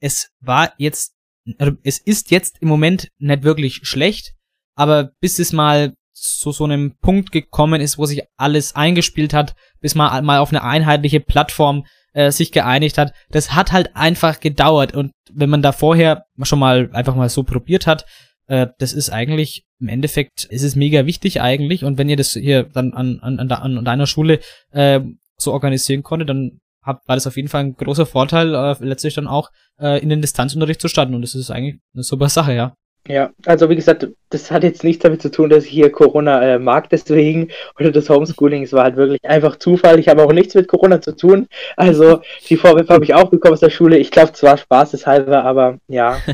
Es 0.00 0.30
war 0.40 0.72
jetzt, 0.78 1.14
also 1.58 1.72
es 1.82 1.98
ist 1.98 2.30
jetzt 2.30 2.58
im 2.60 2.68
Moment 2.68 3.08
nicht 3.18 3.42
wirklich 3.42 3.80
schlecht, 3.82 4.34
aber 4.76 5.10
bis 5.20 5.38
es 5.38 5.52
mal 5.52 5.94
zu 6.16 6.50
so 6.50 6.64
einem 6.64 6.96
Punkt 7.00 7.30
gekommen 7.30 7.80
ist, 7.80 7.98
wo 7.98 8.06
sich 8.06 8.22
alles 8.36 8.74
eingespielt 8.74 9.34
hat, 9.34 9.54
bis 9.80 9.94
man 9.94 10.24
mal 10.24 10.38
auf 10.38 10.50
eine 10.50 10.62
einheitliche 10.62 11.20
Plattform 11.20 11.84
äh, 12.14 12.30
sich 12.30 12.52
geeinigt 12.52 12.96
hat, 12.96 13.12
das 13.30 13.54
hat 13.54 13.72
halt 13.72 13.94
einfach 13.94 14.40
gedauert. 14.40 14.94
Und 14.94 15.12
wenn 15.32 15.50
man 15.50 15.62
da 15.62 15.72
vorher 15.72 16.24
schon 16.42 16.58
mal 16.58 16.88
einfach 16.92 17.14
mal 17.14 17.28
so 17.28 17.42
probiert 17.44 17.86
hat, 17.86 18.06
äh, 18.46 18.68
das 18.78 18.92
ist 18.92 19.10
eigentlich 19.10 19.64
im 19.78 19.88
Endeffekt 19.88 20.44
ist 20.44 20.62
es 20.62 20.74
mega 20.74 21.04
wichtig 21.04 21.42
eigentlich. 21.42 21.84
Und 21.84 21.98
wenn 21.98 22.08
ihr 22.08 22.16
das 22.16 22.32
hier 22.32 22.62
dann 22.62 22.94
an, 22.94 23.20
an, 23.20 23.38
an, 23.38 23.50
an 23.50 23.84
deiner 23.84 24.06
Schule 24.06 24.40
äh, 24.70 25.00
so 25.36 25.52
organisieren 25.52 26.02
konntet, 26.02 26.30
dann 26.30 26.60
hab, 26.82 27.06
war 27.06 27.16
das 27.16 27.26
auf 27.26 27.36
jeden 27.36 27.48
Fall 27.48 27.64
ein 27.64 27.76
großer 27.76 28.06
Vorteil, 28.06 28.54
äh, 28.54 28.76
letztlich 28.80 29.14
dann 29.14 29.26
auch 29.26 29.50
äh, 29.78 30.00
in 30.00 30.08
den 30.08 30.22
Distanzunterricht 30.22 30.80
zu 30.80 30.88
starten. 30.88 31.14
Und 31.14 31.22
das 31.22 31.34
ist 31.34 31.50
eigentlich 31.50 31.80
eine 31.92 32.04
super 32.04 32.30
Sache, 32.30 32.54
ja. 32.54 32.74
Ja, 33.08 33.30
also 33.44 33.70
wie 33.70 33.76
gesagt, 33.76 34.08
das 34.30 34.50
hat 34.50 34.64
jetzt 34.64 34.84
nichts 34.84 35.02
damit 35.02 35.22
zu 35.22 35.30
tun, 35.30 35.50
dass 35.50 35.64
ich 35.64 35.70
hier 35.70 35.90
Corona 35.90 36.42
äh, 36.42 36.58
mag 36.58 36.88
deswegen 36.90 37.48
oder 37.78 37.92
das 37.92 38.10
Homeschooling. 38.10 38.62
Es 38.62 38.72
war 38.72 38.84
halt 38.84 38.96
wirklich 38.96 39.24
einfach 39.24 39.56
Zufall. 39.56 39.98
Ich 39.98 40.08
habe 40.08 40.22
auch 40.22 40.32
nichts 40.32 40.54
mit 40.54 40.68
Corona 40.68 41.00
zu 41.00 41.14
tun. 41.14 41.46
Also 41.76 42.20
die 42.48 42.56
Vorwürfe 42.56 42.92
habe 42.92 43.04
ich 43.04 43.14
auch 43.14 43.30
bekommen 43.30 43.54
aus 43.54 43.60
der 43.60 43.70
Schule. 43.70 43.98
Ich 43.98 44.10
glaube 44.10 44.32
zwar 44.32 44.56
spaßeshalber, 44.56 45.44
aber 45.44 45.78
ja. 45.88 46.20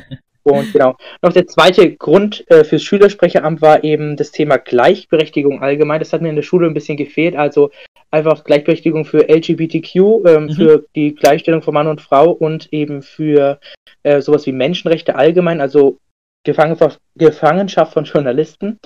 Und 0.45 0.73
genau. 0.73 0.97
Noch 1.23 1.33
der 1.33 1.47
zweite 1.47 1.95
Grund 1.95 2.45
äh, 2.51 2.65
fürs 2.65 2.83
Schülersprecheramt 2.83 3.63
war 3.63 3.85
eben 3.85 4.17
das 4.17 4.33
Thema 4.33 4.57
Gleichberechtigung 4.59 5.63
allgemein. 5.63 6.01
Das 6.01 6.13
hat 6.13 6.21
mir 6.21 6.31
in 6.31 6.37
der 6.37 6.43
Schule 6.43 6.67
ein 6.67 6.75
bisschen 6.75 6.97
gefehlt. 6.97 7.37
Also 7.37 7.71
einfach 8.11 8.43
Gleichberechtigung 8.43 9.05
für 9.05 9.29
LGBTQ, 9.29 9.97
ähm, 9.97 10.45
mhm. 10.45 10.53
für 10.53 10.85
die 10.97 11.15
Gleichstellung 11.15 11.63
von 11.63 11.75
Mann 11.75 11.87
und 11.87 12.01
Frau 12.01 12.31
und 12.33 12.73
eben 12.73 13.03
für 13.03 13.61
äh, 14.03 14.21
sowas 14.21 14.47
wie 14.47 14.53
Menschenrechte 14.53 15.15
allgemein. 15.15 15.61
Also 15.61 15.99
Gefangenschaft 16.45 17.93
von 17.93 18.05
Journalisten. 18.05 18.79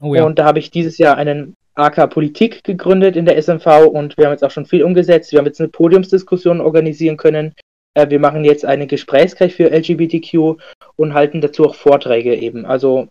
Oh 0.00 0.14
ja. 0.14 0.24
Und 0.24 0.38
da 0.38 0.44
habe 0.44 0.58
ich 0.58 0.70
dieses 0.70 0.98
Jahr 0.98 1.16
einen 1.16 1.56
AK 1.74 2.10
Politik 2.10 2.64
gegründet 2.64 3.16
in 3.16 3.26
der 3.26 3.36
SMV 3.40 3.86
und 3.90 4.16
wir 4.16 4.26
haben 4.26 4.32
jetzt 4.32 4.44
auch 4.44 4.50
schon 4.50 4.66
viel 4.66 4.84
umgesetzt. 4.84 5.32
Wir 5.32 5.38
haben 5.38 5.46
jetzt 5.46 5.60
eine 5.60 5.68
Podiumsdiskussion 5.68 6.60
organisieren 6.60 7.16
können. 7.16 7.54
Äh, 7.94 8.10
wir 8.10 8.20
machen 8.20 8.44
jetzt 8.44 8.64
einen 8.64 8.88
Gesprächskreis 8.88 9.52
für 9.52 9.70
LGBTQ 9.70 10.60
und 10.96 11.14
halten 11.14 11.40
dazu 11.40 11.64
auch 11.64 11.74
Vorträge 11.74 12.34
eben. 12.34 12.66
Also 12.66 13.08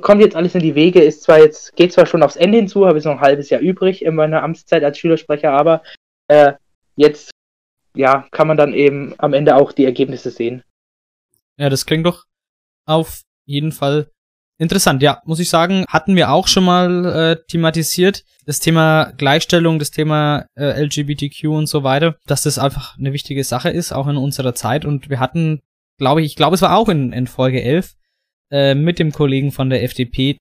kommt 0.00 0.22
jetzt 0.22 0.36
alles 0.36 0.54
in 0.54 0.62
die 0.62 0.74
Wege, 0.74 1.02
ist 1.02 1.22
zwar 1.22 1.38
jetzt, 1.38 1.76
geht 1.76 1.92
zwar 1.92 2.06
schon 2.06 2.22
aufs 2.22 2.36
Ende 2.36 2.58
hinzu, 2.58 2.86
habe 2.86 2.98
ich 2.98 3.04
noch 3.04 3.12
ein 3.12 3.20
halbes 3.20 3.50
Jahr 3.50 3.60
übrig 3.60 4.04
in 4.04 4.14
meiner 4.14 4.42
Amtszeit 4.42 4.82
als 4.82 4.98
Schülersprecher, 4.98 5.52
aber 5.52 5.82
äh, 6.28 6.54
jetzt 6.96 7.30
ja, 7.94 8.26
kann 8.30 8.48
man 8.48 8.56
dann 8.56 8.74
eben 8.74 9.14
am 9.18 9.34
Ende 9.34 9.56
auch 9.56 9.72
die 9.72 9.84
Ergebnisse 9.84 10.30
sehen. 10.30 10.62
Ja, 11.58 11.68
das 11.68 11.86
klingt 11.86 12.06
doch 12.06 12.24
auf 12.88 13.22
jeden 13.44 13.72
Fall 13.72 14.10
interessant. 14.58 15.02
Ja, 15.02 15.22
muss 15.24 15.38
ich 15.38 15.48
sagen, 15.48 15.84
hatten 15.88 16.16
wir 16.16 16.32
auch 16.32 16.48
schon 16.48 16.64
mal 16.64 17.04
äh, 17.04 17.46
thematisiert. 17.48 18.24
Das 18.44 18.58
Thema 18.58 19.12
Gleichstellung, 19.16 19.78
das 19.78 19.90
Thema 19.90 20.46
äh, 20.56 20.82
LGBTQ 20.82 21.44
und 21.48 21.66
so 21.66 21.84
weiter, 21.84 22.16
dass 22.26 22.42
das 22.42 22.58
einfach 22.58 22.98
eine 22.98 23.12
wichtige 23.12 23.44
Sache 23.44 23.70
ist, 23.70 23.92
auch 23.92 24.08
in 24.08 24.16
unserer 24.16 24.54
Zeit. 24.54 24.84
Und 24.84 25.10
wir 25.10 25.20
hatten, 25.20 25.60
glaube 25.98 26.22
ich, 26.22 26.26
ich 26.28 26.36
glaube, 26.36 26.54
es 26.54 26.62
war 26.62 26.76
auch 26.76 26.88
in, 26.88 27.12
in 27.12 27.26
Folge 27.26 27.62
11, 27.62 27.94
äh, 28.50 28.74
mit 28.74 28.98
dem 28.98 29.12
Kollegen 29.12 29.52
von 29.52 29.70
der 29.70 29.84
FDP 29.84 30.38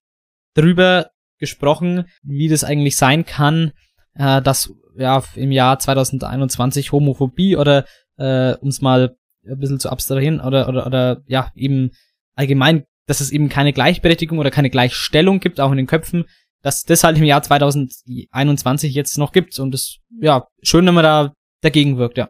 drüber 0.55 1.11
gesprochen, 1.39 2.05
wie 2.23 2.47
das 2.47 2.63
eigentlich 2.63 2.97
sein 2.97 3.25
kann, 3.25 3.71
äh, 4.15 4.41
dass 4.41 4.73
ja 4.97 5.21
im 5.35 5.51
Jahr 5.51 5.77
2021 5.77 6.91
Homophobie 6.91 7.55
oder 7.55 7.85
äh, 8.17 8.55
um 8.55 8.69
es 8.69 8.81
mal 8.81 9.15
ein 9.45 9.59
bisschen 9.59 9.79
zu 9.79 9.89
abstrahieren 9.89 10.41
oder 10.41 10.67
oder 10.67 10.87
oder 10.87 11.21
ja 11.27 11.51
eben 11.55 11.91
allgemein, 12.37 12.85
dass 13.07 13.19
es 13.19 13.31
eben 13.31 13.49
keine 13.49 13.73
Gleichberechtigung 13.73 14.37
oder 14.37 14.51
keine 14.51 14.69
Gleichstellung 14.69 15.39
gibt, 15.39 15.59
auch 15.59 15.71
in 15.71 15.77
den 15.77 15.87
Köpfen, 15.87 16.25
dass 16.61 16.83
das 16.83 17.03
halt 17.03 17.17
im 17.17 17.23
Jahr 17.23 17.41
2021 17.41 18.93
jetzt 18.93 19.17
noch 19.17 19.31
gibt 19.31 19.57
und 19.59 19.73
es, 19.73 19.99
ja, 20.21 20.47
schön, 20.61 20.85
wenn 20.85 20.93
man 20.93 21.03
da 21.03 21.33
dagegen 21.61 21.97
wirkt, 21.97 22.17
ja. 22.17 22.27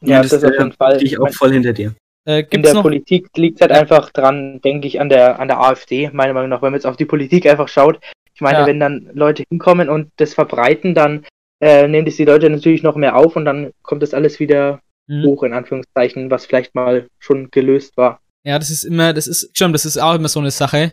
Ja, 0.00 0.20
das, 0.20 0.30
das 0.30 0.42
ist 0.42 0.50
auf 0.50 0.58
jeden 0.58 0.72
Fall. 0.72 1.02
Ich 1.02 1.18
auch 1.18 1.30
voll 1.30 1.52
hinter 1.52 1.72
dir. 1.72 1.94
Äh, 2.26 2.44
in 2.50 2.62
der 2.62 2.74
noch? 2.74 2.82
Politik 2.82 3.28
liegt 3.36 3.60
halt 3.60 3.70
einfach 3.70 4.10
dran, 4.10 4.60
denke 4.62 4.86
ich, 4.86 5.00
an 5.00 5.08
der, 5.08 5.38
an 5.38 5.48
der 5.48 5.60
AfD, 5.60 6.10
meiner 6.12 6.32
Meinung 6.32 6.50
nach, 6.50 6.62
wenn 6.62 6.72
man 6.72 6.78
jetzt 6.78 6.86
auf 6.86 6.96
die 6.96 7.04
Politik 7.04 7.46
einfach 7.46 7.68
schaut. 7.68 8.00
Ich 8.34 8.40
meine, 8.40 8.60
ja. 8.60 8.66
wenn 8.66 8.80
dann 8.80 9.10
Leute 9.14 9.44
hinkommen 9.48 9.88
und 9.88 10.10
das 10.16 10.34
verbreiten, 10.34 10.94
dann 10.94 11.24
äh, 11.60 11.86
nehmen 11.86 12.06
das 12.06 12.16
die 12.16 12.24
Leute 12.24 12.50
natürlich 12.50 12.82
noch 12.82 12.96
mehr 12.96 13.16
auf 13.16 13.36
und 13.36 13.44
dann 13.44 13.72
kommt 13.82 14.02
das 14.02 14.14
alles 14.14 14.40
wieder 14.40 14.80
mhm. 15.06 15.24
hoch, 15.24 15.42
in 15.42 15.52
Anführungszeichen, 15.52 16.30
was 16.30 16.46
vielleicht 16.46 16.74
mal 16.74 17.06
schon 17.18 17.50
gelöst 17.50 17.96
war. 17.96 18.20
Ja, 18.44 18.58
das 18.58 18.70
ist 18.70 18.84
immer, 18.84 19.12
das 19.12 19.26
ist 19.26 19.56
schon, 19.56 19.72
das 19.72 19.86
ist 19.86 19.98
auch 19.98 20.14
immer 20.14 20.28
so 20.28 20.38
eine 20.38 20.50
Sache, 20.50 20.92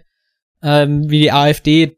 ähm, 0.64 1.10
wie 1.10 1.20
die 1.20 1.32
AfD 1.32 1.98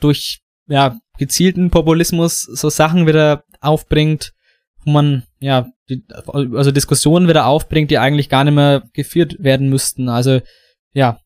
durch 0.00 0.40
ja 0.66 0.98
gezielten 1.18 1.70
Populismus 1.70 2.42
so 2.42 2.70
Sachen 2.70 3.06
wieder 3.06 3.44
aufbringt, 3.60 4.32
wo 4.84 4.90
man 4.90 5.24
ja 5.40 5.70
die, 5.88 6.04
also 6.26 6.70
Diskussionen 6.70 7.28
wieder 7.28 7.46
aufbringt, 7.46 7.90
die 7.90 7.98
eigentlich 7.98 8.28
gar 8.28 8.44
nicht 8.44 8.54
mehr 8.54 8.88
geführt 8.94 9.36
werden 9.38 9.68
müssten. 9.68 10.08
Also 10.08 10.40
ja, 10.92 11.20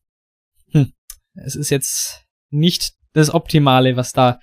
hm, 0.71 0.93
es 1.35 1.55
ist 1.55 1.69
jetzt 1.69 2.25
nicht 2.49 2.93
das 3.13 3.33
Optimale, 3.33 3.95
was 3.95 4.11
da 4.11 4.39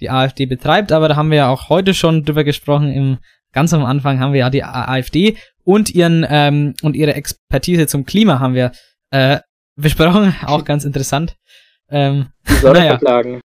die 0.00 0.10
AfD 0.10 0.46
betreibt, 0.46 0.90
aber 0.90 1.08
da 1.08 1.16
haben 1.16 1.30
wir 1.30 1.38
ja 1.38 1.48
auch 1.48 1.68
heute 1.68 1.94
schon 1.94 2.24
drüber 2.24 2.42
gesprochen. 2.42 2.90
Im 2.90 3.18
ganz 3.54 3.72
am 3.72 3.84
Anfang 3.84 4.20
haben 4.20 4.32
wir 4.32 4.40
ja 4.40 4.50
die 4.50 4.64
AfD 4.64 5.38
und 5.64 5.90
ihren 5.94 6.26
ähm, 6.28 6.74
und 6.82 6.94
ihre 6.96 7.14
Expertise 7.14 7.86
zum 7.86 8.04
Klima 8.04 8.40
haben 8.40 8.54
wir 8.54 8.72
äh, 9.10 9.38
besprochen, 9.76 10.34
auch 10.46 10.64
ganz 10.64 10.84
interessant. 10.84 11.36
Ähm, 11.88 12.26
Die 12.48 12.54
Sonne 12.54 12.80
naja. 12.80 12.90
verklagen. 12.98 13.40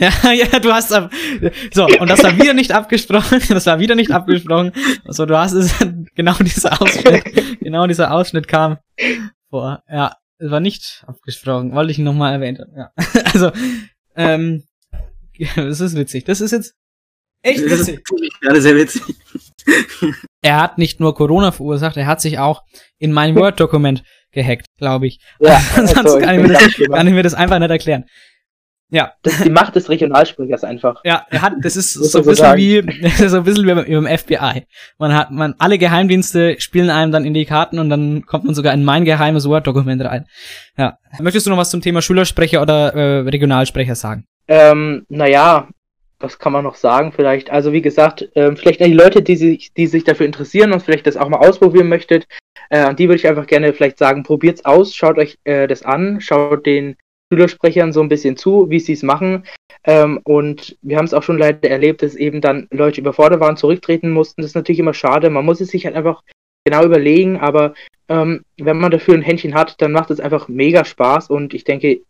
Ja, 0.00 0.32
ja, 0.32 0.58
du 0.58 0.72
hast 0.72 0.88
so 0.88 1.86
und 1.86 2.10
das 2.10 2.24
war 2.24 2.36
wieder 2.36 2.52
nicht 2.52 2.72
abgesprochen, 2.72 3.40
das 3.48 3.64
war 3.66 3.78
wieder 3.78 3.94
nicht 3.94 4.10
abgesprochen. 4.10 4.72
Also 5.04 5.24
du 5.24 5.38
hast 5.38 5.52
es 5.52 5.72
genau 6.16 6.34
dieser 6.40 6.82
Ausschnitt, 6.82 7.60
genau 7.60 7.86
dieser 7.86 8.12
Ausschnitt 8.12 8.48
kam 8.48 8.78
vor. 9.50 9.84
Ja, 9.88 10.16
es 10.38 10.50
war 10.50 10.58
nicht 10.58 11.04
abgesprochen, 11.06 11.76
wollte 11.76 11.92
ich 11.92 11.98
nochmal 11.98 12.32
erwähnt 12.32 12.58
haben. 12.58 12.72
Ja. 12.76 12.90
Also 13.32 13.52
ähm, 14.16 14.64
das 15.54 15.80
ist 15.80 15.94
witzig. 15.96 16.24
Das 16.24 16.40
ist 16.40 16.50
jetzt 16.50 16.74
echt 17.42 17.64
witzig. 17.64 18.02
Das 18.08 18.20
ist 18.20 18.40
gerade 18.40 18.60
sehr 18.60 18.76
witzig 18.76 19.02
er 20.42 20.60
hat 20.60 20.78
nicht 20.78 21.00
nur 21.00 21.14
Corona 21.14 21.52
verursacht, 21.52 21.96
er 21.96 22.06
hat 22.06 22.20
sich 22.20 22.38
auch 22.38 22.62
in 22.98 23.12
mein 23.12 23.34
Word-Dokument 23.36 24.02
gehackt, 24.32 24.66
glaube 24.78 25.06
ich. 25.06 25.20
Ja, 25.40 25.60
Sonst 25.74 25.96
also, 25.96 26.18
kann, 26.18 26.40
ich 26.40 26.46
mir 26.46 26.54
das, 26.54 26.74
kann 26.90 27.06
ich 27.06 27.14
mir 27.14 27.22
das 27.22 27.34
einfach 27.34 27.58
nicht 27.58 27.70
erklären. 27.70 28.04
Ja. 28.90 29.12
Das 29.22 29.34
ist 29.34 29.44
die 29.44 29.50
Macht 29.50 29.76
des 29.76 29.90
Regionalsprechers 29.90 30.64
einfach. 30.64 31.02
Ja, 31.04 31.26
er 31.28 31.42
hat, 31.42 31.52
das 31.60 31.76
ist 31.76 31.92
so 31.92 32.20
ein 32.20 32.24
bisschen 32.24 32.56
wie, 32.56 33.28
so 33.28 33.36
ein 33.36 33.44
bisschen 33.44 33.66
wie 33.66 33.74
beim, 33.74 34.18
FBI. 34.18 34.64
Man 34.98 35.14
hat, 35.14 35.30
man, 35.30 35.54
alle 35.58 35.76
Geheimdienste 35.76 36.56
spielen 36.58 36.88
einem 36.88 37.12
dann 37.12 37.26
in 37.26 37.34
die 37.34 37.44
Karten 37.44 37.80
und 37.80 37.90
dann 37.90 38.24
kommt 38.24 38.44
man 38.44 38.54
sogar 38.54 38.72
in 38.72 38.84
mein 38.84 39.04
geheimes 39.04 39.46
Word-Dokument 39.46 40.02
rein. 40.02 40.24
Ja. 40.78 40.96
Möchtest 41.20 41.46
du 41.46 41.50
noch 41.50 41.58
was 41.58 41.70
zum 41.70 41.82
Thema 41.82 42.00
Schülersprecher 42.00 42.62
oder 42.62 42.94
äh, 42.94 43.18
Regionalsprecher 43.20 43.94
sagen? 43.94 44.24
Ähm, 44.46 45.04
naja, 45.10 45.68
was 46.20 46.38
kann 46.38 46.52
man 46.52 46.64
noch 46.64 46.74
sagen 46.74 47.12
vielleicht? 47.12 47.50
Also 47.50 47.72
wie 47.72 47.82
gesagt, 47.82 48.28
äh, 48.34 48.54
vielleicht 48.56 48.80
die 48.80 48.92
Leute, 48.92 49.22
die 49.22 49.36
sich, 49.36 49.72
die 49.74 49.86
sich 49.86 50.04
dafür 50.04 50.26
interessieren 50.26 50.72
und 50.72 50.82
vielleicht 50.82 51.06
das 51.06 51.16
auch 51.16 51.28
mal 51.28 51.38
ausprobieren 51.38 51.88
möchtet, 51.88 52.26
äh, 52.70 52.78
an 52.80 52.96
die 52.96 53.08
würde 53.08 53.16
ich 53.16 53.28
einfach 53.28 53.46
gerne 53.46 53.72
vielleicht 53.72 53.98
sagen, 53.98 54.22
probiert's 54.22 54.64
aus, 54.64 54.94
schaut 54.94 55.18
euch 55.18 55.38
äh, 55.44 55.66
das 55.66 55.82
an, 55.82 56.20
schaut 56.20 56.66
den 56.66 56.96
Schülersprechern 57.32 57.92
so 57.92 58.00
ein 58.00 58.08
bisschen 58.08 58.36
zu, 58.36 58.70
wie 58.70 58.80
sie 58.80 58.94
es 58.94 59.02
machen. 59.02 59.44
Ähm, 59.84 60.20
und 60.24 60.76
wir 60.82 60.96
haben 60.96 61.04
es 61.04 61.14
auch 61.14 61.22
schon 61.22 61.38
leider 61.38 61.68
erlebt, 61.68 62.02
dass 62.02 62.14
eben 62.14 62.40
dann 62.40 62.66
Leute 62.70 63.00
überfordert 63.00 63.40
waren, 63.40 63.56
zurücktreten 63.56 64.10
mussten. 64.10 64.42
Das 64.42 64.50
ist 64.50 64.54
natürlich 64.54 64.80
immer 64.80 64.94
schade. 64.94 65.30
Man 65.30 65.44
muss 65.44 65.60
es 65.60 65.68
sich 65.68 65.86
halt 65.86 65.94
einfach 65.94 66.22
genau 66.64 66.84
überlegen, 66.84 67.38
aber 67.38 67.74
ähm, 68.08 68.44
wenn 68.58 68.78
man 68.78 68.90
dafür 68.90 69.14
ein 69.14 69.22
Händchen 69.22 69.54
hat, 69.54 69.80
dann 69.80 69.92
macht 69.92 70.10
es 70.10 70.20
einfach 70.20 70.48
mega 70.48 70.84
Spaß 70.84 71.30
und 71.30 71.54
ich 71.54 71.64
denke, 71.64 72.00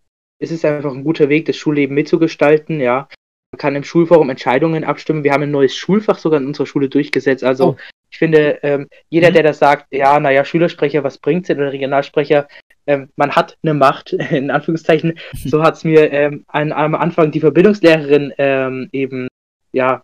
es 0.41 0.51
ist 0.51 0.65
einfach 0.65 0.95
ein 0.95 1.05
guter 1.05 1.29
Weg, 1.29 1.47
das 1.47 1.57
Schulleben 1.57 1.95
mitzugestalten, 1.95 2.81
ja. 2.81 3.09
Man 3.53 3.59
kann 3.59 3.77
im 3.77 3.85
Schulforum 3.85 4.29
Entscheidungen 4.29 4.85
abstimmen. 4.85 5.25
Wir 5.25 5.33
haben 5.33 5.43
ein 5.43 5.51
neues 5.51 5.75
Schulfach 5.75 6.19
sogar 6.19 6.39
in 6.39 6.47
unserer 6.47 6.67
Schule 6.67 6.89
durchgesetzt. 6.89 7.43
Also 7.43 7.71
oh. 7.71 7.77
ich 8.11 8.19
finde, 8.19 8.59
ähm, 8.63 8.89
jeder, 9.09 9.31
mhm. 9.31 9.35
der 9.35 9.43
das 9.45 9.59
sagt, 9.59 9.87
ja, 9.91 10.21
naja, 10.21 10.45
Schülersprecher, 10.45 11.03
was 11.03 11.19
bringt's 11.19 11.49
denn 11.49 11.59
oder 11.59 11.73
Regionalsprecher, 11.73 12.47
ähm, 12.87 13.09
man 13.17 13.35
hat 13.35 13.57
eine 13.63 13.73
Macht, 13.73 14.13
in 14.31 14.51
Anführungszeichen. 14.51 15.19
So 15.33 15.63
hat's 15.63 15.85
mir 15.85 16.13
ähm, 16.13 16.45
an, 16.49 16.73
am 16.73 16.95
Anfang 16.95 17.31
die 17.31 17.41
Verbindungslehrerin 17.41 18.35
ähm, 18.37 18.89
eben, 18.93 19.29
ja, 19.73 20.03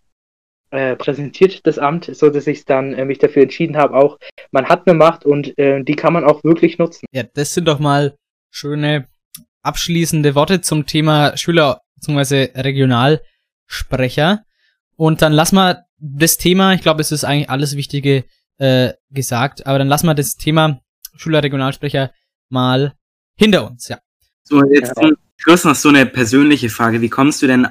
äh, 0.70 0.96
präsentiert 0.96 1.66
das 1.66 1.78
Amt, 1.78 2.10
so 2.16 2.30
dass 2.30 2.46
ich 2.46 2.64
dann 2.64 2.94
äh, 2.94 3.04
mich 3.04 3.18
dafür 3.18 3.42
entschieden 3.42 3.76
habe, 3.76 3.94
auch 3.94 4.18
man 4.50 4.68
hat 4.68 4.88
eine 4.88 4.96
Macht 4.96 5.24
und 5.24 5.56
äh, 5.58 5.84
die 5.84 5.94
kann 5.94 6.12
man 6.12 6.24
auch 6.24 6.42
wirklich 6.42 6.78
nutzen. 6.78 7.06
Ja, 7.12 7.22
das 7.34 7.54
sind 7.54 7.68
doch 7.68 7.78
mal 7.78 8.16
schöne 8.50 9.06
abschließende 9.62 10.34
Worte 10.34 10.62
zum 10.62 10.86
Thema 10.86 11.36
Schüler 11.36 11.80
beziehungsweise 11.94 12.54
Regionalsprecher. 13.68 14.44
Und 14.96 15.22
dann 15.22 15.32
lass 15.32 15.52
mal 15.52 15.84
das 15.98 16.36
Thema, 16.36 16.74
ich 16.74 16.82
glaube, 16.82 17.00
es 17.00 17.12
ist 17.12 17.24
eigentlich 17.24 17.50
alles 17.50 17.76
Wichtige 17.76 18.24
äh, 18.58 18.92
gesagt, 19.10 19.66
aber 19.66 19.78
dann 19.78 19.88
lass 19.88 20.04
mal 20.04 20.14
das 20.14 20.36
Thema 20.36 20.80
Schülerregionalsprecher 21.16 22.12
mal 22.48 22.94
hinter 23.36 23.68
uns, 23.68 23.88
ja. 23.88 23.98
So, 24.44 24.62
jetzt 24.70 24.94
zum 24.94 25.16
Schluss 25.36 25.64
noch 25.64 25.74
so 25.74 25.88
eine 25.88 26.06
persönliche 26.06 26.68
Frage. 26.68 27.00
Wie 27.00 27.08
kommst 27.08 27.42
du 27.42 27.46
denn 27.46 27.66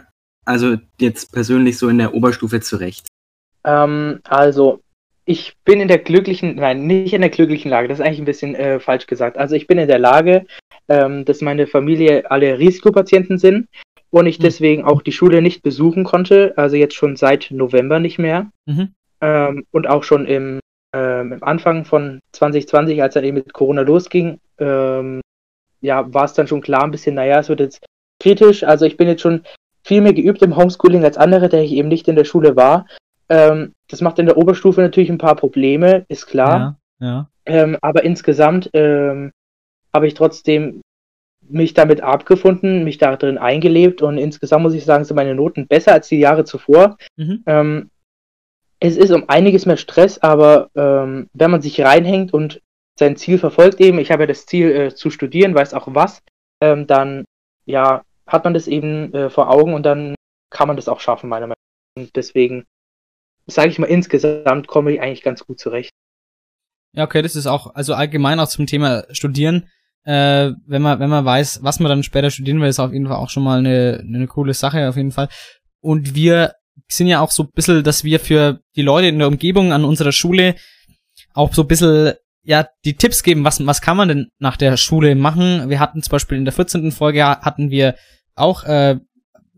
also 0.46 0.78
jetzt 1.00 1.32
persönlich 1.32 1.78
so 1.78 1.88
in 1.88 2.00
der 2.00 2.14
Oberstufe 2.14 2.60
zurecht? 2.60 3.08
Ähm, 3.64 4.20
also, 4.24 4.82
ich 5.24 5.56
bin 5.64 5.80
in 5.80 5.88
der 5.88 6.00
glücklichen, 6.00 6.56
nein, 6.56 6.86
nicht 6.86 7.14
in 7.14 7.22
der 7.22 7.30
glücklichen 7.30 7.72
Lage, 7.72 7.88
das 7.88 8.00
ist 8.00 8.06
eigentlich 8.06 8.20
ein 8.20 8.26
bisschen 8.26 8.56
äh, 8.56 8.80
falsch 8.82 9.08
gesagt. 9.08 9.38
Also 9.38 9.56
ich 9.56 9.68
bin 9.68 9.78
in 9.78 9.88
der 9.88 10.00
Lage, 10.00 10.46
ähm, 10.90 11.24
dass 11.24 11.40
meine 11.40 11.66
Familie 11.66 12.30
alle 12.30 12.60
Risikopatienten 12.60 13.38
sind 13.38 13.70
und 14.14 14.28
ich 14.28 14.38
Mhm. 14.38 14.44
deswegen 14.44 14.86
auch 14.86 15.02
die 15.02 15.12
Schule 15.12 15.42
nicht 15.42 15.64
besuchen 15.64 16.04
konnte, 16.04 16.54
also 16.56 16.76
jetzt 16.76 16.94
schon 16.94 17.16
seit 17.16 17.48
November 17.50 18.00
nicht 18.00 18.20
mehr. 18.20 18.52
Mhm. 18.66 18.94
Ähm, 19.22 19.66
und 19.72 19.90
auch 19.90 20.04
schon 20.04 20.28
im, 20.28 20.60
ähm, 20.96 21.34
im 21.34 21.44
Anfang 21.44 21.84
von 21.84 22.20
2020, 22.32 23.02
als 23.02 23.16
dann 23.16 23.24
eben 23.24 23.38
mit 23.38 23.54
Corona 23.54 23.82
losging, 23.82 24.40
ähm, 24.60 25.22
ja, 25.82 26.14
war 26.14 26.26
es 26.26 26.34
dann 26.34 26.48
schon 26.48 26.62
klar 26.62 26.84
ein 26.84 26.92
bisschen, 26.92 27.16
naja, 27.16 27.40
es 27.40 27.50
wird 27.50 27.60
jetzt 27.60 27.84
kritisch. 28.22 28.64
Also 28.64 28.86
ich 28.86 28.98
bin 28.98 29.08
jetzt 29.08 29.22
schon 29.22 29.42
viel 29.84 30.02
mehr 30.02 30.14
geübt 30.14 30.44
im 30.44 30.56
Homeschooling 30.56 31.04
als 31.04 31.18
andere, 31.18 31.50
der 31.50 31.64
ich 31.64 31.72
eben 31.72 31.88
nicht 31.88 32.08
in 32.08 32.16
der 32.16 32.26
Schule 32.26 32.56
war. 32.56 32.86
Ähm, 33.30 33.74
das 33.90 34.02
macht 34.02 34.20
in 34.20 34.28
der 34.28 34.38
Oberstufe 34.38 34.82
natürlich 34.82 35.10
ein 35.10 35.18
paar 35.18 35.36
Probleme, 35.36 36.06
ist 36.08 36.28
klar. 36.28 36.78
Ja, 37.00 37.08
ja. 37.08 37.30
Ähm, 37.48 37.78
aber 37.82 38.04
insgesamt 38.04 38.70
ähm, 38.74 39.32
habe 39.92 40.06
ich 40.06 40.14
trotzdem 40.14 40.82
mich 41.50 41.74
damit 41.74 42.02
abgefunden, 42.02 42.84
mich 42.84 42.98
da 42.98 43.16
drin 43.16 43.38
eingelebt 43.38 44.02
und 44.02 44.18
insgesamt 44.18 44.64
muss 44.64 44.74
ich 44.74 44.86
sagen, 44.86 45.04
sind 45.04 45.16
meine 45.16 45.36
Noten 45.36 45.68
besser 45.68 45.94
als 45.94 46.08
die 46.08 46.20
Jahre 46.20 46.46
zuvor. 46.46 46.98
Mhm. 47.18 47.44
Ähm, 47.46 47.90
es 48.80 48.98
ist 48.98 49.12
um 49.12 49.30
einiges 49.30 49.66
mehr 49.66 49.78
Stress, 49.78 50.18
aber 50.20 50.70
ähm, 50.76 51.30
wenn 51.34 51.52
man 51.52 51.62
sich 51.62 51.80
reinhängt 51.82 52.34
und 52.34 52.62
sein 53.00 53.16
Ziel 53.16 53.38
verfolgt 53.38 53.80
eben, 53.80 54.00
ich 54.00 54.12
habe 54.12 54.24
ja 54.24 54.28
das 54.28 54.46
Ziel 54.46 54.72
äh, 54.72 54.96
zu 54.96 55.10
studieren, 55.10 55.56
weiß 55.56 55.74
auch 55.74 55.88
was, 55.92 56.22
ähm, 56.62 56.88
dann 56.88 57.26
ja, 57.66 58.04
hat 58.28 58.44
man 58.44 58.54
das 58.54 58.68
eben 58.68 59.14
äh, 59.14 59.30
vor 59.30 59.50
Augen 59.50 59.74
und 59.74 59.84
dann 59.84 60.16
kann 60.50 60.68
man 60.68 60.76
das 60.76 60.88
auch 60.88 61.00
schaffen, 61.00 61.30
meiner 61.30 61.48
Meinung 61.48 61.56
nach. 61.96 62.04
Und 62.04 62.16
deswegen 62.16 62.66
sage 63.48 63.70
ich 63.70 63.80
mal, 63.80 63.88
insgesamt 63.88 64.68
komme 64.68 64.94
ich 64.94 65.02
eigentlich 65.02 65.24
ganz 65.24 65.46
gut 65.46 65.60
zurecht. 65.60 65.92
Ja, 66.96 67.04
okay, 67.04 67.22
das 67.22 67.36
ist 67.36 67.48
auch, 67.48 67.74
also 67.76 67.94
allgemein 67.94 68.40
auch 68.40 68.48
zum 68.48 68.68
Thema 68.68 69.06
Studieren. 69.12 69.70
Äh, 70.06 70.52
wenn 70.66 70.82
man, 70.82 71.00
wenn 71.00 71.10
man 71.10 71.24
weiß, 71.24 71.60
was 71.64 71.80
man 71.80 71.90
dann 71.90 72.04
später 72.04 72.30
studieren 72.30 72.60
will, 72.60 72.68
ist 72.68 72.80
auf 72.80 72.92
jeden 72.92 73.08
Fall 73.08 73.18
auch 73.18 73.30
schon 73.30 73.44
mal 73.44 73.60
eine, 73.60 74.04
eine 74.06 74.28
coole 74.28 74.54
Sache, 74.54 74.90
auf 74.90 74.98
jeden 74.98 75.12
Fall. 75.12 75.30
Und 75.80 76.16
wir 76.16 76.54
sind 76.88 77.08
ja 77.08 77.22
auch 77.22 77.32
so 77.32 77.44
ein 77.44 77.50
bisschen, 77.54 77.84
dass 77.84 78.04
wir 78.04 78.20
für 78.20 78.60
die 78.76 78.82
Leute 78.82 79.08
in 79.08 79.20
der 79.20 79.28
Umgebung 79.28 79.72
an 79.72 79.86
unserer 79.86 80.12
Schule 80.12 80.56
auch 81.34 81.54
so 81.54 81.64
ein 81.64 81.68
bisschen, 81.68 82.14
ja, 82.44 82.68
die 82.84 82.96
Tipps 82.96 83.24
geben, 83.24 83.44
was, 83.44 83.66
was 83.66 83.82
kann 83.82 83.98
man 83.98 84.10
denn 84.10 84.28
nach 84.40 84.58
der 84.58 84.76
Schule 84.78 85.16
machen. 85.16 85.70
Wir 85.70 85.80
hatten 85.80 86.02
zum 86.02 86.12
Beispiel 86.12 86.38
in 86.38 86.46
der 86.46 86.54
14. 86.54 86.92
Folge 86.92 87.26
hatten 87.26 87.70
wir 87.70 87.96
auch 88.36 88.64
äh, 88.66 88.98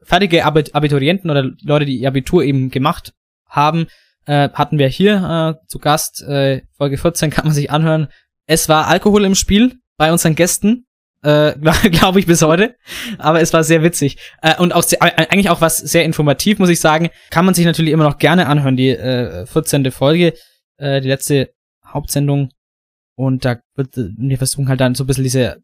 fertige 0.04 0.46
Abit 0.46 0.76
Abiturienten 0.76 1.32
oder 1.32 1.50
Leute, 1.64 1.86
die 1.86 1.98
ihr 1.98 2.08
Abitur 2.08 2.43
eben 2.43 2.70
gemacht 2.70 3.14
haben, 3.48 3.88
äh, 4.26 4.50
hatten 4.50 4.78
wir 4.78 4.88
hier 4.88 5.58
äh, 5.58 5.68
zu 5.68 5.80
Gast. 5.80 6.22
Äh, 6.22 6.62
Folge 6.78 6.98
14 6.98 7.32
kann 7.32 7.46
man 7.46 7.54
sich 7.54 7.72
anhören. 7.72 8.08
Es 8.46 8.70
war 8.70 8.88
Alkohol 8.88 9.26
im 9.26 9.36
Spiel 9.36 9.80
bei 9.98 10.12
unseren 10.12 10.36
Gästen, 10.36 10.86
äh, 11.24 11.54
glaube 11.89 12.20
ich 12.20 12.26
bis 12.26 12.41
heute. 12.41 12.76
Aber 13.18 13.41
es 13.41 13.54
war 13.54 13.64
sehr 13.64 13.84
witzig 13.84 14.18
äh, 14.41 14.56
und 14.58 14.74
auch 14.74 14.84
sehr, 14.84 15.02
äh, 15.02 15.28
eigentlich 15.30 15.50
auch 15.50 15.62
was 15.62 15.78
sehr 15.78 16.06
informativ, 16.06 16.60
muss 16.60 16.70
ich 16.70 16.80
sagen. 16.80 17.10
Kann 17.30 17.46
man 17.46 17.54
sich 17.54 17.66
natürlich 17.66 17.91
immer 17.91 18.04
noch 18.04 18.18
gerne 18.18 18.48
anhören. 18.48 18.78
Die 18.78 18.89
äh, 18.89 19.46
14. 19.46 19.91
Folge, 19.91 20.34
äh, 20.78 21.02
die 21.02 21.10
letzte 21.10 21.52
Hauptsendung. 21.86 22.52
Und 23.16 23.46
da 23.46 23.58
wird 23.76 23.98
äh, 23.98 24.10
wir 24.18 24.38
versuchen 24.38 24.70
halt 24.70 24.82
dann 24.82 24.96
so 24.96 25.04
ein 25.04 25.08
bisschen 25.08 25.24
diese 25.24 25.64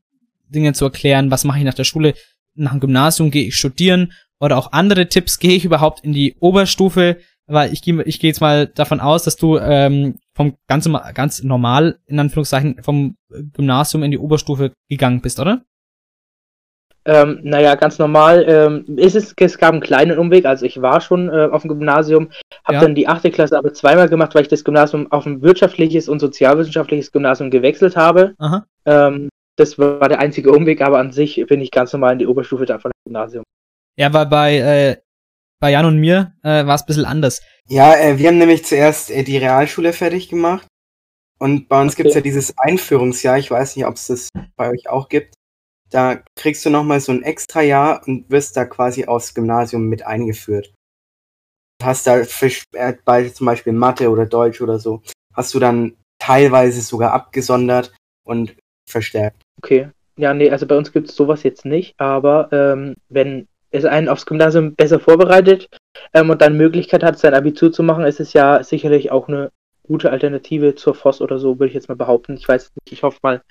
Dinge 0.50 0.74
zu 0.74 0.86
erklären. 0.86 1.32
Was 1.32 1.44
mache 1.44 1.60
ich 1.60 1.66
nach 1.66 1.74
der 1.74 1.84
Schule? 1.84 2.14
Nach 2.54 2.72
dem 2.72 2.82
Gymnasium 2.82 3.32
gehe 3.32 3.48
ich 3.48 3.56
studieren 3.56 4.12
oder 4.40 4.58
auch 4.58 4.74
andere 4.74 5.08
Tipps. 5.08 5.40
Gehe 5.40 5.56
ich 5.56 5.64
überhaupt 5.64 6.04
in 6.04 6.12
die 6.12 6.36
Oberstufe? 6.40 7.18
Weil 7.52 7.74
ich 7.74 7.82
gehe 7.82 8.02
ich 8.04 8.20
gehe 8.20 8.30
jetzt 8.30 8.42
mal 8.42 8.68
davon 8.68 9.00
aus, 9.00 9.24
dass 9.24 9.36
du 9.36 9.58
ähm, 9.58 10.16
vom 10.34 10.56
ganz, 10.68 10.90
ganz 11.14 11.44
normal, 11.44 12.00
in 12.08 12.20
Anführungszeichen, 12.20 12.82
vom 12.82 13.16
Gymnasium 13.30 14.04
in 14.04 14.12
die 14.12 14.18
Oberstufe 14.18 14.72
gegangen 14.90 15.22
bist, 15.22 15.40
oder? 15.40 15.62
Ähm, 17.04 17.40
naja, 17.44 17.76
ganz 17.76 17.98
normal. 17.98 18.46
Ähm, 18.48 18.98
ist 18.98 19.16
es, 19.16 19.34
es 19.36 19.58
gab 19.58 19.72
einen 19.72 19.82
kleinen 19.82 20.20
Umweg, 20.20 20.46
also 20.46 20.66
ich 20.66 20.82
war 20.82 21.02
schon 21.02 21.30
äh, 21.30 21.50
auf 21.52 21.64
dem 21.64 21.70
Gymnasium, 21.70 22.30
habe 22.64 22.76
Ja. 22.76 22.82
dann 22.82 22.94
die 22.96 23.08
achte 23.08 23.32
Klasse 23.32 23.58
aber 23.58 23.74
zweimal 23.74 24.08
gemacht, 24.08 24.36
weil 24.36 24.44
ich 24.44 24.50
das 24.50 24.64
Gymnasium 24.64 25.12
auf 25.12 25.26
ein 25.26 25.42
wirtschaftliches 25.42 26.08
und 26.08 26.20
sozialwissenschaftliches 26.20 27.12
Gymnasium 27.12 27.50
gewechselt 27.50 27.96
habe. 27.96 28.36
Aha. 28.38 28.66
Ähm, 28.86 29.30
das 29.58 29.80
war 29.80 30.08
der 30.10 30.20
einzige 30.20 30.52
Umweg, 30.52 30.82
aber 30.82 31.00
an 31.00 31.12
sich 31.12 31.44
bin 31.48 31.60
ich 31.60 31.72
ganz 31.72 31.92
normal 31.92 32.14
in 32.14 32.20
die 32.20 32.28
Oberstufe 32.28 32.66
da 32.66 32.78
von 32.78 32.92
dem 32.92 33.12
Gymnasium. 33.12 33.44
Ja, 33.98 34.14
weil 34.14 34.26
bei, 34.28 34.58
äh, 34.58 34.98
bei 35.62 35.72
Jan 35.72 35.86
und 35.86 35.98
mir 35.98 36.34
äh, 36.44 36.66
war 36.66 36.76
es 36.76 36.82
ein 36.82 36.88
bisschen 36.88 37.06
anders. 37.06 37.42
Ja, 37.70 37.96
äh, 37.96 38.18
wir 38.18 38.28
haben 38.28 38.40
nämlich 38.40 38.66
zuerst 38.66 39.12
äh, 39.12 39.24
die 39.24 39.38
Realschule 39.38 39.94
fertig 39.94 40.28
gemacht. 40.28 40.68
Und 41.40 41.70
bei 41.70 41.82
uns 41.82 41.94
Okay. 41.94 42.04
gibt's 42.04 42.16
ja 42.16 42.22
dieses 42.22 42.54
Einführungsjahr. 42.58 43.38
Ich 43.38 43.50
weiß 43.50 43.76
nicht, 43.76 43.86
ob 43.86 43.96
es 43.96 44.08
das 44.08 44.30
bei 44.58 44.70
euch 44.70 44.90
auch 44.90 45.08
gibt. 45.08 45.36
Da 45.90 46.22
kriegst 46.36 46.66
du 46.66 46.70
nochmal 46.70 47.00
so 47.00 47.12
ein 47.12 47.24
extra 47.24 47.62
Jahr 47.62 48.02
und 48.08 48.30
wirst 48.30 48.58
da 48.58 48.66
quasi 48.66 49.06
aufs 49.06 49.34
Gymnasium 49.34 49.88
mit 49.88 50.06
eingeführt. 50.06 50.74
Hast 51.82 52.08
da 52.08 52.24
für, 52.24 52.52
äh, 52.74 52.94
bei 53.06 53.30
zum 53.30 53.46
Beispiel 53.46 53.74
Mathe 53.74 54.10
oder 54.10 54.26
Deutsch 54.26 54.62
oder 54.62 54.80
so, 54.80 55.02
hast 55.34 55.54
du 55.54 55.60
dann 55.60 55.96
teilweise 56.20 56.82
sogar 56.82 57.14
abgesondert 57.14 57.94
und 58.26 58.56
verstärkt. 58.90 59.42
Okay. 59.62 59.90
Ja, 60.18 60.34
nee, 60.34 60.52
also 60.52 60.68
bei 60.68 60.78
uns 60.78 60.92
gibt 60.92 61.10
es 61.10 61.16
sowas 61.16 61.44
jetzt 61.44 61.66
nicht, 61.66 62.00
aber 62.00 62.50
ähm, 62.52 62.96
wenn 63.10 63.48
es 63.72 63.86
einen 63.86 64.10
aufs 64.10 64.26
Gymnasium 64.26 64.76
besser 64.76 65.00
vorbereitet 65.00 65.70
ähm, 66.14 66.30
und 66.30 66.42
dann 66.42 66.58
Möglichkeit 66.58 67.04
hat, 67.04 67.18
sein 67.18 67.34
Abitur 67.34 67.72
zu 67.72 67.84
machen, 67.84 68.06
ist 68.06 68.20
es 68.20 68.34
ja 68.34 68.64
sicherlich 68.64 69.12
auch 69.12 69.28
eine 69.28 69.52
gute 69.84 70.12
Alternative 70.12 70.76
zur 70.76 70.94
FOS 70.94 71.22
oder 71.22 71.40
so, 71.40 71.60
würde 71.60 71.70
ich 71.70 71.74
jetzt 71.74 71.90
mal 71.90 71.96
behaupten. 71.96 72.36
Ich 72.38 72.48
weiß 72.48 72.72
nicht, 72.76 72.94
ich 72.94 73.04
hoffe 73.04 73.20
mal, 73.24 73.42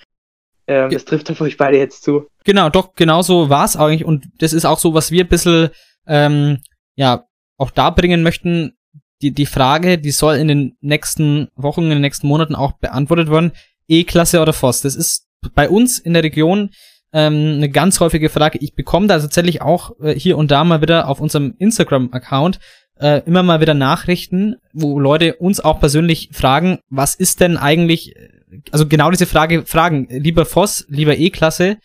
ähm, 0.67 0.91
das 0.91 1.05
trifft 1.05 1.31
auf 1.31 1.41
euch 1.41 1.57
beide 1.57 1.79
jetzt 1.79 2.03
zu. 2.03 2.29
Genau, 2.45 2.71
doch, 2.71 2.95
genau 2.95 3.23
so 3.23 3.51
war 3.51 3.65
es 3.65 3.77
eigentlich. 3.77 4.05
Und 4.05 4.27
das 4.39 4.53
ist 4.53 4.65
auch 4.65 4.79
so, 4.79 4.95
was 4.95 5.11
wir 5.11 5.25
ein 5.25 5.29
bisschen, 5.29 5.71
ähm, 6.07 6.59
ja, 6.95 7.25
auch 7.57 7.71
da 7.71 7.91
bringen 7.91 8.23
möchten. 8.23 8.77
Die, 9.23 9.33
die 9.33 9.47
Frage, 9.47 9.99
die 9.99 10.13
soll 10.13 10.37
in 10.37 10.49
den 10.49 10.77
nächsten 10.81 11.49
Wochen, 11.55 11.83
in 11.83 11.91
den 11.91 12.01
nächsten 12.01 12.27
Monaten 12.27 12.55
auch 12.55 12.73
beantwortet 12.73 13.31
werden. 13.31 13.53
E-Klasse 13.89 14.41
oder 14.41 14.53
FOS? 14.53 14.81
Das 14.81 14.95
ist 14.95 15.29
bei 15.55 15.69
uns 15.69 15.99
in 15.99 16.15
der 16.15 16.23
Region 16.23 16.71
ähm, 17.13 17.55
eine 17.57 17.69
ganz 17.71 18.01
häufige 18.01 18.29
Frage. 18.29 18.59
Ich 18.61 18.75
bekomme 18.75 19.07
da 19.07 19.19
tatsächlich 19.19 19.63
auch 19.63 19.93
äh, 20.01 20.15
hier 20.15 20.39
und 20.39 20.51
da 20.51 20.65
mal 20.65 20.81
wieder 20.81 21.09
auf 21.09 21.21
unserem 21.21 21.55
Instagram-Account 21.59 22.59
äh, 23.01 23.23
immer 23.27 23.43
mal 23.43 23.61
wieder 23.61 23.75
Nachrichten, 23.75 24.57
wo 24.73 25.01
Leute 25.01 25.37
uns 25.37 25.61
auch 25.61 25.81
persönlich 25.81 26.31
fragen, 26.33 26.81
was 26.91 27.15
ist 27.15 27.41
denn 27.41 27.57
eigentlich, 27.57 28.15
also 28.71 28.87
genau 28.87 29.11
diese 29.11 29.27
Frage 29.27 29.65
fragen, 29.65 30.07
lieber 30.11 30.45
FOS, 30.45 30.87
lieber 30.89 31.17
E-Klasse. 31.17 31.79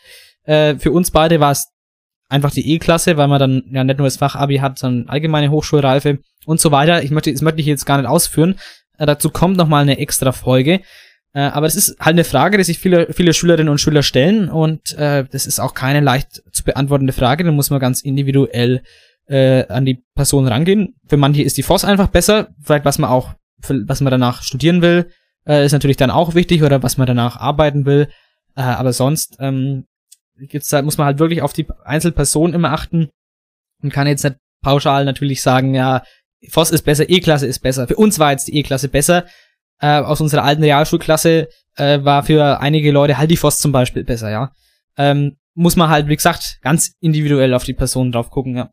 Äh, 0.43 0.75
für 0.75 0.91
uns 0.91 1.11
beide 1.11 1.39
war 1.39 1.51
es 1.51 1.71
einfach 2.27 2.51
die 2.51 2.73
E-Klasse, 2.73 3.17
weil 3.17 3.27
man 3.27 3.39
dann 3.39 3.63
ja 3.71 3.83
nicht 3.83 3.97
nur 3.97 4.07
das 4.07 4.17
Fachabi 4.17 4.57
hat, 4.57 4.77
sondern 4.77 5.09
allgemeine 5.09 5.51
Hochschulreife 5.51 6.19
und 6.45 6.59
so 6.59 6.71
weiter. 6.71 7.03
Ich 7.03 7.11
möchte, 7.11 7.31
das 7.31 7.41
möchte 7.41 7.61
ich 7.61 7.67
jetzt 7.67 7.85
gar 7.85 7.97
nicht 7.97 8.09
ausführen. 8.09 8.55
Äh, 8.97 9.05
dazu 9.05 9.29
kommt 9.29 9.57
noch 9.57 9.67
mal 9.67 9.81
eine 9.81 9.97
extra 9.97 10.31
Folge. 10.31 10.81
Äh, 11.35 11.41
aber 11.41 11.67
das 11.67 11.75
ist 11.75 11.99
halt 11.99 12.13
eine 12.13 12.23
Frage, 12.23 12.57
die 12.57 12.63
sich 12.63 12.79
viele, 12.79 13.11
viele 13.11 13.33
Schülerinnen 13.33 13.69
und 13.69 13.81
Schüler 13.81 14.03
stellen 14.03 14.49
und 14.49 14.97
äh, 14.97 15.25
das 15.29 15.45
ist 15.45 15.59
auch 15.59 15.73
keine 15.73 15.99
leicht 15.99 16.41
zu 16.53 16.63
beantwortende 16.63 17.11
Frage. 17.11 17.43
Da 17.43 17.51
muss 17.51 17.69
man 17.69 17.81
ganz 17.81 18.01
individuell 18.01 18.83
äh, 19.27 19.67
an 19.67 19.83
die 19.83 20.01
Person 20.15 20.47
rangehen. 20.47 20.95
Für 21.07 21.17
manche 21.17 21.43
ist 21.43 21.57
die 21.57 21.63
FOS 21.63 21.83
einfach 21.83 22.07
besser, 22.07 22.55
vielleicht 22.61 22.85
was 22.85 22.99
man 22.99 23.09
auch, 23.09 23.33
was 23.67 23.99
man 23.99 24.11
danach 24.11 24.43
studieren 24.43 24.81
will, 24.81 25.11
äh, 25.45 25.65
ist 25.65 25.73
natürlich 25.73 25.97
dann 25.97 26.09
auch 26.09 26.35
wichtig 26.35 26.63
oder 26.63 26.81
was 26.83 26.97
man 26.97 27.05
danach 27.05 27.35
arbeiten 27.35 27.85
will. 27.85 28.07
Äh, 28.55 28.61
aber 28.61 28.93
sonst 28.93 29.35
ähm, 29.41 29.87
gibt's 30.37 30.69
da, 30.69 30.81
muss 30.83 30.97
man 30.97 31.05
halt 31.05 31.19
wirklich 31.19 31.41
auf 31.41 31.51
die 31.51 31.67
Einzelperson 31.83 32.53
immer 32.53 32.71
achten 32.71 33.09
und 33.83 33.91
kann 33.91 34.07
jetzt 34.07 34.23
nicht 34.23 34.37
pauschal 34.61 35.03
natürlich 35.03 35.41
sagen, 35.41 35.75
ja, 35.75 36.01
FOS 36.49 36.71
ist 36.71 36.83
besser, 36.83 37.09
E-Klasse 37.09 37.45
ist 37.45 37.59
besser. 37.59 37.87
Für 37.89 37.97
uns 37.97 38.19
war 38.19 38.31
jetzt 38.31 38.47
die 38.47 38.57
E-Klasse 38.57 38.87
besser. 38.87 39.25
Äh, 39.81 39.99
aus 39.99 40.21
unserer 40.21 40.43
alten 40.43 40.63
Realschulklasse 40.63 41.49
äh, 41.75 42.03
war 42.03 42.23
für 42.23 42.59
einige 42.59 42.91
Leute 42.91 43.17
halt 43.17 43.37
zum 43.37 43.71
Beispiel 43.71 44.03
besser, 44.03 44.29
ja. 44.29 44.51
Ähm, 44.97 45.37
muss 45.53 45.75
man 45.75 45.89
halt, 45.89 46.07
wie 46.07 46.15
gesagt, 46.15 46.59
ganz 46.61 46.93
individuell 46.99 47.53
auf 47.53 47.63
die 47.63 47.73
Person 47.73 48.11
drauf 48.11 48.29
gucken, 48.29 48.55
ja. 48.55 48.69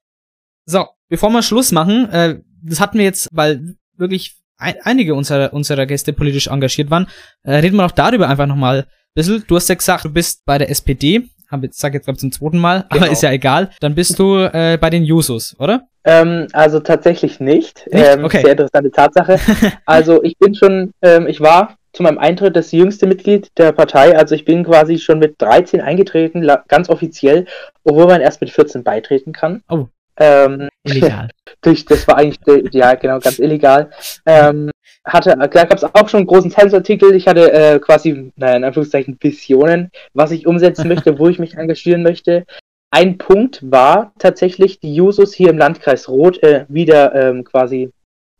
So, 0.64 0.86
bevor 1.08 1.30
wir 1.30 1.42
Schluss 1.42 1.72
machen, 1.72 2.08
äh, 2.10 2.40
das 2.62 2.80
hatten 2.80 2.98
wir 2.98 3.04
jetzt, 3.04 3.28
weil 3.32 3.76
wirklich 3.96 4.36
ein, 4.56 4.76
einige 4.82 5.14
unserer, 5.14 5.52
unserer 5.52 5.86
Gäste 5.86 6.12
politisch 6.12 6.46
engagiert 6.46 6.90
waren, 6.90 7.08
äh, 7.42 7.54
reden 7.54 7.76
wir 7.76 7.86
auch 7.86 7.92
darüber 7.92 8.28
einfach 8.28 8.46
nochmal 8.46 8.82
ein 8.82 8.86
bisschen. 9.14 9.44
Du 9.46 9.56
hast 9.56 9.68
ja 9.68 9.74
gesagt, 9.74 10.04
du 10.04 10.10
bist 10.10 10.44
bei 10.44 10.58
der 10.58 10.70
SPD, 10.70 11.28
hab 11.52 11.62
jetzt, 11.62 11.78
sag 11.78 11.94
jetzt 11.94 12.04
glaube 12.04 12.18
zum 12.18 12.32
zweiten 12.32 12.58
Mal, 12.58 12.84
Genau. 12.90 13.04
aber 13.04 13.12
ist 13.12 13.22
ja 13.22 13.30
egal. 13.30 13.70
Dann 13.80 13.94
bist 13.94 14.18
du 14.18 14.36
äh, 14.38 14.78
bei 14.80 14.90
den 14.90 15.04
Jusos, 15.04 15.54
oder? 15.58 15.82
Ähm, 16.04 16.48
also 16.52 16.80
tatsächlich 16.80 17.38
nicht. 17.38 17.86
Nicht? 17.92 18.04
Ähm, 18.04 18.24
Okay. 18.24 18.40
Sehr 18.42 18.52
interessante 18.52 18.90
Tatsache. 18.90 19.38
also 19.86 20.22
ich 20.22 20.36
bin 20.38 20.54
schon, 20.54 20.92
ähm, 21.02 21.26
ich 21.28 21.40
war 21.40 21.76
zu 21.92 22.02
meinem 22.02 22.18
Eintritt 22.18 22.56
das 22.56 22.72
jüngste 22.72 23.06
Mitglied 23.06 23.50
der 23.58 23.72
Partei. 23.72 24.16
Also 24.16 24.34
ich 24.34 24.44
bin 24.44 24.64
quasi 24.64 24.98
schon 24.98 25.18
mit 25.18 25.40
13 25.40 25.80
eingetreten, 25.80 26.50
ganz 26.68 26.88
offiziell, 26.88 27.46
obwohl 27.84 28.06
man 28.06 28.20
erst 28.22 28.40
mit 28.40 28.50
14 28.50 28.82
beitreten 28.82 29.32
kann. 29.32 29.62
Oh. 29.68 29.86
Ähm, 30.16 30.68
Illegal. 30.84 31.28
durch, 31.60 31.84
das 31.86 32.06
war 32.08 32.16
eigentlich, 32.18 32.38
ja 32.72 32.94
genau, 32.94 33.18
ganz 33.18 33.38
illegal. 33.38 33.90
Ähm, 34.26 34.70
hatte, 35.04 35.36
da 35.36 35.46
gab 35.46 35.74
es 35.74 35.84
auch 35.84 36.08
schon 36.08 36.18
einen 36.18 36.26
großen 36.26 36.50
Zeitungsartikel. 36.50 37.14
Ich 37.14 37.26
hatte 37.26 37.52
äh, 37.52 37.78
quasi, 37.80 38.32
naja, 38.36 38.56
in 38.56 38.64
Anführungszeichen 38.64 39.18
Visionen, 39.20 39.90
was 40.14 40.30
ich 40.30 40.46
umsetzen 40.46 40.88
möchte, 40.88 41.18
wo 41.18 41.28
ich 41.28 41.38
mich 41.38 41.54
engagieren 41.54 42.02
möchte. 42.02 42.44
Ein 42.90 43.18
Punkt 43.18 43.60
war 43.62 44.12
tatsächlich, 44.18 44.78
die 44.78 44.94
Jusos 44.94 45.32
hier 45.32 45.50
im 45.50 45.58
Landkreis 45.58 46.08
Roth 46.08 46.42
äh, 46.42 46.66
wieder 46.68 47.14
ähm, 47.14 47.42
quasi 47.42 47.90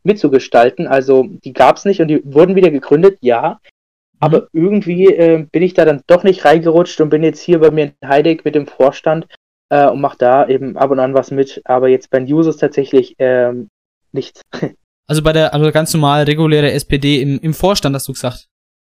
mitzugestalten. 0.05 0.87
Also 0.87 1.27
die 1.45 1.53
gab 1.53 1.77
es 1.77 1.85
nicht 1.85 2.01
und 2.01 2.09
die 2.09 2.23
wurden 2.25 2.55
wieder 2.55 2.71
gegründet, 2.71 3.19
ja. 3.23 3.61
Aber 4.21 4.49
irgendwie 4.53 5.07
äh, 5.07 5.47
bin 5.51 5.63
ich 5.63 5.75
da 5.75 5.85
dann 5.85 6.03
doch 6.07 6.23
nicht 6.23 6.45
reingerutscht 6.45 7.01
und 7.01 7.11
bin 7.11 7.25
jetzt 7.25 7.41
hier 7.41 7.59
bei 7.59 7.71
mir 7.71 7.93
in 8.01 8.09
Heideck 8.09 8.45
mit 8.45 8.55
dem 8.55 8.67
Vorstand 8.67 9.27
äh, 9.71 9.89
und 9.89 10.01
mache 10.01 10.19
da 10.19 10.47
eben 10.47 10.77
ab 10.77 10.91
und 10.91 11.01
an 11.01 11.15
was 11.15 11.31
mit. 11.31 11.61
Aber 11.65 11.89
jetzt 11.89 12.11
bei 12.11 12.21
den 12.21 12.33
Users 12.33 12.59
tatsächlich 12.59 13.17
ähm, 13.19 13.69
nichts. 14.13 14.43
Also 15.07 15.23
bei 15.23 15.33
der, 15.33 15.53
also 15.53 15.71
ganz 15.73 15.93
normal 15.93 16.25
reguläre 16.25 16.73
SPD 16.73 17.21
im, 17.21 17.39
im 17.41 17.55
Vorstand, 17.55 17.95
hast 17.95 18.09
du 18.09 18.13
gesagt. 18.13 18.49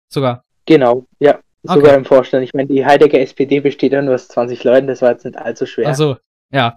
Sogar. 0.08 0.44
Genau, 0.66 1.06
ja. 1.18 1.38
Okay. 1.66 1.74
Sogar 1.74 1.94
im 1.94 2.04
Vorstand. 2.04 2.44
Ich 2.44 2.52
meine, 2.52 2.68
die 2.68 2.84
Heidecker 2.84 3.18
SPD 3.18 3.60
besteht 3.60 3.92
ja 3.92 4.02
nur 4.02 4.14
aus 4.14 4.28
20 4.28 4.62
Leuten, 4.64 4.86
das 4.86 5.00
war 5.00 5.12
jetzt 5.12 5.24
nicht 5.24 5.38
allzu 5.38 5.66
schwer. 5.66 5.88
Also, 5.88 6.16
ja. 6.50 6.76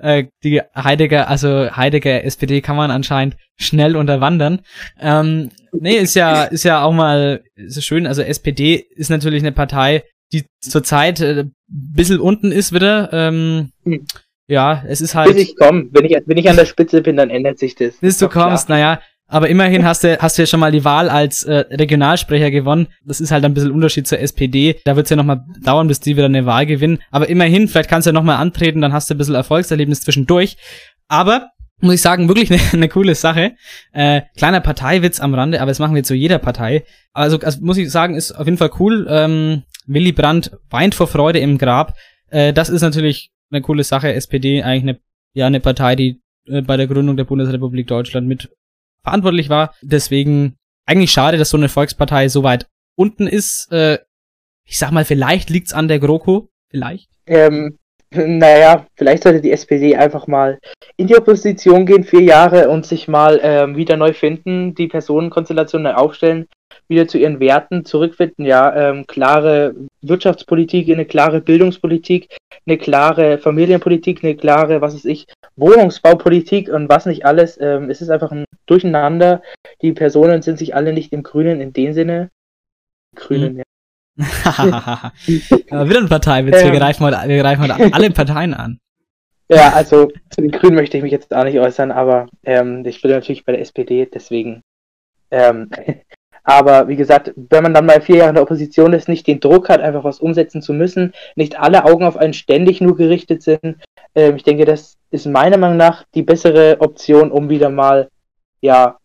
Äh, 0.00 0.26
die 0.44 0.60
Heidegger, 0.76 1.28
also 1.28 1.70
Heidegger 1.76 2.24
SPD 2.24 2.60
kann 2.60 2.76
man 2.76 2.90
anscheinend 2.90 3.36
schnell 3.56 3.96
unterwandern. 3.96 4.60
Ähm, 5.00 5.50
nee, 5.72 5.96
ist 5.96 6.14
ja, 6.14 6.44
ist 6.44 6.64
ja 6.64 6.82
auch 6.82 6.92
mal 6.92 7.42
ist 7.56 7.84
schön. 7.84 8.06
Also 8.06 8.22
SPD 8.22 8.74
ist 8.74 9.10
natürlich 9.10 9.42
eine 9.42 9.52
Partei, 9.52 10.04
die 10.32 10.46
zurzeit 10.60 11.20
äh, 11.20 11.40
ein 11.40 11.54
bisschen 11.68 12.20
unten 12.20 12.52
ist 12.52 12.72
wieder. 12.72 13.10
Ähm, 13.12 13.72
Hm. 13.84 14.06
Ja, 14.48 14.82
es 14.88 15.00
ist 15.02 15.14
halt. 15.14 15.34
Bis 15.34 15.50
ich 15.50 15.56
komme, 15.56 15.88
wenn 15.92 16.06
ich, 16.06 16.16
wenn 16.24 16.38
ich 16.38 16.48
an 16.48 16.56
der 16.56 16.64
Spitze 16.64 17.02
bin, 17.02 17.16
dann 17.16 17.30
ändert 17.30 17.58
sich 17.58 17.74
das. 17.74 17.96
bis 18.00 18.18
du 18.18 18.24
doch 18.26 18.32
klar. 18.32 18.48
kommst, 18.48 18.68
naja. 18.68 19.00
Aber 19.30 19.50
immerhin 19.50 19.84
hast 19.84 20.04
du, 20.04 20.18
hast 20.18 20.38
du 20.38 20.42
ja 20.42 20.46
schon 20.46 20.58
mal 20.58 20.72
die 20.72 20.86
Wahl 20.86 21.10
als 21.10 21.44
äh, 21.44 21.66
Regionalsprecher 21.70 22.50
gewonnen. 22.50 22.88
Das 23.04 23.20
ist 23.20 23.30
halt 23.30 23.44
ein 23.44 23.52
bisschen 23.52 23.72
Unterschied 23.72 24.08
zur 24.08 24.20
SPD. 24.20 24.80
Da 24.84 24.96
wird 24.96 25.04
es 25.04 25.10
ja 25.10 25.16
nochmal 25.16 25.44
dauern, 25.62 25.86
bis 25.86 26.00
die 26.00 26.16
wieder 26.16 26.24
eine 26.24 26.46
Wahl 26.46 26.64
gewinnen. 26.64 26.98
Aber 27.10 27.28
immerhin, 27.28 27.68
vielleicht 27.68 27.90
kannst 27.90 28.06
du 28.06 28.08
ja 28.08 28.14
nochmal 28.14 28.38
antreten, 28.38 28.80
dann 28.80 28.94
hast 28.94 29.10
du 29.10 29.14
ein 29.14 29.18
bisschen 29.18 29.34
Erfolgserlebnis 29.34 30.00
zwischendurch. 30.00 30.56
Aber, 31.08 31.50
muss 31.82 31.96
ich 31.96 32.00
sagen, 32.00 32.28
wirklich 32.28 32.50
eine, 32.50 32.60
eine 32.72 32.88
coole 32.88 33.14
Sache. 33.14 33.52
Äh, 33.92 34.22
kleiner 34.38 34.60
Parteiwitz 34.60 35.20
am 35.20 35.34
Rande, 35.34 35.60
aber 35.60 35.72
das 35.72 35.78
machen 35.78 35.94
wir 35.94 36.04
zu 36.04 36.14
jeder 36.14 36.38
Partei. 36.38 36.84
Also, 37.12 37.38
also 37.40 37.60
muss 37.60 37.76
ich 37.76 37.90
sagen, 37.90 38.14
ist 38.14 38.32
auf 38.32 38.46
jeden 38.46 38.56
Fall 38.56 38.70
cool. 38.78 39.06
Ähm, 39.10 39.64
Willy 39.86 40.12
Brandt 40.12 40.52
weint 40.70 40.94
vor 40.94 41.06
Freude 41.06 41.38
im 41.38 41.58
Grab. 41.58 41.92
Äh, 42.30 42.52
das 42.52 42.68
ist 42.68 42.82
natürlich 42.82 43.30
eine 43.50 43.62
coole 43.62 43.84
Sache. 43.84 44.12
SPD 44.12 44.62
eigentlich 44.62 44.82
eine, 44.82 45.00
ja, 45.34 45.46
eine 45.46 45.60
Partei, 45.60 45.96
die 45.96 46.20
äh, 46.46 46.62
bei 46.62 46.76
der 46.76 46.86
Gründung 46.86 47.16
der 47.16 47.24
Bundesrepublik 47.24 47.86
Deutschland 47.86 48.26
mit 48.26 48.50
verantwortlich 49.02 49.48
war. 49.48 49.74
Deswegen 49.82 50.56
eigentlich 50.86 51.12
schade, 51.12 51.38
dass 51.38 51.50
so 51.50 51.56
eine 51.56 51.68
Volkspartei 51.68 52.28
so 52.28 52.42
weit 52.42 52.68
unten 52.94 53.26
ist. 53.26 53.70
Äh, 53.70 53.98
ich 54.64 54.78
sag 54.78 54.90
mal, 54.90 55.04
vielleicht 55.04 55.50
liegt's 55.50 55.72
an 55.72 55.88
der 55.88 55.98
GroKo. 55.98 56.50
Vielleicht. 56.68 57.10
Ähm, 57.26 57.78
naja, 58.14 58.86
vielleicht 58.96 59.22
sollte 59.22 59.40
die 59.40 59.52
SPD 59.52 59.96
einfach 59.96 60.26
mal 60.26 60.58
in 60.96 61.06
die 61.06 61.16
Opposition 61.16 61.86
gehen, 61.86 62.04
vier 62.04 62.22
Jahre 62.22 62.68
und 62.70 62.86
sich 62.86 63.08
mal 63.08 63.38
ähm, 63.42 63.76
wieder 63.76 63.96
neu 63.96 64.12
finden, 64.12 64.74
die 64.74 64.88
Personenkonstellation 64.88 65.82
neu 65.82 65.92
aufstellen, 65.92 66.46
wieder 66.88 67.06
zu 67.06 67.18
ihren 67.18 67.38
Werten 67.38 67.84
zurückfinden, 67.84 68.46
ja, 68.46 68.74
ähm, 68.74 69.06
klare 69.06 69.74
Wirtschaftspolitik, 70.00 70.88
eine 70.90 71.04
klare 71.04 71.40
Bildungspolitik, 71.40 72.34
eine 72.66 72.78
klare 72.78 73.38
Familienpolitik, 73.38 74.24
eine 74.24 74.36
klare, 74.36 74.80
was 74.80 74.94
weiß 74.94 75.04
ich, 75.04 75.26
Wohnungsbaupolitik 75.56 76.70
und 76.70 76.88
was 76.88 77.04
nicht 77.06 77.26
alles. 77.26 77.58
Ähm, 77.60 77.90
es 77.90 78.00
ist 78.00 78.10
einfach 78.10 78.32
ein 78.32 78.44
Durcheinander. 78.66 79.42
Die 79.82 79.92
Personen 79.92 80.40
sind 80.42 80.58
sich 80.58 80.74
alle 80.74 80.92
nicht 80.92 81.12
im 81.12 81.22
Grünen 81.22 81.60
in 81.60 81.72
dem 81.72 81.92
Sinne. 81.92 82.30
Grünen, 83.14 83.58
ja. 83.58 83.64
Aber 84.44 85.88
wieder 85.88 86.00
ein 86.00 86.08
Parteiwitz. 86.08 86.62
Wir 86.62 86.72
greifen 86.72 87.04
heute, 87.04 87.28
wir 87.28 87.38
greifen 87.38 87.62
heute 87.62 87.94
alle 87.94 88.10
Parteien 88.12 88.54
an. 88.54 88.78
Ja, 89.50 89.72
also 89.72 90.10
zu 90.30 90.42
den 90.42 90.50
Grünen 90.50 90.74
möchte 90.74 90.98
ich 90.98 91.02
mich 91.02 91.12
jetzt 91.12 91.34
auch 91.34 91.44
nicht 91.44 91.58
äußern, 91.58 91.90
aber 91.90 92.26
ähm, 92.44 92.84
ich 92.84 93.00
bin 93.00 93.10
natürlich 93.10 93.44
bei 93.46 93.52
der 93.52 93.62
SPD, 93.62 94.06
deswegen. 94.12 94.62
Ähm, 95.30 95.70
aber 96.42 96.88
wie 96.88 96.96
gesagt, 96.96 97.32
wenn 97.36 97.62
man 97.62 97.72
dann 97.74 97.86
mal 97.86 98.00
vier 98.00 98.16
Jahre 98.16 98.28
in 98.30 98.34
der 98.34 98.42
Opposition 98.42 98.92
ist, 98.92 99.08
nicht 99.08 99.26
den 99.26 99.40
Druck 99.40 99.68
hat, 99.68 99.80
einfach 99.80 100.04
was 100.04 100.20
umsetzen 100.20 100.60
zu 100.60 100.74
müssen, 100.74 101.12
nicht 101.34 101.58
alle 101.58 101.84
Augen 101.84 102.04
auf 102.04 102.16
einen 102.16 102.34
ständig 102.34 102.80
nur 102.80 102.96
gerichtet 102.96 103.42
sind, 103.42 103.76
ähm, 104.14 104.36
ich 104.36 104.42
denke, 104.42 104.64
das 104.64 104.96
ist 105.10 105.26
meiner 105.26 105.56
Meinung 105.56 105.76
nach 105.76 106.04
die 106.14 106.22
bessere 106.22 106.80
Option, 106.80 107.30
um 107.30 107.48
wieder 107.48 107.70
mal, 107.70 108.08
ja, 108.60 108.98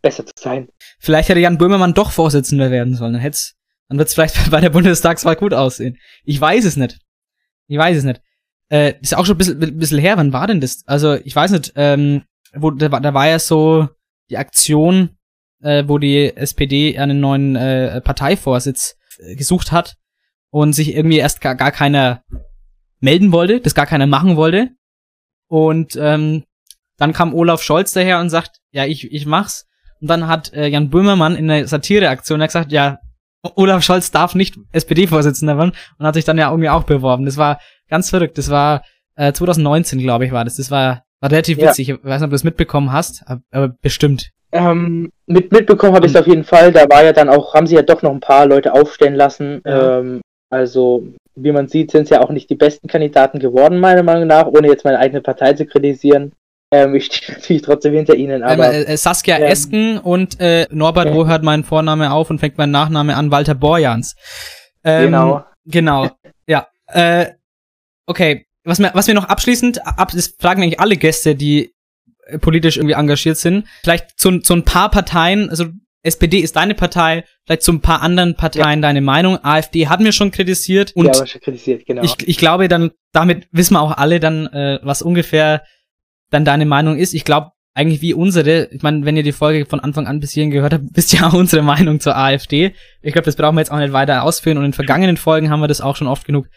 besser 0.00 0.24
zu 0.24 0.34
sein. 0.38 0.68
Vielleicht 0.98 1.28
hätte 1.28 1.40
Jan 1.40 1.58
Böhmermann 1.58 1.94
doch 1.94 2.10
Vorsitzender 2.10 2.70
werden 2.70 2.94
sollen. 2.94 3.14
Dann 3.14 3.22
hätt's, 3.22 3.54
dann 3.88 3.98
wird's 3.98 4.14
vielleicht 4.14 4.50
bei 4.50 4.60
der 4.60 4.70
Bundestagswahl 4.70 5.36
gut 5.36 5.54
aussehen. 5.54 5.98
Ich 6.24 6.40
weiß 6.40 6.64
es 6.64 6.76
nicht. 6.76 6.98
Ich 7.68 7.78
weiß 7.78 7.96
es 7.98 8.04
nicht. 8.04 8.20
Äh, 8.68 8.94
ist 9.00 9.16
auch 9.16 9.24
schon 9.26 9.36
ein 9.36 9.38
bisschen, 9.38 9.78
bisschen 9.78 9.98
her. 9.98 10.16
Wann 10.16 10.32
war 10.32 10.46
denn 10.46 10.60
das? 10.60 10.82
Also, 10.86 11.14
ich 11.14 11.34
weiß 11.36 11.52
nicht, 11.52 11.72
ähm, 11.76 12.22
wo, 12.54 12.70
da, 12.70 12.90
war- 12.90 13.00
da 13.00 13.14
war 13.14 13.28
ja 13.28 13.38
so 13.38 13.88
die 14.30 14.38
Aktion, 14.38 15.10
äh, 15.62 15.84
wo 15.86 15.98
die 15.98 16.36
SPD 16.36 16.98
einen 16.98 17.20
neuen 17.20 17.54
äh, 17.56 18.00
Parteivorsitz 18.00 18.96
äh, 19.18 19.36
gesucht 19.36 19.70
hat 19.72 19.96
und 20.50 20.72
sich 20.72 20.94
irgendwie 20.94 21.18
erst 21.18 21.40
gar, 21.40 21.54
gar 21.54 21.70
keiner 21.70 22.22
melden 23.00 23.30
wollte, 23.32 23.60
das 23.60 23.74
gar 23.74 23.86
keiner 23.86 24.06
machen 24.06 24.36
wollte. 24.36 24.70
Und 25.48 25.96
ähm, 26.00 26.44
dann 26.96 27.12
kam 27.12 27.34
Olaf 27.34 27.62
Scholz 27.62 27.92
daher 27.92 28.18
und 28.20 28.30
sagt, 28.30 28.58
ja, 28.72 28.84
ich, 28.84 29.12
ich 29.12 29.26
mach's. 29.26 29.66
Und 30.00 30.08
dann 30.08 30.26
hat 30.26 30.52
äh, 30.54 30.66
Jan 30.66 30.90
Böhmermann 30.90 31.36
in 31.36 31.48
der 31.48 31.68
Satireaktion 31.68 32.40
gesagt, 32.40 32.72
ja, 32.72 32.98
Olaf 33.54 33.82
Scholz 33.82 34.10
darf 34.10 34.34
nicht 34.34 34.56
SPD-Vorsitzender 34.72 35.56
werden 35.58 35.72
und 35.98 36.06
hat 36.06 36.14
sich 36.14 36.24
dann 36.24 36.38
ja 36.38 36.50
irgendwie 36.50 36.68
auch 36.70 36.84
beworben. 36.84 37.24
Das 37.24 37.36
war 37.36 37.58
ganz 37.88 38.10
verrückt. 38.10 38.38
Das 38.38 38.50
war 38.50 38.82
äh, 39.16 39.32
2019, 39.32 39.98
glaube 39.98 40.26
ich, 40.26 40.32
war 40.32 40.44
das. 40.44 40.56
Das 40.56 40.70
war, 40.70 41.02
war 41.20 41.30
relativ 41.30 41.58
Ja. 41.58 41.68
witzig. 41.70 41.88
Ich 41.90 41.94
weiß 42.04 42.20
nicht, 42.20 42.24
ob 42.24 42.30
du 42.30 42.34
das 42.34 42.44
mitbekommen 42.44 42.92
hast, 42.92 43.24
aber, 43.50 43.68
bestimmt. 43.80 44.30
Ähm, 44.52 45.10
mit, 45.26 45.52
mitbekommen 45.52 45.94
habe 45.94 46.06
ich 46.06 46.12
es 46.12 46.20
auf 46.20 46.26
jeden 46.26 46.44
Fall. 46.44 46.72
Da 46.72 46.88
war 46.88 47.04
ja 47.04 47.12
dann 47.12 47.28
auch, 47.28 47.54
haben 47.54 47.66
sie 47.66 47.74
ja 47.74 47.82
doch 47.82 48.02
noch 48.02 48.12
ein 48.12 48.20
paar 48.20 48.46
Leute 48.46 48.72
aufstellen 48.74 49.14
lassen. 49.14 49.60
Ja. 49.64 49.98
Ähm, 49.98 50.20
also, 50.50 51.04
wie 51.34 51.52
man 51.52 51.68
sieht, 51.68 51.90
sind 51.90 52.04
es 52.04 52.10
ja 52.10 52.22
auch 52.22 52.30
nicht 52.30 52.48
die 52.48 52.54
besten 52.54 52.88
Kandidaten 52.88 53.38
geworden, 53.40 53.80
meiner 53.80 54.02
Meinung 54.02 54.26
nach, 54.28 54.46
ohne 54.46 54.68
jetzt 54.68 54.84
meine 54.84 54.98
eigene 54.98 55.20
Partei 55.20 55.52
zu 55.54 55.66
kritisieren. 55.66 56.32
Ähm, 56.70 56.94
ich 56.94 57.06
stehe 57.12 57.38
natürlich 57.38 57.62
trotzdem 57.62 57.94
hinter 57.94 58.14
ihnen, 58.14 58.42
aber. 58.42 58.72
ähm, 58.72 58.86
äh, 58.86 58.96
Saskia 58.96 59.38
ähm, 59.38 59.44
Esken 59.44 59.98
und 59.98 60.40
äh, 60.40 60.66
Norbert, 60.70 61.06
ja. 61.06 61.14
wo 61.14 61.26
hört 61.26 61.42
mein 61.42 61.64
Vorname 61.64 62.12
auf 62.12 62.30
und 62.30 62.38
fängt 62.38 62.58
mein 62.58 62.70
Nachname 62.70 63.16
an? 63.16 63.30
Walter 63.30 63.54
Borjans. 63.54 64.14
Ähm, 64.84 65.06
Genau. 65.06 65.44
Genau. 65.64 66.10
Ja. 66.48 66.68
Äh, 66.86 67.32
okay. 68.06 68.46
Was 68.62 68.78
mir, 68.78 68.92
was 68.94 69.08
mir 69.08 69.14
noch 69.14 69.24
abschließend, 69.24 69.84
ab, 69.84 70.12
das 70.12 70.34
fragen 70.38 70.62
eigentlich 70.62 70.78
alle 70.78 70.96
Gäste, 70.96 71.34
die 71.34 71.72
äh, 72.26 72.38
politisch 72.38 72.76
irgendwie 72.76 72.94
engagiert 72.94 73.36
sind. 73.36 73.66
Vielleicht 73.82 74.18
zu, 74.18 74.38
zu 74.38 74.54
ein 74.54 74.64
paar 74.64 74.90
Parteien, 74.92 75.50
also 75.50 75.66
SPD 76.06 76.38
ist 76.38 76.54
deine 76.54 76.74
Partei, 76.74 77.24
vielleicht 77.44 77.62
zu 77.62 77.72
ein 77.72 77.80
paar 77.80 78.00
anderen 78.00 78.36
Parteien 78.36 78.80
deine 78.80 79.00
Meinung. 79.00 79.42
AfD 79.42 79.88
hat 79.88 80.00
mir 80.00 80.12
schon 80.12 80.30
kritisiert 80.30 80.92
und 80.94 81.06
ja, 81.06 81.26
schon 81.26 81.40
kritisiert, 81.40 81.84
genau. 81.84 82.02
ich, 82.02 82.16
ich 82.26 82.38
glaube 82.38 82.68
dann, 82.68 82.92
damit 83.12 83.48
wissen 83.50 83.74
wir 83.74 83.80
auch 83.80 83.96
alle 83.96 84.20
dann, 84.20 84.46
äh, 84.46 84.78
was 84.82 85.02
ungefähr 85.02 85.64
dann 86.30 86.44
deine 86.44 86.66
Meinung 86.66 86.96
ist. 86.98 87.14
Ich 87.14 87.24
glaube 87.24 87.50
eigentlich 87.74 88.00
wie 88.00 88.14
unsere, 88.14 88.68
ich 88.72 88.82
meine, 88.82 89.04
wenn 89.04 89.16
ihr 89.18 89.22
die 89.22 89.32
Folge 89.32 89.66
von 89.66 89.80
Anfang 89.80 90.06
an 90.06 90.18
bis 90.18 90.32
hierhin 90.32 90.50
gehört 90.50 90.72
habt, 90.72 90.84
wisst 90.94 91.12
ihr 91.12 91.26
auch 91.26 91.34
unsere 91.34 91.62
Meinung 91.62 92.00
zur 92.00 92.16
AfD. 92.16 92.72
Ich 93.02 93.12
glaube, 93.12 93.26
das 93.26 93.36
brauchen 93.36 93.56
wir 93.56 93.60
jetzt 93.60 93.70
auch 93.70 93.78
nicht 93.78 93.92
weiter 93.92 94.22
ausführen 94.22 94.58
und 94.58 94.64
in 94.64 94.72
vergangenen 94.72 95.16
Folgen 95.16 95.50
haben 95.50 95.60
wir 95.60 95.68
das 95.68 95.80
auch 95.80 95.96
schon 95.96 96.06
oft 96.06 96.24
genug 96.26 96.48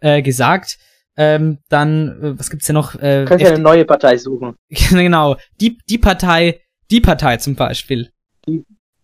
äh, 0.00 0.22
gesagt. 0.22 0.76
Ähm, 1.16 1.58
dann, 1.70 2.08
äh, 2.22 2.38
was 2.38 2.50
gibt's 2.50 2.66
denn 2.66 2.74
noch? 2.74 2.94
Äh, 2.96 3.24
kannst 3.26 3.42
ja 3.42 3.50
eine 3.52 3.58
neue 3.58 3.86
Partei 3.86 4.18
suchen. 4.18 4.54
genau, 4.90 5.36
die, 5.60 5.78
die 5.88 5.96
Partei, 5.96 6.60
die 6.90 7.00
Partei 7.00 7.38
zum 7.38 7.56
Beispiel. 7.56 8.10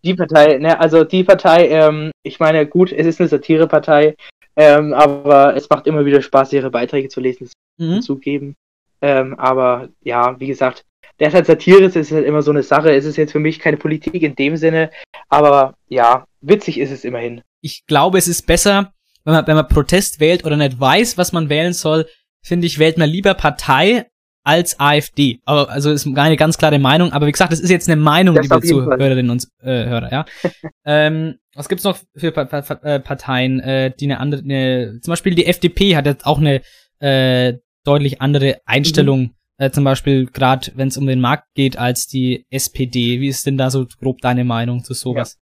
Die 0.03 0.13
Partei, 0.13 0.57
ne, 0.57 0.79
also 0.79 1.03
die 1.03 1.23
Partei, 1.23 1.69
ähm, 1.69 2.11
ich 2.23 2.39
meine, 2.39 2.67
gut, 2.67 2.91
es 2.91 3.07
ist 3.07 3.19
eine 3.19 3.29
Satirepartei, 3.29 4.15
ähm, 4.55 4.93
aber 4.93 5.55
es 5.55 5.67
macht 5.69 5.87
immer 5.87 6.05
wieder 6.05 6.21
Spaß, 6.21 6.53
ihre 6.53 6.69
Beiträge 6.69 7.09
zu 7.09 7.19
lesen, 7.19 7.49
Mhm. 7.79 8.01
zugeben. 8.01 8.55
Ähm, 9.03 9.37
aber 9.37 9.89
ja, 10.01 10.39
wie 10.39 10.47
gesagt, 10.47 10.85
der 11.19 11.27
ist 11.27 11.33
halt 11.33 11.45
Satire, 11.45 11.83
es 11.83 11.95
ist 11.97 12.11
halt 12.13 12.25
immer 12.25 12.41
so 12.41 12.51
eine 12.51 12.63
Sache. 12.63 12.95
Es 12.95 13.03
ist 13.03 13.17
jetzt 13.17 13.33
für 13.33 13.39
mich 13.39 13.59
keine 13.59 13.75
Politik 13.75 14.23
in 14.23 14.35
dem 14.35 14.55
Sinne, 14.55 14.89
aber 15.27 15.75
ja, 15.89 16.25
witzig 16.41 16.79
ist 16.79 16.89
es 16.89 17.03
immerhin. 17.03 17.41
ich 17.61 17.85
glaube, 17.85 18.17
es 18.17 18.27
ist 18.27 18.47
besser, 18.47 18.93
wenn 19.25 19.33
man, 19.33 19.47
wenn 19.47 19.55
man 19.55 19.67
Protest 19.67 20.19
wählt 20.19 20.45
oder 20.45 20.55
nicht 20.55 20.79
weiß, 20.79 21.17
was 21.17 21.33
man 21.33 21.49
wählen 21.49 21.73
soll, 21.73 22.07
finde 22.41 22.65
ich, 22.65 22.79
wählt 22.79 22.97
man 22.97 23.09
lieber 23.09 23.33
Partei 23.33 24.07
als 24.45 24.79
AfD. 24.79 25.39
Aber, 25.45 25.69
also 25.69 25.91
ist 25.91 26.07
eine 26.07 26.37
ganz 26.37 26.57
klare 26.57 26.79
Meinung, 26.79 27.11
aber 27.11 27.27
wie 27.27 27.31
gesagt, 27.31 27.51
das 27.51 27.59
ist 27.59 27.69
jetzt 27.69 27.89
eine 27.89 28.01
Meinung, 28.01 28.35
Das 28.35 28.47
liebe. 28.47 28.61
Zuhörerinnen 28.61 29.29
und 29.29 29.47
äh, 29.61 29.85
Hörer, 29.85 30.11
ja. 30.11 30.25
ähm, 30.85 31.35
was 31.55 31.69
gibt's 31.69 31.83
noch 31.83 31.97
für 32.15 32.31
pa 32.31 32.45
pa 32.45 32.61
pa 32.61 32.73
äh, 32.83 32.99
Parteien, 32.99 33.59
äh, 33.59 33.91
die 33.97 34.05
eine 34.05 34.19
andere, 34.19 34.41
eine, 34.41 34.99
zum 35.01 35.11
Beispiel 35.11 35.35
die 35.35 35.45
FDP 35.45 35.95
hat 35.95 36.05
jetzt 36.05 36.25
auch 36.25 36.39
eine 36.39 36.61
äh, 36.99 37.59
deutlich 37.85 38.21
andere 38.21 38.59
Einstellung, 38.65 39.31
äh, 39.57 39.69
zum 39.71 39.83
Beispiel 39.83 40.27
gerade 40.27 40.71
wenn 40.75 40.87
es 40.87 40.97
um 40.97 41.07
den 41.07 41.21
Markt 41.21 41.45
geht, 41.55 41.77
als 41.77 42.07
die 42.07 42.45
SPD. 42.49 43.19
Wie 43.19 43.27
ist 43.27 43.45
denn 43.45 43.57
da 43.57 43.69
so 43.69 43.85
grob 43.99 44.21
deine 44.21 44.43
Meinung 44.43 44.83
zu 44.83 44.93
sowas? 44.93 45.37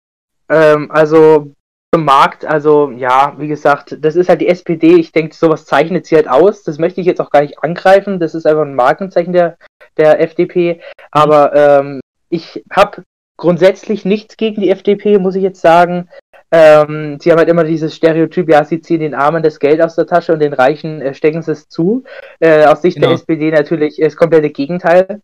Ähm, 0.48 0.90
also 0.90 1.52
zum 1.92 2.04
Markt, 2.04 2.44
also 2.44 2.90
ja, 2.92 3.34
wie 3.38 3.48
gesagt, 3.48 3.98
das 4.00 4.14
ist 4.14 4.28
halt 4.28 4.40
die 4.40 4.48
SPD. 4.48 4.94
Ich 4.94 5.12
denke, 5.12 5.34
sowas 5.34 5.64
zeichnet 5.64 6.06
sie 6.06 6.16
halt 6.16 6.28
aus. 6.28 6.62
Das 6.62 6.78
möchte 6.78 7.00
ich 7.00 7.06
jetzt 7.06 7.20
auch 7.20 7.30
gar 7.30 7.42
nicht 7.42 7.62
angreifen. 7.62 8.20
Das 8.20 8.34
ist 8.34 8.46
einfach 8.46 8.62
ein 8.62 8.76
Markenzeichen 8.76 9.32
der, 9.32 9.56
der 9.96 10.20
FDP. 10.20 10.80
Aber 11.10 11.52
ähm, 11.54 12.00
ich 12.28 12.62
habe 12.70 13.02
grundsätzlich 13.36 14.04
nichts 14.04 14.36
gegen 14.36 14.60
die 14.60 14.70
FDP, 14.70 15.18
muss 15.18 15.34
ich 15.34 15.42
jetzt 15.42 15.60
sagen. 15.60 16.08
Ähm, 16.52 17.18
sie 17.20 17.30
haben 17.30 17.38
halt 17.38 17.48
immer 17.48 17.62
dieses 17.64 17.94
Stereotyp, 17.94 18.48
ja, 18.50 18.64
sie 18.64 18.80
ziehen 18.80 19.00
den 19.00 19.14
Armen 19.14 19.42
das 19.42 19.58
Geld 19.60 19.80
aus 19.80 19.94
der 19.94 20.06
Tasche 20.06 20.32
und 20.32 20.40
den 20.40 20.52
Reichen 20.52 21.00
äh, 21.00 21.14
stecken 21.14 21.42
sie 21.42 21.52
es 21.52 21.68
zu. 21.68 22.02
Äh, 22.40 22.64
aus 22.66 22.82
Sicht 22.82 22.96
Genau. 22.96 23.08
der 23.08 23.14
SPD 23.16 23.50
natürlich 23.52 23.96
das 23.98 24.16
komplette 24.16 24.50
Gegenteil. 24.50 25.20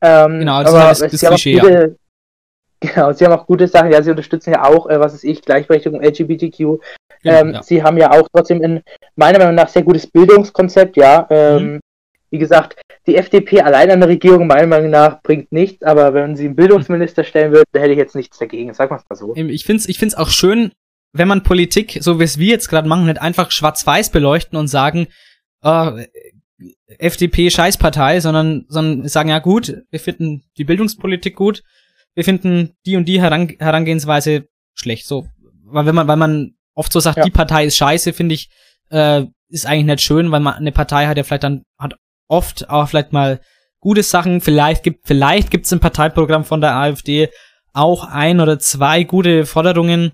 Ähm, 0.00 0.38
Genau, 0.40 0.62
das 0.62 0.72
aber 0.74 0.78
ist 0.92 1.02
halt 1.02 1.12
das- 1.12 1.12
das 1.12 1.20
sie 1.20 1.26
haben 1.26 1.34
auch 1.34 1.36
Klischee, 1.38 1.56
ja. 1.56 1.62
gute, 1.62 1.96
Genau, 2.82 3.12
sie 3.12 3.24
haben 3.26 3.32
auch 3.34 3.46
gute 3.46 3.68
Sachen. 3.68 3.92
Ja, 3.92 4.02
sie 4.02 4.10
unterstützen 4.10 4.52
ja 4.54 4.64
auch, 4.64 4.88
äh, 4.88 4.98
was 4.98 5.12
ist 5.12 5.24
ich, 5.24 5.42
Gleichberechtigung 5.42 6.00
LGBTQ. 6.00 6.56
Genau, 6.58 6.80
ähm, 7.24 7.52
ja. 7.52 7.62
Sie 7.62 7.82
haben 7.82 7.98
ja 7.98 8.10
auch 8.10 8.26
trotzdem 8.32 8.62
ein, 8.64 8.82
meiner 9.16 9.38
Meinung 9.38 9.54
nach, 9.54 9.68
sehr 9.68 9.82
gutes 9.82 10.06
Bildungskonzept, 10.06 10.96
ja. 10.96 11.26
Ähm, 11.28 11.74
Mhm. 11.74 11.80
Wie 12.32 12.38
gesagt, 12.38 12.80
die 13.10 13.16
FDP 13.16 13.60
allein 13.60 13.90
an 13.90 14.00
der 14.00 14.08
Regierung, 14.08 14.46
meiner 14.46 14.66
Meinung 14.66 14.90
nach, 14.90 15.22
bringt 15.22 15.52
nichts, 15.52 15.82
aber 15.82 16.14
wenn 16.14 16.36
sie 16.36 16.46
einen 16.46 16.56
Bildungsminister 16.56 17.24
stellen 17.24 17.52
würde, 17.52 17.66
hätte 17.74 17.92
ich 17.92 17.98
jetzt 17.98 18.14
nichts 18.14 18.38
dagegen. 18.38 18.72
Sag 18.74 18.90
mal 18.90 19.00
so. 19.10 19.34
Ich 19.34 19.64
find's, 19.64 19.88
ich 19.88 19.98
find's 19.98 20.14
auch 20.14 20.30
schön, 20.30 20.72
wenn 21.12 21.28
man 21.28 21.42
Politik, 21.42 21.98
so 22.00 22.20
wie 22.20 22.24
es 22.24 22.38
wir 22.38 22.48
jetzt 22.48 22.68
gerade 22.68 22.88
machen, 22.88 23.06
nicht 23.06 23.20
einfach 23.20 23.50
schwarz-weiß 23.50 24.10
beleuchten 24.10 24.58
und 24.58 24.68
sagen, 24.68 25.08
äh, 25.62 26.06
FDP 26.98 27.50
Scheißpartei, 27.50 28.20
sondern, 28.20 28.66
sondern 28.68 29.08
sagen, 29.08 29.30
ja 29.30 29.38
gut, 29.38 29.82
wir 29.90 30.00
finden 30.00 30.44
die 30.56 30.64
Bildungspolitik 30.64 31.34
gut, 31.36 31.62
wir 32.14 32.24
finden 32.24 32.74
die 32.86 32.96
und 32.96 33.06
die 33.06 33.20
Heran 33.20 33.48
Herangehensweise 33.58 34.48
schlecht. 34.74 35.06
So, 35.06 35.26
weil 35.64 35.86
wenn 35.86 35.94
man, 35.94 36.08
weil 36.08 36.16
man 36.16 36.54
oft 36.74 36.92
so 36.92 37.00
sagt, 37.00 37.18
Ja. 37.18 37.24
die 37.24 37.30
Partei 37.30 37.64
ist 37.64 37.76
scheiße, 37.76 38.12
finde 38.12 38.34
ich, 38.34 38.50
äh, 38.90 39.24
ist 39.48 39.66
eigentlich 39.66 39.86
nicht 39.86 40.02
schön, 40.02 40.30
weil 40.30 40.40
man 40.40 40.54
eine 40.54 40.72
Partei 40.72 41.06
hat 41.06 41.16
ja 41.16 41.22
vielleicht 41.24 41.44
dann, 41.44 41.62
hat 41.78 41.94
oft 42.30 42.70
auch 42.70 42.88
vielleicht 42.88 43.12
mal 43.12 43.40
gute 43.80 44.02
Sachen, 44.02 44.40
vielleicht 44.40 44.82
gibt, 44.82 45.06
vielleicht 45.06 45.50
gibt's 45.50 45.72
im 45.72 45.80
Parteiprogramm 45.80 46.44
von 46.44 46.60
der 46.60 46.76
AfD 46.76 47.28
auch 47.72 48.04
ein 48.04 48.40
oder 48.40 48.58
zwei 48.58 49.04
gute 49.04 49.46
Forderungen, 49.46 50.12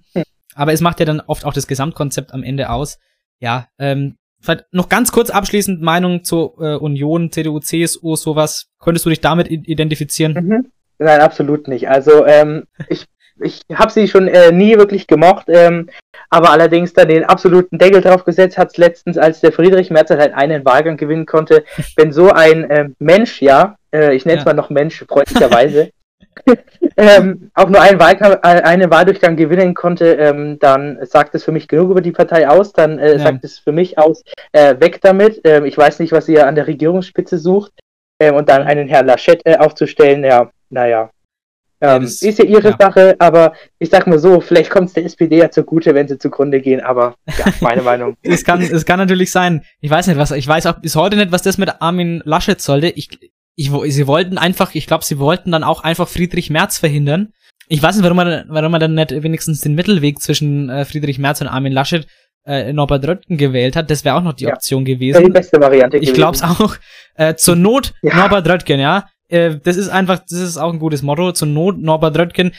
aber 0.54 0.72
es 0.72 0.80
macht 0.80 1.00
ja 1.00 1.06
dann 1.06 1.20
oft 1.20 1.44
auch 1.44 1.52
das 1.52 1.66
Gesamtkonzept 1.66 2.32
am 2.32 2.42
Ende 2.42 2.70
aus. 2.70 2.98
Ja, 3.38 3.68
ähm, 3.78 4.16
vielleicht 4.40 4.64
noch 4.72 4.88
ganz 4.88 5.12
kurz 5.12 5.30
abschließend 5.30 5.82
Meinung 5.82 6.24
zur 6.24 6.58
äh, 6.60 6.76
Union, 6.76 7.30
CDU, 7.32 7.60
CSU, 7.60 8.16
sowas. 8.16 8.68
Könntest 8.78 9.04
du 9.04 9.10
dich 9.10 9.20
damit 9.20 9.50
identifizieren? 9.50 10.32
Mhm. 10.34 10.72
Nein, 10.98 11.20
absolut 11.20 11.68
nicht. 11.68 11.88
Also 11.88 12.24
ähm, 12.24 12.64
ich, 12.88 13.04
ich 13.40 13.62
habe 13.74 13.92
sie 13.92 14.08
schon 14.08 14.28
äh, 14.28 14.52
nie 14.52 14.76
wirklich 14.76 15.06
gemocht, 15.06 15.46
ähm, 15.48 15.88
aber 16.30 16.50
allerdings 16.50 16.92
dann 16.92 17.08
den 17.08 17.24
absoluten 17.24 17.78
Deckel 17.78 18.00
drauf 18.00 18.24
gesetzt 18.24 18.58
hat 18.58 18.76
letztens, 18.78 19.18
als 19.18 19.40
der 19.40 19.52
Friedrich 19.52 19.90
Merz 19.90 20.10
halt 20.10 20.34
einen 20.34 20.64
Wahlgang 20.64 20.96
gewinnen 20.96 21.26
konnte. 21.26 21.64
Wenn 21.96 22.12
so 22.12 22.30
ein 22.30 22.66
ähm, 22.70 22.96
Mensch, 22.98 23.42
ja, 23.42 23.76
äh, 23.94 24.14
ich 24.14 24.24
nenne 24.26 24.38
es 24.38 24.44
Ja. 24.44 24.52
mal 24.52 24.56
noch 24.56 24.70
Mensch, 24.70 25.04
freundlicherweise, 25.08 25.90
ähm, 26.96 27.50
auch 27.54 27.68
nur 27.68 27.80
einen, 27.80 28.00
Wahlkampf, 28.00 28.36
äh, 28.42 28.62
einen 28.62 28.90
Wahldurchgang 28.90 29.36
gewinnen 29.36 29.74
konnte, 29.74 30.12
ähm, 30.14 30.58
dann 30.58 30.98
sagt 31.02 31.34
es 31.34 31.44
für 31.44 31.52
mich 31.52 31.68
genug 31.68 31.90
über 31.90 32.00
die 32.00 32.12
Partei 32.12 32.48
aus, 32.48 32.72
dann 32.72 32.98
äh, 32.98 33.12
Ja. 33.12 33.18
sagt 33.18 33.44
es 33.44 33.58
für 33.58 33.72
mich 33.72 33.98
aus, 33.98 34.22
äh, 34.52 34.74
weg 34.80 35.00
damit. 35.02 35.40
Ähm, 35.44 35.64
ich 35.64 35.76
weiß 35.76 35.98
nicht, 36.00 36.12
was 36.12 36.28
ihr 36.28 36.46
an 36.46 36.54
der 36.54 36.66
Regierungsspitze 36.66 37.38
sucht. 37.38 37.72
Ähm, 38.18 38.34
und 38.34 38.48
dann 38.48 38.62
einen 38.62 38.88
Herrn 38.88 39.06
Laschet 39.06 39.42
aufzustellen, 39.60 40.24
ja, 40.24 40.50
naja. 40.70 41.10
Ähm, 41.80 42.02
das- 42.02 42.22
ist 42.22 42.38
ja 42.38 42.44
ihre 42.44 42.70
ja. 42.70 42.76
Sache, 42.78 43.16
aber 43.18 43.52
ich 43.78 43.90
sag 43.90 44.06
mal 44.06 44.18
so, 44.18 44.40
vielleicht 44.40 44.70
kommt 44.70 44.88
es 44.88 44.94
der 44.94 45.04
SPD 45.04 45.38
ja 45.38 45.50
zugute, 45.50 45.94
wenn 45.94 46.08
sie 46.08 46.18
zugrunde 46.18 46.60
gehen, 46.60 46.80
aber 46.80 47.14
ja, 47.38 47.44
meine 47.60 47.82
Meinung. 47.90 48.16
Es 48.22 48.44
kann, 48.44 48.62
es 48.62 48.84
kann 48.86 48.98
natürlich 48.98 49.30
sein. 49.30 49.62
Ich 49.80 49.90
weiß 49.90 50.06
nicht, 50.06 50.16
was, 50.18 50.30
ich 50.30 50.46
weiß 50.48 50.66
auch 50.66 50.80
bis 50.80 50.96
heute 50.96 51.16
nicht, 51.16 51.32
was 51.32 51.42
das 51.42 51.58
mit 51.58 51.70
Armin 51.82 52.22
Laschet 52.24 52.60
sollte. 52.60 52.88
Ich, 52.88 53.10
ich, 53.56 53.70
sie 53.88 54.06
wollten 54.06 54.38
einfach, 54.38 54.74
ich 54.74 54.86
glaube, 54.86 55.04
sie 55.04 55.18
wollten 55.18 55.52
dann 55.52 55.64
auch 55.64 55.82
einfach 55.84 56.08
Friedrich 56.08 56.50
Merz 56.50 56.78
verhindern. 56.78 57.32
Ich 57.68 57.82
weiß 57.82 57.96
nicht, 57.96 58.04
warum 58.04 58.16
man, 58.16 58.44
warum 58.48 58.70
man 58.72 58.80
dann 58.80 58.94
nicht 58.94 59.10
wenigstens 59.22 59.60
den 59.60 59.74
Mittelweg 59.74 60.20
zwischen 60.20 60.68
äh, 60.70 60.84
Friedrich 60.84 61.18
Merz 61.18 61.40
und 61.40 61.48
Armin 61.48 61.72
Laschet 61.72 62.06
äh, 62.46 62.72
Norbert 62.72 63.06
Röttgen 63.08 63.36
gewählt 63.38 63.74
hat. 63.74 63.90
Das 63.90 64.04
wäre 64.04 64.14
auch 64.14 64.22
noch 64.22 64.34
die. 64.34 64.46
Option 64.46 64.86
wäre 64.86 64.96
die 64.98 65.06
gewesen. 65.08 65.32
beste 65.32 65.60
Variante 65.60 65.96
Ich 65.98 66.14
glaub's 66.14 66.42
auch. 66.42 66.76
Äh, 67.16 67.34
zur 67.34 67.56
Not 67.56 67.92
Ja. 68.02 68.14
Norbert 68.16 68.48
Röttgen, 68.48 68.78
ja. 68.78 69.08
Äh, 69.28 69.58
das 69.62 69.76
ist 69.76 69.88
einfach, 69.88 70.20
das 70.20 70.38
ist 70.38 70.56
auch 70.56 70.72
ein 70.72 70.78
gutes 70.78 71.02
Motto. 71.02 71.32
Zur 71.32 71.48
Not 71.48 71.78
Norbert 71.78 72.18
Röttgen 72.18 72.52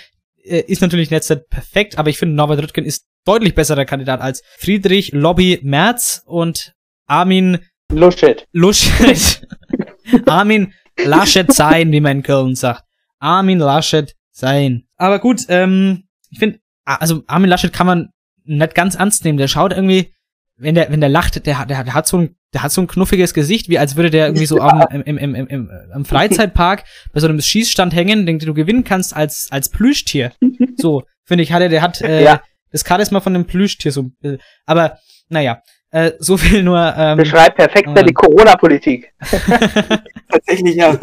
äh, 0.43 0.61
ist 0.61 0.81
natürlich 0.81 1.11
nicht 1.11 1.49
perfekt, 1.49 1.97
aber 1.97 2.09
ich 2.09 2.17
finde 2.17 2.35
Norbert 2.35 2.61
Röttgen 2.61 2.85
ist 2.85 3.05
deutlich 3.25 3.55
besserer 3.55 3.85
Kandidat 3.85 4.21
als 4.21 4.41
Friedrich 4.57 5.11
Lobby 5.11 5.59
Merz 5.63 6.21
und 6.25 6.73
Armin 7.07 7.59
Luschet. 7.91 8.45
Laschet. 8.51 9.47
Armin 10.25 10.73
Laschet 11.03 11.51
sein, 11.53 11.91
wie 11.91 11.99
man 12.01 12.17
in 12.17 12.23
Köln 12.23 12.55
sagt. 12.55 12.83
Armin 13.19 13.59
Laschet 13.59 14.13
sein. 14.31 14.83
Aber 14.97 15.19
gut, 15.19 15.43
ähm, 15.49 16.03
ich 16.29 16.39
finde, 16.39 16.59
also 16.85 17.23
Armin 17.27 17.49
Laschet 17.49 17.71
kann 17.73 17.87
man 17.87 18.09
nicht 18.43 18.75
ganz 18.75 18.95
ernst 18.95 19.23
nehmen. 19.25 19.37
Der 19.37 19.47
schaut 19.47 19.71
irgendwie, 19.73 20.13
wenn 20.57 20.75
der, 20.75 20.89
wenn 20.91 20.99
der 21.01 21.09
lacht, 21.09 21.45
der, 21.45 21.59
hat- 21.59 21.69
der, 21.69 21.77
hat- 21.77 21.87
der 21.87 21.93
hat 21.93 22.07
so 22.07 22.17
ein, 22.17 22.35
der 22.53 22.63
hat 22.63 22.71
so 22.71 22.81
ein 22.81 22.87
knuffiges 22.87 23.33
Gesicht, 23.33 23.67
wie 23.69 23.77
als 23.77 23.95
würde 23.95 24.09
der 24.09 24.27
irgendwie 24.27 24.45
so 24.45 24.59
am, 24.61 24.81
im, 24.91 25.01
im, 25.05 25.17
im, 25.17 25.35
im, 25.35 25.47
im, 25.47 25.69
am 25.93 26.05
Freizeitpark 26.05 26.83
bei 27.13 27.19
so 27.19 27.27
einem 27.27 27.41
Schießstand 27.41 27.93
hängen, 27.93 28.25
den 28.25 28.39
du 28.39 28.53
gewinnen 28.53 28.83
kannst 28.83 29.15
als, 29.15 29.47
als 29.51 29.69
Plüschtier. 29.69 30.31
So, 30.79 31.03
finde 31.25 31.43
ich, 31.43 31.51
hat 31.51 31.61
er, 31.63 31.69
der 31.69 31.81
hat, 31.81 32.01
äh, 32.01 32.23
Ja. 32.23 32.41
das 32.71 32.83
Charisma 32.87 33.19
von 33.19 33.33
einem 33.33 33.45
Plüschtier 33.45 33.91
so, 33.91 34.11
äh, 34.21 34.37
aber, 34.67 34.99
naja, 35.27 35.63
äh, 35.89 36.11
so 36.19 36.37
viel 36.37 36.61
nur, 36.61 36.93
ähm, 36.95 37.17
Beschreibt 37.17 37.57
perfekt 37.57 37.87
aber- 37.87 38.03
die 38.03 38.13
Corona-Politik. 38.13 39.11
Tatsächlich 40.29 40.75
ja. 40.75 40.97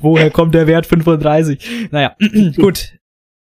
Woher 0.00 0.30
kommt 0.30 0.54
der 0.54 0.66
Wert 0.66 0.86
35? 0.86 1.88
Naja, 1.90 2.16
gut. 2.56 2.94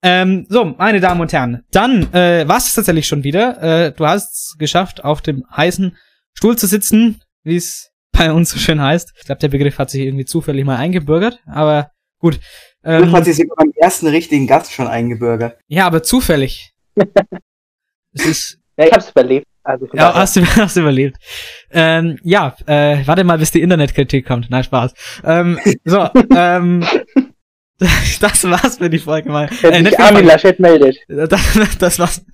Ähm, 0.03 0.47
so, 0.49 0.65
meine 0.65 1.01
Damen 1.01 1.21
und 1.21 1.33
Herren, 1.33 1.65
dann 1.73 2.13
äh, 2.15 2.47
war 2.49 2.59
es 2.59 2.75
tatsächlich 2.75 3.07
schon 3.07 3.25
wieder. 3.25 3.61
Äh, 3.87 3.93
du 3.93 4.07
hast 4.07 4.35
es 4.35 4.57
geschafft, 4.59 5.05
auf 5.05 5.21
dem 5.21 5.45
heißen 5.55 5.97
Stuhl 6.37 6.57
zu 6.57 6.67
sitzen, 6.67 7.21
wie 7.45 7.57
es 7.57 7.91
bei 8.13 8.31
uns 8.33 8.51
so 8.51 8.59
schön 8.59 8.81
heißt. 8.81 9.13
Ich 9.19 9.25
glaube, 9.25 9.41
der 9.41 9.49
Begriff 9.49 9.79
hat 9.79 9.91
sich 9.91 10.03
irgendwie 10.03 10.25
zufällig 10.25 10.65
mal 10.65 10.77
eingebürgert, 10.77 11.41
aber 11.47 11.91
gut. 12.19 12.39
Ähm, 12.85 13.05
Ähm, 13.05 13.13
hat 13.13 13.25
sich 13.25 13.37
sogar 13.37 13.57
beim 13.57 13.73
ersten 13.77 14.07
richtigen 14.07 14.47
Gast 14.47 14.73
schon 14.73 14.87
eingebürgert. 14.87 15.59
ja, 15.67 15.87
aber 15.87 16.03
zufällig. 16.03 16.73
es 18.13 18.25
ist, 18.27 18.59
Ja, 18.79 18.87
ich 18.87 18.93
hab's 18.93 19.11
überlebt. 19.11 19.47
Also 19.63 19.89
ja, 19.95 20.15
hast 20.15 20.37
du, 20.37 20.47
hast 20.57 20.77
du 20.77 20.81
überlebt. 20.81 21.17
Ähm, 21.71 22.19
ja, 22.23 22.55
äh, 22.67 22.99
warte 23.07 23.25
mal, 23.25 23.39
bis 23.39 23.51
die 23.51 23.63
Internetkritik 23.63 24.25
kommt. 24.27 24.49
Nein, 24.51 24.63
Spaß. 24.65 24.93
Ähm, 25.25 25.59
so, 25.85 26.09
ähm, 26.37 26.87
das 28.21 28.45
war's 28.45 28.79
für 28.79 28.89
die 28.89 28.99
Folge 28.99 29.29
mal. 29.31 29.51
Wenn 29.61 29.73
Äh, 29.73 29.83
nicht 29.83 29.97
sich 29.97 30.01
Armin. 30.01 30.25
Laschet 30.27 30.59
meldet. 30.61 30.97
Das, 31.09 31.41
das 31.79 31.99
war's. 31.99 32.25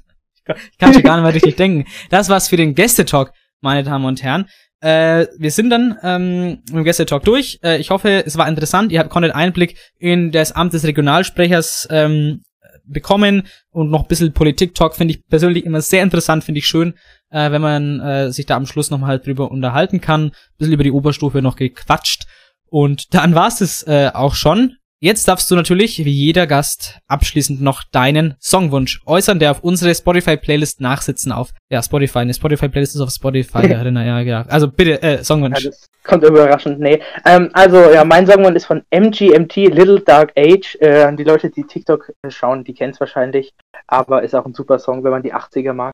Ich 0.72 0.78
kann 0.78 0.92
schon 0.92 1.03
gar 1.03 1.16
nicht 1.16 1.24
mehr 1.24 1.34
richtig 1.34 1.57
denken. 1.57 1.88
Das 2.11 2.28
war's 2.28 2.48
für 2.48 2.57
den 2.57 2.74
Gästetalk, 2.74 3.32
meine 3.62 3.82
Damen 3.82 4.04
und 4.04 4.22
Herren. 4.22 4.46
Äh, 4.80 5.26
wir 5.38 5.50
sind 5.50 5.70
dann 5.70 5.96
ähm, 6.02 6.62
mit 6.72 6.86
dem 6.86 7.20
durch. 7.24 7.60
Äh, 7.62 7.78
ich 7.78 7.90
hoffe, 7.90 8.24
es 8.26 8.36
war 8.36 8.48
interessant. 8.48 8.92
Ihr 8.92 8.98
habt 8.98 9.10
konntet 9.10 9.34
Einblick 9.34 9.76
in 9.98 10.32
das 10.32 10.52
Amt 10.52 10.72
des 10.72 10.84
Regionalsprechers 10.84 11.88
ähm, 11.90 12.42
bekommen 12.84 13.44
und 13.70 13.90
noch 13.90 14.02
ein 14.02 14.08
bisschen 14.08 14.32
Politik-Talk 14.32 14.96
finde 14.96 15.14
ich 15.14 15.26
persönlich 15.28 15.64
immer 15.64 15.80
sehr 15.80 16.02
interessant, 16.02 16.44
finde 16.44 16.58
ich 16.58 16.66
schön, 16.66 16.94
äh, 17.30 17.50
wenn 17.52 17.62
man 17.62 18.00
äh, 18.00 18.32
sich 18.32 18.46
da 18.46 18.56
am 18.56 18.66
Schluss 18.66 18.90
nochmal 18.90 19.10
halt 19.10 19.26
drüber 19.26 19.50
unterhalten 19.50 20.00
kann. 20.00 20.26
Ein 20.26 20.32
bisschen 20.58 20.74
über 20.74 20.84
die 20.84 20.92
Oberstufe 20.92 21.42
noch 21.42 21.56
gequatscht. 21.56 22.24
Und 22.66 23.14
dann 23.14 23.34
war's 23.34 23.60
es 23.60 23.86
äh, 23.86 24.10
auch 24.12 24.34
schon. 24.34 24.76
Jetzt 25.05 25.26
darfst 25.26 25.50
du 25.50 25.57
natürlich, 25.57 26.05
wie 26.05 26.12
jeder 26.12 26.46
Gast, 26.46 27.00
abschließend 27.09 27.61
noch 27.61 27.82
deinen 27.82 28.36
Songwunsch 28.40 29.03
äußern, 29.05 29.40
der 29.40 29.50
auf 29.50 29.64
unsere 29.64 29.92
Spotify-Playlist 29.92 30.80
nachsitzen 30.80 31.32
auf, 31.32 31.50
ja, 31.72 31.82
Spotify, 31.82 32.20
eine 32.20 32.32
Spotify-Playlist 32.32 32.94
ist 32.94 33.00
auf 33.00 33.11
Spotify, 33.11 33.66
ja, 33.68 33.82
ja, 33.82 33.90
ja, 33.90 34.20
ja. 34.20 34.42
Also 34.42 34.70
bitte, 34.70 35.03
äh, 35.03 35.16
Ja, 35.16 35.24
Songwunsch. 35.24 35.64
das 35.64 35.88
kommt 36.05 36.22
überraschend, 36.22 36.78
nee. 36.78 37.00
Ähm, 37.24 37.50
also, 37.53 37.78
ja, 37.90 38.05
mein 38.05 38.28
Songwunsch 38.28 38.55
ist 38.55 38.66
von 38.66 38.84
MGMT, 38.90 39.57
Little 39.74 40.03
Dark 40.03 40.34
Age. 40.38 40.76
Äh, 40.78 41.12
die 41.16 41.24
Leute, 41.24 41.50
die 41.50 41.64
TikTok 41.64 42.12
schauen, 42.28 42.62
die 42.62 42.72
kennen 42.72 42.92
es 42.92 43.00
wahrscheinlich. 43.00 43.55
Aber 43.88 44.22
ist 44.22 44.36
auch 44.36 44.46
ein 44.46 44.55
super 44.55 44.78
Song, 44.78 45.03
wenn 45.03 45.11
man 45.11 45.24
die 45.24 45.34
80er 45.34 45.72
mag. 45.72 45.90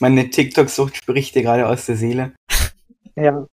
Meine 0.00 0.30
TikTok-Sucht 0.30 0.96
spricht 0.96 1.34
dir 1.34 1.42
gerade 1.42 1.68
aus 1.68 1.84
der 1.84 1.96
Seele. 1.96 2.32
Ja. 3.16 3.46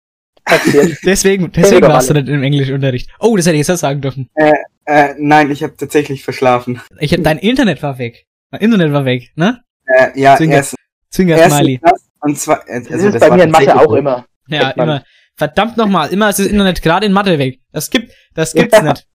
Passiert. 0.46 0.98
deswegen, 1.06 1.52
deswegen 1.52 1.88
warst 1.88 2.10
du 2.10 2.14
alle. 2.14 2.24
nicht 2.24 2.32
im 2.34 2.44
Englischunterricht. 2.44 3.10
Oh, 3.20 3.36
das 3.38 3.46
hätte 3.46 3.58
ich 3.58 3.68
jetzt 3.68 3.80
sagen 3.80 4.02
dürfen. 4.02 4.30
Äh, 4.36 4.54
äh, 4.86 5.16
nein, 5.18 5.50
ich 5.52 5.64
habe 5.64 5.76
tatsächlich 5.78 6.24
verschlafen. 6.24 6.82
Ich, 7.00 7.16
dein 7.22 7.38
Internet 7.38 7.82
war 7.82 7.98
weg. 7.98 8.26
Mein 8.52 8.62
Internet 8.62 8.92
war 8.94 9.06
weg, 9.06 9.32
ne? 9.36 9.64
Äh, 9.86 10.20
ja, 10.20 10.36
Zwinker- 10.36 10.56
erst, 10.56 10.76
Zwinker-Smiley. 11.10 11.80
erstens 11.82 11.92
das 11.92 12.10
und 12.22 12.40
zwar, 12.40 12.68
äh, 12.70 12.82
Das 12.82 12.92
also 12.92 13.08
ist 13.08 13.14
das 13.14 13.20
bei 13.22 13.30
war 13.30 13.38
mir 13.38 13.44
in 13.44 13.52
Mathe 13.52 13.76
auch 13.76 13.94
immer. 13.94 14.26
Ja, 14.48 14.70
immer. 14.72 15.04
Verdammt 15.36 15.78
nochmal, 15.78 16.10
immer 16.14 16.30
ist 16.30 16.40
das 16.40 16.48
Internet 16.48 16.82
gerade 16.82 17.06
in 17.06 17.12
Mathe 17.14 17.40
weg. 17.40 17.60
Das 17.72 17.90
gibt, 17.90 18.14
das 18.34 18.54
gibt's 18.54 18.78
Ja. 18.78 18.84
nicht. 18.84 19.08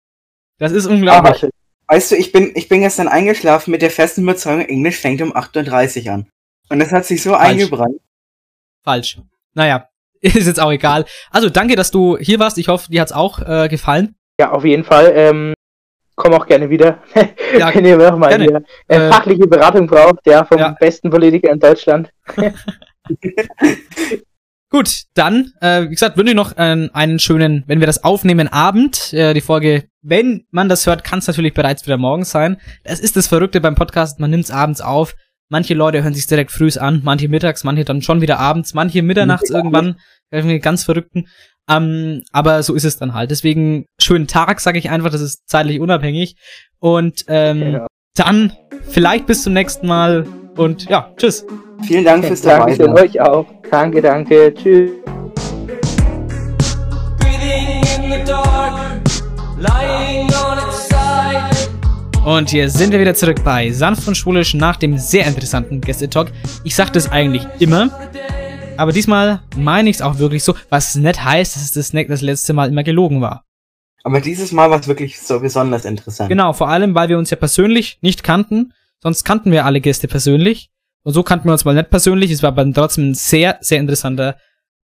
Das 0.59 0.72
ist 0.72 0.87
Aber, 0.87 0.95
unglaublich. 0.95 1.47
weißt 1.87 2.11
du, 2.12 2.16
ich 2.16 2.33
bin, 2.33 2.53
ich 2.55 2.68
bin 2.68 2.81
gestern 2.81 3.07
eingeschlafen 3.09 3.70
mit 3.70 3.83
der 3.83 3.91
festen 3.91 4.22
Überzeugung, 4.22 4.64
Englisch 4.64 4.97
fängt 4.97 5.22
um 5.22 5.33
8.30 5.35 6.07
Uhr 6.07 6.12
an. 6.12 6.29
Und 6.70 6.81
das 6.81 6.91
hat 6.93 7.05
sich 7.07 7.22
so 7.22 7.35
eingebrannt. 7.35 7.97
Falsch. 8.83 9.20
Naja, 9.55 9.89
ist 10.35 10.47
jetzt 10.47 10.61
auch 10.61 10.73
egal. 10.73 11.05
Also 11.31 11.49
danke, 11.51 11.77
dass 11.77 11.91
du 11.91 12.16
hier 12.19 12.39
warst. 12.39 12.59
Ich 12.59 12.69
hoffe, 12.69 12.91
dir 12.91 13.01
hat's 13.01 13.12
auch 13.12 13.41
äh, 13.41 13.69
gefallen. 13.69 14.14
Ja, 14.41 14.53
auf 14.53 14.64
jeden 14.64 14.85
Fall. 14.85 15.12
Ähm, 15.14 15.55
komm 16.14 16.35
auch 16.35 16.47
gerne 16.47 16.69
wieder. 16.71 16.99
Ja, 17.59 17.75
Wenn 17.75 17.87
ihr 17.87 17.97
noch 17.97 18.19
mal 18.19 18.29
gerne. 18.29 18.45
hier, 18.45 18.62
äh, 18.89 18.97
Äh, 18.97 19.11
fachliche 19.11 19.47
Beratung 19.47 19.87
braucht, 19.87 20.27
ja, 20.27 20.45
vom 20.45 20.59
ja. 20.59 20.77
besten 20.79 21.09
Politiker 21.09 21.51
in 21.51 21.59
Deutschland. 21.59 22.11
Gut, 24.71 25.05
dann, 25.14 25.53
äh, 25.62 25.85
wie 25.85 25.89
gesagt, 25.89 26.19
wünsche 26.19 26.33
ich 26.33 26.37
noch 26.37 26.55
einen, 26.59 26.95
einen 26.95 27.19
schönen, 27.19 27.64
wenn 27.66 27.81
wir 27.81 27.87
das 27.87 28.05
aufnehmen, 28.05 28.49
Abend. 28.49 29.14
Äh, 29.14 29.33
die 29.33 29.41
Folge, 29.41 29.85
wenn 30.03 30.45
man 30.51 30.69
das 30.69 30.87
hört, 30.87 31.05
kann 31.05 31.21
es 31.21 31.27
natürlich 31.27 31.55
bereits 31.55 31.87
wieder 31.87 31.97
morgen 31.97 32.25
sein. 32.25 32.61
Das 32.85 33.01
ist 33.01 33.16
das 33.16 33.29
Verrückte 33.29 33.62
beim 33.62 33.77
Podcast, 33.77 34.21
man 34.21 34.29
nimmt 34.31 34.45
es 34.45 34.51
abends 34.51 34.83
auf. 34.83 35.14
Manche 35.51 35.74
Leute 35.74 36.03
hören 36.03 36.14
sich 36.14 36.26
direkt 36.26 36.51
frühs 36.51 36.76
an, 36.78 37.01
manche 37.05 37.28
mittags, 37.28 37.64
manche 37.64 37.84
dann 37.84 38.03
schon 38.03 38.20
wieder 38.20 38.38
abends, 38.38 38.74
manche 38.74 39.03
mitternachts 39.03 39.51
irgendwann, 39.51 39.96
irgendwie 40.30 40.59
ganz 40.59 40.84
Verrückten. 40.84 41.26
Ähm, 41.70 42.22
aber 42.32 42.62
so 42.62 42.74
ist 42.74 42.84
es 42.84 42.99
dann 42.99 43.14
halt. 43.14 43.30
Deswegen 43.30 43.86
schönen 44.01 44.26
Tag, 44.26 44.61
sage 44.61 44.78
ich 44.78 44.90
einfach, 44.90 45.11
das 45.11 45.20
ist 45.20 45.49
zeitlich 45.49 45.80
unabhängig. 45.80 46.36
Und 46.80 47.24
ähm, 47.28 47.61
Genau. 47.61 47.86
dann 48.14 48.53
vielleicht 48.88 49.26
bis 49.26 49.42
zum 49.42 49.53
nächsten 49.53 49.86
Mal 49.86 50.26
und 50.57 50.88
ja, 50.88 51.12
tschüss. 51.16 51.46
Vielen 51.82 52.05
Dank 52.05 52.24
fürs 52.24 52.40
dabei 52.42 52.74
Danke 52.76 52.94
sein. 52.94 52.94
euch 52.94 53.20
auch. 53.20 53.46
Danke, 53.70 54.03
danke. 54.03 54.53
Tschüss. 54.55 54.90
Und 62.29 62.51
hier 62.51 62.68
sind 62.68 62.93
wir 62.93 63.01
wieder 63.01 63.14
zurück 63.14 63.43
bei 63.43 63.72
Sanft 63.72 64.07
und 64.07 64.14
Schwulisch 64.14 64.53
nach 64.53 64.76
dem 64.76 64.99
sehr 64.99 65.26
interessanten 65.26 65.81
Gästetalk. 65.81 66.31
Ich 66.62 66.74
sag 66.74 66.93
das 66.93 67.11
eigentlich 67.11 67.47
immer, 67.59 67.89
aber 68.76 68.93
diesmal 68.93 69.41
meine 69.57 69.89
ich 69.89 69.97
es 69.97 70.03
auch 70.03 70.18
wirklich 70.18 70.45
so, 70.45 70.55
was 70.68 70.95
nicht 70.95 71.24
heißt, 71.24 71.57
dass 71.57 71.70
das, 71.72 71.95
ne- 71.95 72.05
das 72.07 72.20
letzte 72.20 72.53
Mal 72.53 72.68
immer 72.68 72.83
gelogen 72.83 73.22
war. 73.22 73.47
Aber 74.05 74.20
dieses 74.20 74.53
Mal 74.53 74.70
war 74.70 74.79
es 74.79 74.87
wirklich 74.87 75.18
so 75.18 75.41
besonders 75.41 75.87
interessant. 75.87 76.29
Genau, 76.29 76.53
vor 76.53 76.68
allem, 76.68 76.95
weil 76.95 77.09
wir 77.09 77.16
uns 77.16 77.31
ja 77.31 77.39
persönlich 77.39 77.97
nicht 78.03 78.22
kannten, 78.22 78.74
sonst 79.03 79.24
kannten 79.24 79.51
wir 79.51 79.64
alle 79.64 79.81
Gäste 79.81 80.07
persönlich 80.07 80.68
und 81.05 81.14
so 81.14 81.22
kannten 81.22 81.49
wir 81.49 81.53
uns 81.53 81.64
mal 81.64 81.74
nicht 81.74 81.89
persönlich, 81.89 82.31
es 82.31 82.43
war 82.43 82.49
aber 82.49 82.70
trotzdem 82.74 83.12
ein 83.12 83.14
sehr, 83.14 83.57
sehr 83.62 83.81
interessanter 83.81 84.37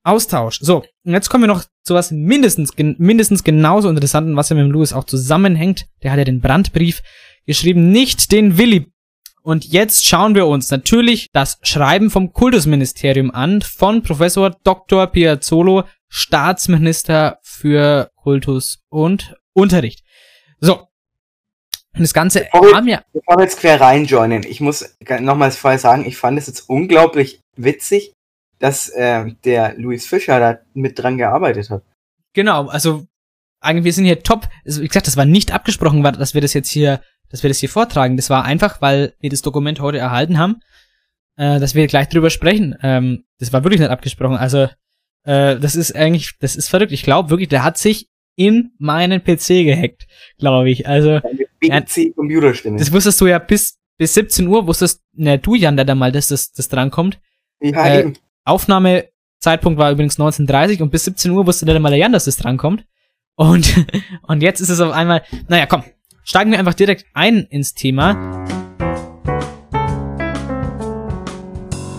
Austausch. 0.02 0.60
So, 0.62 0.78
und 1.04 1.12
jetzt 1.12 1.28
kommen 1.28 1.44
wir 1.44 1.48
noch 1.48 1.64
zu 1.82 1.92
was 1.92 2.10
mindestens, 2.10 2.74
gen- 2.74 2.96
mindestens 2.98 3.44
genauso 3.44 3.90
interessanten, 3.90 4.34
was 4.34 4.48
ja 4.48 4.56
mit 4.56 4.64
dem 4.64 4.70
Louis 4.72 4.94
auch 4.94 5.04
zusammenhängt. 5.04 5.84
Der 6.02 6.10
hat 6.10 6.18
ja 6.18 6.24
den 6.24 6.40
Brandbrief 6.40 7.02
geschrieben, 7.46 7.90
nicht 7.90 8.32
den 8.32 8.58
Willi. 8.58 8.90
Und 9.42 9.66
jetzt 9.66 10.06
schauen 10.06 10.34
wir 10.34 10.46
uns 10.46 10.70
natürlich 10.70 11.28
das 11.32 11.58
Schreiben 11.62 12.08
vom 12.10 12.32
Kultusministerium 12.32 13.30
an 13.30 13.60
von 13.60 14.02
Professor 14.02 14.50
Dr. 14.64 15.06
Piazzolo, 15.08 15.84
Staatsminister 16.08 17.38
für 17.42 18.10
Kultus 18.16 18.82
und 18.88 19.36
Unterricht. 19.52 20.02
So. 20.60 20.88
Und 21.96 22.00
das 22.00 22.12
Ganze 22.14 22.40
Bevor 22.52 22.68
wir- 22.68 22.74
haben 22.76 22.88
ja, 22.88 23.02
Bevor 23.12 23.36
wir 23.36 23.44
jetzt 23.44 23.60
quer 23.60 23.80
reinjoinen, 23.80 24.42
ich 24.44 24.60
muss 24.60 24.96
nochmals 25.20 25.56
vorher 25.56 25.78
sagen, 25.78 26.04
ich 26.06 26.16
fand 26.16 26.38
es 26.38 26.46
jetzt 26.48 26.68
unglaublich 26.68 27.40
witzig, 27.56 28.12
dass 28.58 28.88
äh, 28.88 29.26
der 29.44 29.74
Louis 29.78 30.06
Fischer 30.06 30.40
da 30.40 30.58
mit 30.74 30.98
dran 30.98 31.18
gearbeitet 31.18 31.70
hat. 31.70 31.82
genau, 32.32 32.66
also 32.68 33.06
eigentlich, 33.60 33.84
wir 33.84 33.92
sind 33.92 34.04
hier 34.04 34.22
top. 34.22 34.48
Also, 34.66 34.82
wie 34.82 34.88
gesagt, 34.88 35.06
das 35.06 35.16
war 35.16 35.24
nicht 35.24 35.52
abgesprochen, 35.52 36.02
dass 36.02 36.34
wir 36.34 36.40
das 36.40 36.52
jetzt 36.52 36.68
hier, 36.70 37.00
dass 37.34 37.42
wir 37.42 37.50
das 37.50 37.58
hier 37.58 37.68
vortragen. 37.68 38.16
Das 38.16 38.30
war 38.30 38.44
einfach, 38.44 38.80
weil 38.80 39.14
wir 39.18 39.28
das 39.28 39.42
Dokument 39.42 39.80
heute 39.80 39.98
erhalten 39.98 40.38
haben, 40.38 40.60
äh, 41.36 41.58
dass 41.58 41.74
wir 41.74 41.88
gleich 41.88 42.08
drüber 42.08 42.30
sprechen. 42.30 42.76
Ähm, 42.80 43.24
das 43.40 43.52
war 43.52 43.64
wirklich 43.64 43.80
nicht 43.80 43.90
abgesprochen. 43.90 44.36
Also, 44.36 44.68
äh, 45.24 45.58
das 45.58 45.74
ist 45.74 45.96
eigentlich, 45.96 46.34
das 46.38 46.54
ist 46.54 46.68
verrückt. 46.68 46.92
Ich 46.92 47.02
glaube 47.02 47.30
wirklich, 47.30 47.48
der 47.48 47.64
hat 47.64 47.76
sich 47.76 48.08
in 48.36 48.70
meinen 48.78 49.20
PC 49.20 49.64
gehackt, 49.64 50.06
glaube 50.38 50.70
ich. 50.70 50.86
Also, 50.86 51.18
PC-Computerstimme. 51.60 52.78
das 52.78 52.92
wusstest 52.92 53.20
du 53.20 53.26
ja 53.26 53.40
bis, 53.40 53.80
bis 53.98 54.14
17 54.14 54.46
Uhr, 54.46 54.68
wusstest, 54.68 55.02
ne, 55.14 55.36
du 55.36 55.56
Jan, 55.56 55.74
der 55.74 55.84
da 55.84 55.96
mal, 55.96 56.12
dass 56.12 56.28
das, 56.28 56.52
das 56.52 56.68
drankommt. 56.68 57.18
Ja, 57.60 57.84
Äh, 57.84 58.00
eben. 58.00 58.12
Aufnahmezeitpunkt 58.44 59.76
war 59.76 59.90
übrigens 59.90 60.20
19.30 60.20 60.82
und 60.82 60.90
bis 60.90 61.06
17 61.06 61.32
Uhr 61.32 61.48
wusste 61.48 61.66
der 61.66 61.80
mal 61.80 61.90
der 61.90 61.98
Jan, 61.98 62.12
dass 62.12 62.26
das 62.26 62.36
drankommt. 62.36 62.84
Und, 63.34 63.74
und 64.22 64.40
jetzt 64.40 64.60
ist 64.60 64.68
es 64.68 64.78
auf 64.78 64.92
einmal, 64.92 65.24
naja, 65.48 65.66
komm, 65.66 65.82
steigen 66.24 66.50
wir 66.50 66.58
einfach 66.58 66.74
direkt 66.74 67.04
ein 67.14 67.46
ins 67.50 67.74
Thema. 67.74 68.14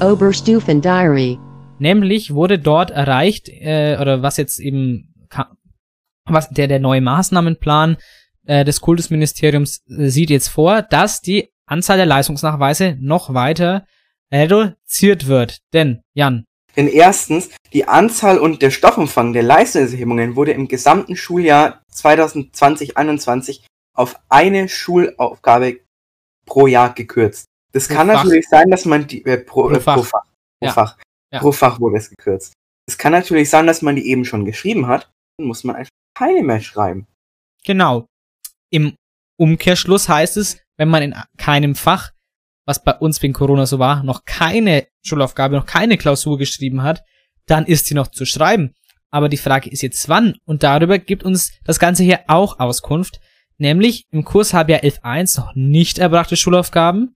Oberstufen 0.01 0.81
Diary. 0.81 1.39
Nämlich 1.79 2.33
wurde 2.33 2.59
dort 2.59 2.91
erreicht, 2.91 3.49
äh, 3.49 3.97
oder 3.99 4.21
was 4.21 4.37
jetzt 4.37 4.59
eben, 4.59 5.13
was 6.25 6.49
der, 6.49 6.67
der 6.67 6.79
neue 6.79 7.01
Maßnahmenplan 7.01 7.97
äh, 8.45 8.65
des 8.65 8.81
Kultusministeriums 8.81 9.83
äh, 9.87 10.09
sieht 10.09 10.29
jetzt 10.29 10.47
vor, 10.47 10.81
dass 10.81 11.21
die 11.21 11.49
Anzahl 11.65 11.97
der 11.97 12.05
Leistungsnachweise 12.05 12.97
noch 12.99 13.33
weiter 13.33 13.85
reduziert 14.31 15.27
wird. 15.27 15.59
Denn, 15.73 16.01
Jan, 16.13 16.45
Denn 16.75 16.87
erstens, 16.87 17.49
die 17.73 17.87
Anzahl 17.87 18.37
und 18.37 18.61
der 18.61 18.71
Stoffumfang 18.71 19.33
der 19.33 19.43
Leistungserhebungen 19.43 20.35
wurde 20.35 20.51
im 20.51 20.67
gesamten 20.67 21.15
Schuljahr 21.15 21.81
2020-21 21.93 23.61
auf 23.95 24.19
eine 24.29 24.67
Schulaufgabe 24.69 25.79
pro 26.45 26.67
Jahr 26.67 26.93
gekürzt. 26.93 27.45
Das 27.71 27.87
Pro 27.87 27.95
kann 27.95 28.07
Fach. 28.07 28.23
natürlich 28.23 28.47
sein, 28.47 28.69
dass 28.69 28.85
man 28.85 29.07
die 29.07 29.25
äh, 29.25 29.37
pro, 29.37 29.63
Pro 29.67 29.71
äh, 29.75 29.79
Fach. 29.79 29.95
pro 29.95 30.03
Fach, 30.03 30.23
pro, 30.59 30.65
Ja. 30.67 30.71
Fach, 30.73 30.97
Ja. 31.33 31.39
pro 31.39 31.51
Fach 31.51 31.79
wurde 31.79 31.97
es 31.97 32.09
gekürzt. 32.09 32.53
Es 32.87 32.97
kann 32.97 33.11
natürlich 33.11 33.49
sein, 33.49 33.65
dass 33.67 33.81
man 33.81 33.95
die 33.95 34.07
eben 34.09 34.25
schon 34.25 34.45
geschrieben 34.45 34.87
hat, 34.87 35.09
dann 35.37 35.47
muss 35.47 35.63
man 35.63 35.75
einfach 35.75 35.89
keine 36.17 36.43
mehr 36.43 36.61
schreiben. 36.61 37.07
Genau. 37.65 38.05
Im 38.69 38.95
Umkehrschluss 39.39 40.07
heißt 40.07 40.37
es, 40.37 40.61
wenn 40.77 40.87
man 40.89 41.01
in 41.03 41.15
keinem 41.37 41.75
Fach, 41.75 42.11
was 42.67 42.83
bei 42.83 42.93
uns 42.93 43.21
wegen 43.21 43.33
Corona 43.33 43.65
so 43.65 43.79
war, 43.79 44.03
noch 44.03 44.23
keine 44.25 44.87
Schulaufgabe, 45.03 45.55
noch 45.55 45.65
keine 45.65 45.97
Klausur 45.97 46.37
geschrieben 46.37 46.83
hat, 46.83 47.03
dann 47.47 47.65
ist 47.65 47.85
sie 47.85 47.95
noch 47.95 48.07
zu 48.07 48.25
schreiben. 48.25 48.73
Aber 49.11 49.29
die 49.29 49.37
Frage 49.37 49.69
ist 49.69 49.81
jetzt 49.81 50.09
wann? 50.09 50.35
Und 50.45 50.63
darüber 50.63 50.97
gibt 50.99 51.23
uns 51.23 51.51
das 51.63 51.79
Ganze 51.79 52.03
hier 52.03 52.21
auch 52.27 52.59
Auskunft. 52.59 53.19
Nämlich 53.57 54.05
im 54.11 54.23
Kurshalbjahr 54.23 54.81
11.1 54.81 55.39
noch 55.39 55.55
nicht 55.55 55.97
erbrachte 55.97 56.35
Schulaufgaben 56.35 57.15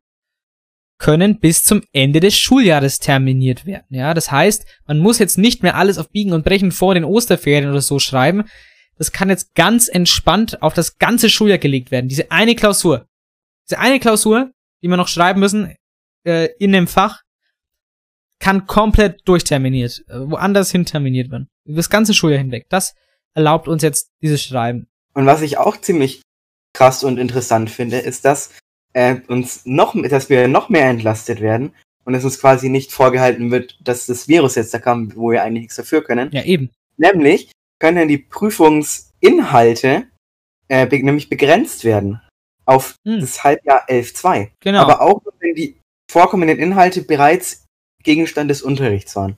können 0.99 1.39
bis 1.39 1.63
zum 1.63 1.81
Ende 1.93 2.19
des 2.19 2.37
Schuljahres 2.37 2.99
terminiert 2.99 3.65
werden. 3.65 3.87
Ja, 3.89 4.13
das 4.13 4.31
heißt, 4.31 4.65
man 4.85 4.99
muss 4.99 5.17
jetzt 5.17 5.37
nicht 5.37 5.63
mehr 5.63 5.75
alles 5.75 5.97
auf 5.97 6.09
Biegen 6.09 6.33
und 6.33 6.43
Brechen 6.43 6.71
vor 6.71 6.93
den 6.93 7.05
Osterferien 7.05 7.69
oder 7.69 7.81
so 7.81 7.99
schreiben, 7.99 8.43
das 8.97 9.13
kann 9.13 9.29
jetzt 9.29 9.55
ganz 9.55 9.87
entspannt 9.87 10.61
auf 10.61 10.73
das 10.73 10.97
ganze 10.97 11.29
Schuljahr 11.29 11.57
gelegt 11.57 11.89
werden. 11.89 12.09
Diese 12.09 12.31
eine 12.31 12.53
Klausur. 12.53 13.07
Diese 13.67 13.79
eine 13.79 13.99
Klausur, 13.99 14.51
die 14.83 14.89
wir 14.89 14.97
noch 14.97 15.07
schreiben 15.07 15.39
müssen, 15.39 15.73
äh, 16.25 16.49
in 16.59 16.73
dem 16.73 16.87
Fach, 16.87 17.21
kann 18.39 18.67
komplett 18.67 19.21
durchterminiert, 19.25 20.03
äh, 20.09 20.19
woanders 20.29 20.71
hin 20.71 20.85
terminiert 20.85 21.31
werden. 21.31 21.47
Über 21.63 21.77
das 21.77 21.89
ganze 21.89 22.13
Schuljahr 22.13 22.39
hinweg. 22.39 22.65
Das 22.69 22.93
erlaubt 23.33 23.69
uns 23.69 23.83
jetzt 23.83 24.11
dieses 24.21 24.43
Schreiben. 24.43 24.87
Und 25.13 25.25
was 25.25 25.41
ich 25.41 25.57
auch 25.57 25.79
ziemlich 25.79 26.21
krass 26.73 27.03
und 27.03 27.17
interessant 27.17 27.69
finde, 27.69 27.97
ist, 27.97 28.25
dass 28.25 28.51
äh, 28.93 29.17
uns 29.27 29.65
noch, 29.65 29.95
dass 30.09 30.29
wir 30.29 30.47
noch 30.47 30.69
mehr 30.69 30.89
entlastet 30.89 31.41
werden 31.41 31.73
und 32.05 32.13
dass 32.13 32.23
uns 32.23 32.39
quasi 32.39 32.69
nicht 32.69 32.91
vorgehalten 32.91 33.51
wird, 33.51 33.77
dass 33.83 34.05
das 34.05 34.27
Virus 34.27 34.55
jetzt 34.55 34.73
da 34.73 34.79
kam, 34.79 35.15
wo 35.15 35.31
wir 35.31 35.43
eigentlich 35.43 35.61
nichts 35.63 35.75
dafür 35.75 36.03
können. 36.03 36.29
Ja, 36.31 36.43
eben. 36.43 36.71
Nämlich 36.97 37.51
können 37.79 38.07
die 38.07 38.17
Prüfungsinhalte 38.17 40.07
äh, 40.67 40.85
be 40.85 41.03
nämlich 41.03 41.29
begrenzt 41.29 41.83
werden 41.83 42.21
auf 42.65 42.95
das 43.03 43.43
Halbjahr 43.43 43.87
11.2. 43.89 44.51
Genau. 44.59 44.81
Aber 44.81 45.01
auch 45.01 45.21
wenn 45.39 45.55
die 45.55 45.79
vorkommenden 46.09 46.59
Inhalte 46.59 47.01
bereits 47.01 47.65
Gegenstand 48.03 48.49
des 48.51 48.61
Unterrichts 48.61 49.15
waren. 49.15 49.37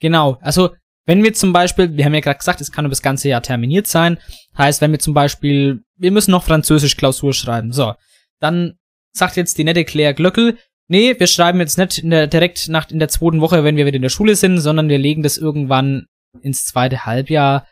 Genau, 0.00 0.38
also 0.42 0.74
wenn 1.06 1.22
wir 1.22 1.32
zum 1.32 1.52
Beispiel, 1.52 1.96
wir 1.96 2.04
haben 2.04 2.14
ja 2.14 2.20
gerade 2.20 2.38
gesagt, 2.38 2.60
es 2.60 2.72
kann 2.72 2.84
über 2.84 2.92
das 2.92 3.02
ganze 3.02 3.28
Jahr 3.28 3.42
terminiert 3.42 3.86
sein, 3.86 4.18
heißt, 4.58 4.80
wenn 4.80 4.92
wir 4.92 4.98
zum 4.98 5.14
Beispiel, 5.14 5.84
wir 5.96 6.10
müssen 6.10 6.32
noch 6.32 6.44
Französisch 6.44 6.96
Klausur 6.96 7.32
schreiben, 7.32 7.72
so, 7.72 7.94
dann 8.40 8.74
sagt 9.12 9.36
jetzt 9.36 9.56
die 9.56 9.64
nette 9.64 9.84
Claire 9.84 10.14
Glöckel, 10.14 10.58
nee, 10.88 11.14
wir 11.18 11.26
schreiben 11.26 11.60
jetzt 11.60 11.78
nicht 11.78 12.02
der, 12.04 12.26
direkt 12.26 12.68
nach 12.68 12.90
in 12.90 12.98
der 12.98 13.08
zweiten 13.08 13.40
Woche, 13.40 13.64
wenn 13.64 13.76
wir 13.76 13.86
wieder 13.86 13.96
in 13.96 14.02
der 14.02 14.08
Schule 14.08 14.36
sind, 14.36 14.58
sondern 14.58 14.88
wir 14.88 14.98
legen 14.98 15.22
das 15.22 15.38
irgendwann 15.38 16.06
ins 16.42 16.64
zweite 16.64 17.06
Halbjahr, 17.06 17.66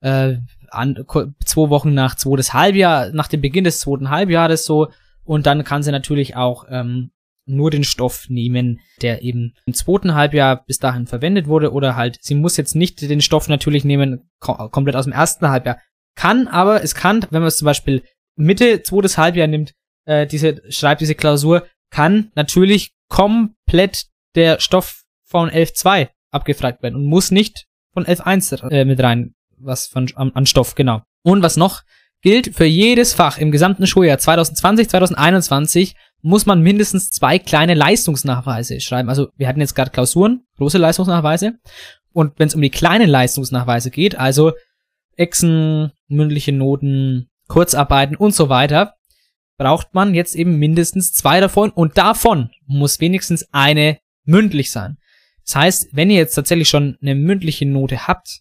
äh, 0.00 0.36
an, 0.70 1.04
zwei 1.44 1.70
Wochen 1.70 1.94
nach 1.94 2.16
zweites 2.16 2.52
Halbjahr, 2.52 3.10
nach 3.12 3.28
dem 3.28 3.40
Beginn 3.40 3.64
des 3.64 3.80
zweiten 3.80 4.10
Halbjahres 4.10 4.64
so. 4.64 4.88
Und 5.24 5.46
dann 5.46 5.64
kann 5.64 5.82
sie 5.82 5.92
natürlich 5.92 6.36
auch 6.36 6.66
ähm, 6.70 7.10
nur 7.48 7.70
den 7.70 7.84
Stoff 7.84 8.26
nehmen, 8.28 8.80
der 9.02 9.22
eben 9.22 9.54
im 9.66 9.74
zweiten 9.74 10.14
Halbjahr 10.14 10.64
bis 10.64 10.78
dahin 10.78 11.06
verwendet 11.06 11.46
wurde. 11.46 11.72
Oder 11.72 11.96
halt, 11.96 12.18
sie 12.20 12.34
muss 12.34 12.56
jetzt 12.56 12.74
nicht 12.74 13.00
den 13.00 13.20
Stoff 13.20 13.48
natürlich 13.48 13.84
nehmen, 13.84 14.30
kom 14.38 14.70
komplett 14.70 14.96
aus 14.96 15.04
dem 15.04 15.12
ersten 15.12 15.48
Halbjahr. 15.48 15.78
Kann 16.14 16.48
aber, 16.48 16.82
es 16.82 16.94
kann, 16.94 17.24
wenn 17.30 17.40
man 17.40 17.48
es 17.48 17.58
zum 17.58 17.66
Beispiel 17.66 18.02
Mitte 18.36 18.82
zweites 18.82 19.18
Halbjahr 19.18 19.46
nimmt, 19.46 19.74
äh, 20.04 20.26
diese, 20.26 20.62
schreibt 20.70 21.00
diese 21.00 21.14
Klausur, 21.14 21.66
kann 21.90 22.30
natürlich 22.34 22.92
komplett 23.08 24.06
der 24.34 24.60
Stoff 24.60 25.02
von 25.24 25.50
11.2 25.50 26.08
abgefragt 26.30 26.82
werden 26.82 26.96
und 26.96 27.06
muss 27.06 27.30
nicht 27.30 27.66
von 27.92 28.04
11.1 28.04 28.68
äh, 28.70 28.84
mit 28.84 29.00
rein, 29.00 29.34
was 29.56 29.86
von, 29.86 30.10
an, 30.14 30.32
an 30.32 30.46
Stoff, 30.46 30.74
genau. 30.74 31.02
Und 31.22 31.42
was 31.42 31.56
noch 31.56 31.82
gilt, 32.22 32.54
für 32.54 32.64
jedes 32.64 33.14
Fach 33.14 33.38
im 33.38 33.50
gesamten 33.50 33.86
Schuljahr 33.86 34.18
2020, 34.18 34.88
2021 34.88 35.94
muss 36.20 36.46
man 36.46 36.62
mindestens 36.62 37.10
zwei 37.10 37.38
kleine 37.38 37.74
Leistungsnachweise 37.74 38.80
schreiben. 38.80 39.08
Also 39.08 39.28
wir 39.36 39.48
hatten 39.48 39.60
jetzt 39.60 39.74
gerade 39.74 39.90
Klausuren, 39.90 40.44
große 40.56 40.78
Leistungsnachweise. 40.78 41.58
Und 42.12 42.38
wenn 42.38 42.48
es 42.48 42.54
um 42.54 42.62
die 42.62 42.70
kleinen 42.70 43.08
Leistungsnachweise 43.08 43.90
geht, 43.90 44.18
also 44.18 44.52
Exen, 45.16 45.92
mündliche 46.08 46.52
Noten, 46.52 47.28
Kurzarbeiten 47.48 48.16
und 48.16 48.34
so 48.34 48.48
weiter, 48.48 48.94
braucht 49.56 49.94
man 49.94 50.14
jetzt 50.14 50.34
eben 50.34 50.58
mindestens 50.58 51.12
zwei 51.12 51.40
davon 51.40 51.70
und 51.70 51.98
davon 51.98 52.50
muss 52.66 53.00
wenigstens 53.00 53.48
eine 53.52 53.98
mündlich 54.24 54.70
sein. 54.70 54.98
Das 55.44 55.56
heißt, 55.56 55.88
wenn 55.92 56.10
ihr 56.10 56.16
jetzt 56.16 56.34
tatsächlich 56.34 56.68
schon 56.68 56.96
eine 57.00 57.14
mündliche 57.14 57.66
Note 57.66 58.06
habt, 58.06 58.40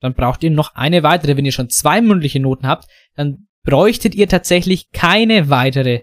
dann 0.00 0.14
braucht 0.14 0.42
ihr 0.42 0.50
noch 0.50 0.74
eine 0.74 1.02
weitere. 1.02 1.36
Wenn 1.36 1.46
ihr 1.46 1.52
schon 1.52 1.70
zwei 1.70 2.00
mündliche 2.00 2.40
Noten 2.40 2.66
habt, 2.66 2.88
dann 3.14 3.48
bräuchtet 3.64 4.14
ihr 4.14 4.28
tatsächlich 4.28 4.90
keine 4.90 5.48
weitere. 5.48 6.02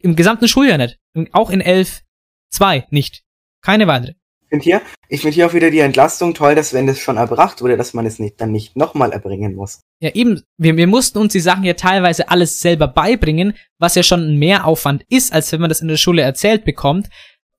Im 0.00 0.16
gesamten 0.16 0.48
Schuljahr 0.48 0.78
nicht. 0.78 0.98
Auch 1.32 1.50
in 1.50 1.60
11, 1.60 2.02
2 2.50 2.86
nicht. 2.90 3.22
Keine 3.62 3.86
weitere. 3.86 4.14
Ich 4.42 4.48
finde 4.48 4.64
hier, 4.64 4.82
ich 5.08 5.20
finde 5.22 5.34
hier 5.34 5.46
auch 5.46 5.54
wieder 5.54 5.70
die 5.70 5.80
Entlastung 5.80 6.32
toll, 6.32 6.54
dass 6.54 6.72
wenn 6.72 6.86
das 6.86 7.00
schon 7.00 7.16
erbracht 7.16 7.62
wurde, 7.62 7.76
dass 7.76 7.94
man 7.94 8.06
es 8.06 8.20
nicht, 8.20 8.40
dann 8.40 8.52
nicht 8.52 8.76
nochmal 8.76 9.12
erbringen 9.12 9.56
muss. 9.56 9.80
Ja, 9.98 10.10
eben, 10.10 10.42
wir, 10.56 10.76
wir 10.76 10.86
mussten 10.86 11.18
uns 11.18 11.32
die 11.32 11.40
Sachen 11.40 11.64
ja 11.64 11.74
teilweise 11.74 12.28
alles 12.28 12.60
selber 12.60 12.86
beibringen, 12.86 13.56
was 13.78 13.96
ja 13.96 14.04
schon 14.04 14.20
ein 14.20 14.38
Mehraufwand 14.38 15.04
ist, 15.08 15.32
als 15.32 15.50
wenn 15.50 15.60
man 15.60 15.68
das 15.68 15.80
in 15.80 15.88
der 15.88 15.96
Schule 15.96 16.22
erzählt 16.22 16.64
bekommt. 16.64 17.08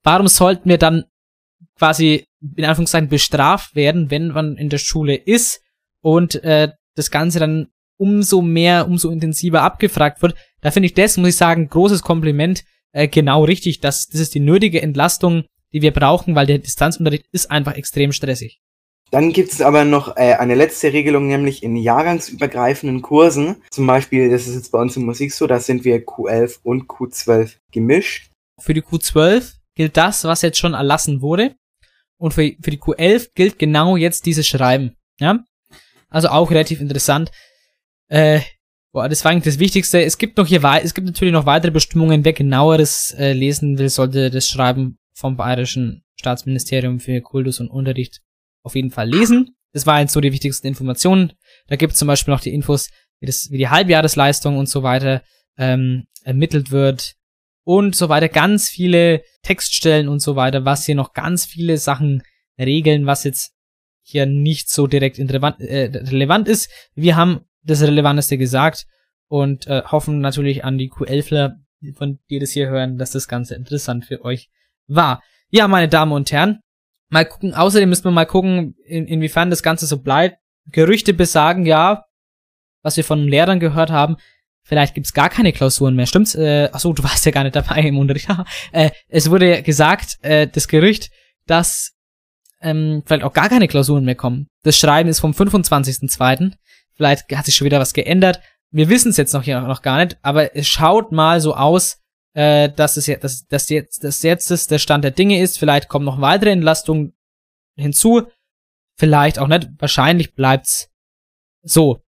Warum 0.03 0.27
sollten 0.27 0.69
wir 0.69 0.77
dann 0.77 1.03
quasi 1.77 2.25
in 2.55 2.65
Anführungszeichen 2.65 3.09
bestraft 3.09 3.75
werden, 3.75 4.09
wenn 4.11 4.29
man 4.29 4.55
in 4.57 4.69
der 4.69 4.77
Schule 4.77 5.15
ist 5.15 5.61
und 6.01 6.35
äh, 6.43 6.69
das 6.95 7.11
Ganze 7.11 7.39
dann 7.39 7.67
umso 7.97 8.41
mehr, 8.41 8.87
umso 8.87 9.09
intensiver 9.09 9.61
abgefragt 9.61 10.21
wird. 10.21 10.35
Da 10.67 10.71
finde 10.71 10.87
ich 10.87 10.95
das, 10.95 11.15
muss 11.15 11.29
ich 11.29 11.37
sagen, 11.37 11.69
großes 11.69 12.01
Kompliment, 12.01 12.65
äh, 12.91 13.07
genau 13.07 13.45
richtig. 13.45 13.79
Das, 13.79 14.09
das 14.09 14.19
ist 14.19 14.35
die 14.35 14.41
nötige 14.41 14.81
Entlastung, 14.81 15.45
die 15.71 15.81
wir 15.81 15.93
brauchen, 15.93 16.35
weil 16.35 16.45
der 16.45 16.57
Distanzunterricht 16.57 17.25
ist 17.31 17.49
einfach 17.49 17.75
extrem 17.75 18.11
stressig. 18.11 18.59
Dann 19.09 19.31
gibt 19.31 19.53
es 19.53 19.61
aber 19.61 19.85
noch 19.85 20.17
äh, 20.17 20.33
eine 20.33 20.55
letzte 20.55 20.91
Regelung, 20.91 21.27
nämlich 21.27 21.63
in 21.63 21.77
jahrgangsübergreifenden 21.77 23.01
Kursen. 23.01 23.63
Zum 23.71 23.87
Beispiel, 23.87 24.29
das 24.29 24.45
ist 24.45 24.55
jetzt 24.55 24.73
bei 24.73 24.81
uns 24.81 24.97
in 24.97 25.05
Musik 25.05 25.31
so, 25.31 25.47
da 25.47 25.61
sind 25.61 25.85
wir 25.85 26.05
Q11 26.05 26.57
und 26.63 26.89
Q12 26.89 27.55
gemischt. 27.71 28.29
Für 28.59 28.73
die 28.73 28.81
Q12 28.81 29.53
gilt 29.73 29.95
das, 29.95 30.25
was 30.25 30.41
jetzt 30.41 30.57
schon 30.57 30.73
erlassen 30.73 31.21
wurde. 31.21 31.55
Und 32.17 32.33
für, 32.33 32.51
für 32.61 32.71
die 32.71 32.81
Q11 32.81 33.29
gilt 33.35 33.57
genau 33.57 33.95
jetzt 33.95 34.25
dieses 34.25 34.45
Schreiben. 34.45 34.97
Ja? 35.17 35.45
Also 36.09 36.27
auch 36.27 36.51
relativ 36.51 36.81
interessant. 36.81 37.31
Äh, 38.09 38.41
boah, 38.91 39.09
das 39.09 39.23
war 39.23 39.31
eigentlich 39.31 39.53
das 39.53 39.59
Wichtigste. 39.59 40.03
Es 40.03 40.17
gibt 40.17 40.37
noch 40.37 40.47
hier 40.47 40.63
es 40.83 40.93
gibt 40.93 41.07
natürlich 41.07 41.33
noch 41.33 41.45
weitere 41.45 41.71
Bestimmungen. 41.71 42.25
Wer 42.25 42.33
genaueres 42.33 43.13
äh, 43.17 43.33
lesen 43.33 43.77
will, 43.77 43.89
sollte 43.89 44.29
das 44.29 44.47
Schreiben 44.47 44.97
vom 45.13 45.37
Bayerischen 45.37 46.03
Staatsministerium 46.19 46.99
für 46.99 47.21
Kultus 47.21 47.59
und 47.59 47.69
Unterricht 47.69 48.21
auf 48.63 48.75
jeden 48.75 48.91
Fall 48.91 49.09
lesen. 49.09 49.55
Das 49.73 49.85
waren 49.85 50.07
so 50.07 50.21
die 50.21 50.31
wichtigsten 50.31 50.67
Informationen. 50.67 51.33
Da 51.67 51.75
gibt 51.75 51.93
es 51.93 51.99
zum 51.99 52.07
Beispiel 52.07 52.33
noch 52.33 52.41
die 52.41 52.53
Infos, 52.53 52.89
wie, 53.19 53.25
das, 53.25 53.49
wie 53.51 53.57
die 53.57 53.69
Halbjahresleistung 53.69 54.57
und 54.57 54.67
so 54.67 54.83
weiter 54.83 55.23
ähm, 55.57 56.05
ermittelt 56.23 56.71
wird 56.71 57.15
und 57.63 57.95
so 57.95 58.09
weiter. 58.09 58.29
Ganz 58.29 58.69
viele 58.69 59.23
Textstellen 59.43 60.07
und 60.07 60.19
so 60.19 60.35
weiter, 60.35 60.65
was 60.65 60.85
hier 60.85 60.95
noch 60.95 61.13
ganz 61.13 61.45
viele 61.45 61.77
Sachen 61.77 62.23
regeln, 62.59 63.05
was 63.05 63.23
jetzt 63.23 63.53
hier 64.01 64.25
nicht 64.25 64.69
so 64.71 64.87
direkt 64.87 65.19
relevant, 65.19 65.59
äh, 65.59 65.91
relevant 65.93 66.47
ist. 66.47 66.69
Wir 66.95 67.15
haben 67.15 67.41
das 67.67 67.81
Relevanteste 67.81 68.37
gesagt 68.37 68.87
und 69.27 69.67
äh, 69.67 69.83
hoffen 69.83 70.19
natürlich 70.19 70.63
an 70.63 70.77
die 70.77 70.89
Q11ler, 70.89 71.55
von 71.95 72.19
die 72.29 72.39
das 72.39 72.51
hier 72.51 72.69
hören, 72.69 72.97
dass 72.97 73.11
das 73.11 73.27
Ganze 73.27 73.55
interessant 73.55 74.05
für 74.05 74.23
euch 74.23 74.49
war. 74.87 75.21
Ja, 75.49 75.67
meine 75.67 75.89
Damen 75.89 76.11
und 76.11 76.31
Herren, 76.31 76.59
mal 77.09 77.25
gucken, 77.25 77.53
außerdem 77.53 77.89
müssen 77.89 78.05
wir 78.05 78.11
mal 78.11 78.25
gucken, 78.25 78.75
in, 78.85 79.07
inwiefern 79.07 79.49
das 79.49 79.63
Ganze 79.63 79.85
so 79.85 79.99
bleibt. 79.99 80.37
Gerüchte 80.71 81.13
besagen 81.13 81.65
ja, 81.65 82.05
was 82.81 82.97
wir 82.97 83.03
von 83.03 83.27
Lehrern 83.27 83.59
gehört 83.59 83.89
haben, 83.89 84.17
vielleicht 84.63 84.95
gibt's 84.95 85.13
gar 85.13 85.29
keine 85.29 85.53
Klausuren 85.53 85.95
mehr. 85.95 86.07
Stimmt's? 86.07 86.35
Äh, 86.35 86.69
achso, 86.71 86.91
du 86.93 87.03
warst 87.03 87.25
ja 87.25 87.31
gar 87.31 87.43
nicht 87.43 87.55
dabei 87.55 87.81
im 87.81 87.97
Unterricht. 87.97 88.27
äh, 88.71 88.91
es 89.07 89.29
wurde 89.29 89.61
gesagt, 89.63 90.17
äh, 90.21 90.47
das 90.47 90.67
Gerücht, 90.67 91.09
dass 91.45 91.93
ähm, 92.61 93.03
vielleicht 93.05 93.23
auch 93.23 93.33
gar 93.33 93.49
keine 93.49 93.67
Klausuren 93.67 94.03
mehr 94.03 94.15
kommen. 94.15 94.47
Das 94.63 94.77
Schreiben 94.77 95.09
ist 95.09 95.19
vom 95.19 95.31
25.02. 95.31 96.53
Vielleicht 96.97 97.31
hat 97.31 97.45
sich 97.45 97.55
schon 97.55 97.65
wieder 97.65 97.79
was 97.79 97.93
geändert. 97.93 98.41
Wir 98.71 98.89
wissen 98.89 99.09
es 99.09 99.17
jetzt 99.17 99.33
noch, 99.33 99.43
hier 99.43 99.61
noch 99.61 99.81
gar 99.81 100.03
nicht, 100.03 100.17
aber 100.21 100.55
es 100.55 100.67
schaut 100.67 101.11
mal 101.11 101.39
so 101.39 101.55
aus, 101.55 102.01
äh, 102.33 102.69
dass 102.69 102.97
es 102.97 103.07
jetzt, 103.07 103.23
dass, 103.23 103.47
dass 103.47 103.69
jetzt, 103.69 104.03
dass 104.03 104.21
jetzt 104.23 104.51
das 104.51 104.67
der 104.67 104.79
Stand 104.79 105.03
der 105.03 105.11
Dinge 105.11 105.41
ist. 105.41 105.57
Vielleicht 105.57 105.87
kommen 105.87 106.05
noch 106.05 106.21
weitere 106.21 106.51
Entlastungen 106.51 107.13
hinzu. 107.75 108.27
Vielleicht 108.97 109.39
auch 109.39 109.47
nicht. 109.47 109.69
Wahrscheinlich 109.77 110.33
bleibt's 110.33 110.89
so. 111.63 112.03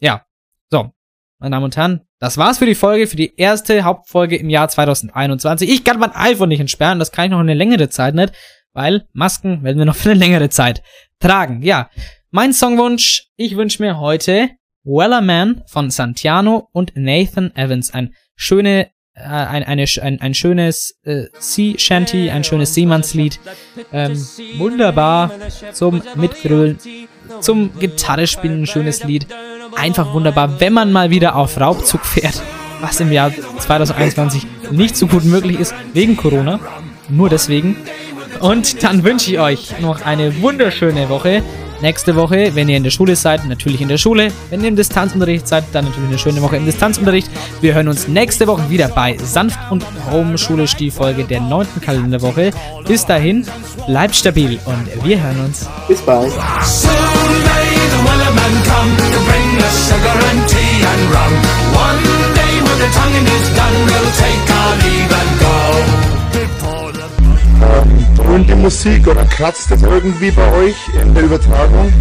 Ja. 0.00 0.26
So. 0.70 0.92
Meine 1.38 1.56
Damen 1.56 1.64
und 1.64 1.76
Herren, 1.76 2.02
das 2.18 2.38
war's 2.38 2.58
für 2.58 2.66
die 2.66 2.76
Folge, 2.76 3.08
für 3.08 3.16
die 3.16 3.34
erste 3.36 3.82
Hauptfolge 3.82 4.36
im 4.36 4.50
Jahr 4.50 4.68
2021. 4.68 5.68
Ich 5.68 5.82
kann 5.82 5.98
mein 5.98 6.14
iPhone 6.14 6.50
nicht 6.50 6.60
entsperren, 6.60 7.00
das 7.00 7.10
kann 7.10 7.24
ich 7.24 7.30
noch 7.32 7.40
eine 7.40 7.54
längere 7.54 7.88
Zeit 7.88 8.14
nicht, 8.14 8.32
weil 8.72 9.08
Masken 9.12 9.64
werden 9.64 9.78
wir 9.78 9.84
noch 9.84 9.96
für 9.96 10.10
eine 10.10 10.20
längere 10.20 10.50
Zeit 10.50 10.84
tragen. 11.18 11.62
Ja. 11.62 11.90
Mein 12.34 12.54
Songwunsch, 12.54 13.26
ich 13.36 13.58
wünsche 13.58 13.82
mir 13.82 14.00
heute 14.00 14.48
Weller 14.84 15.20
Man 15.20 15.64
von 15.66 15.90
Santiano 15.90 16.66
und 16.72 16.92
Nathan 16.94 17.54
Evans. 17.54 17.92
Ein 17.92 18.14
schöne 18.36 18.86
äh, 19.12 19.20
ein, 19.20 19.62
eine, 19.64 19.84
ein, 20.00 20.18
ein 20.18 20.32
schönes 20.32 20.98
äh, 21.02 21.24
Sea 21.38 21.78
Shanty, 21.78 22.30
ein 22.30 22.42
schönes 22.42 22.72
Seemannslied. 22.72 23.38
Ähm, 23.92 24.16
wunderbar 24.56 25.30
zum 25.74 26.02
Mitgrölen, 26.14 26.78
zum 27.40 27.78
Gitarre 27.78 28.26
spielen, 28.26 28.62
ein 28.62 28.66
schönes 28.66 29.04
Lied. 29.04 29.26
Einfach 29.76 30.14
wunderbar, 30.14 30.58
wenn 30.58 30.72
man 30.72 30.90
mal 30.90 31.10
wieder 31.10 31.36
auf 31.36 31.60
Raubzug 31.60 32.02
fährt, 32.02 32.40
was 32.80 32.98
im 33.00 33.12
Jahr 33.12 33.30
2021 33.58 34.46
nicht 34.70 34.96
so 34.96 35.06
gut 35.06 35.26
möglich 35.26 35.60
ist, 35.60 35.74
wegen 35.92 36.16
Corona. 36.16 36.60
Nur 37.10 37.28
deswegen. 37.28 37.76
Und 38.40 38.82
dann 38.82 39.04
wünsche 39.04 39.30
ich 39.32 39.38
euch 39.38 39.80
noch 39.80 40.00
eine 40.00 40.40
wunderschöne 40.40 41.10
Woche. 41.10 41.42
Nächste 41.82 42.14
Woche, 42.14 42.54
wenn 42.54 42.68
ihr 42.68 42.76
in 42.76 42.84
der 42.84 42.92
Schule 42.92 43.16
seid, 43.16 43.44
natürlich 43.44 43.80
in 43.80 43.88
der 43.88 43.98
Schule. 43.98 44.30
Wenn 44.50 44.60
ihr 44.60 44.68
im 44.68 44.76
Distanzunterricht 44.76 45.48
seid, 45.48 45.64
dann 45.72 45.84
natürlich 45.86 46.08
eine 46.08 46.18
schöne 46.18 46.40
Woche 46.40 46.56
im 46.56 46.64
Distanzunterricht. 46.64 47.28
Wir 47.60 47.74
hören 47.74 47.88
uns 47.88 48.06
nächste 48.06 48.46
Woche 48.46 48.70
wieder 48.70 48.86
bei 48.86 49.16
Sanft 49.18 49.58
und 49.68 49.84
Home 50.08 50.38
Schulisch, 50.38 50.76
die 50.76 50.92
Folge 50.92 51.24
der 51.24 51.40
neunten 51.40 51.80
Kalenderwoche. 51.80 52.52
Bis 52.86 53.04
dahin, 53.04 53.44
bleibt 53.88 54.14
stabil 54.14 54.60
und 54.64 55.04
wir 55.04 55.20
hören 55.20 55.40
uns. 55.44 55.68
Bis 55.88 56.00
bald. 56.02 56.32
Dröhnt 68.22 68.48
die 68.48 68.54
Musik 68.54 69.06
oder 69.08 69.24
kratzt 69.24 69.70
es 69.70 69.82
irgendwie 69.82 70.30
bei 70.30 70.52
euch 70.52 70.76
in 71.00 71.14
der 71.14 71.24
Übertragung? 71.24 71.92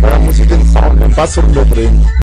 Da 0.00 0.18
muss 0.18 0.38
ich 0.38 0.46
den 0.46 0.64
Sound, 0.68 1.00
den 1.00 1.14
Bass 1.14 1.38
runterdrehen. 1.38 2.06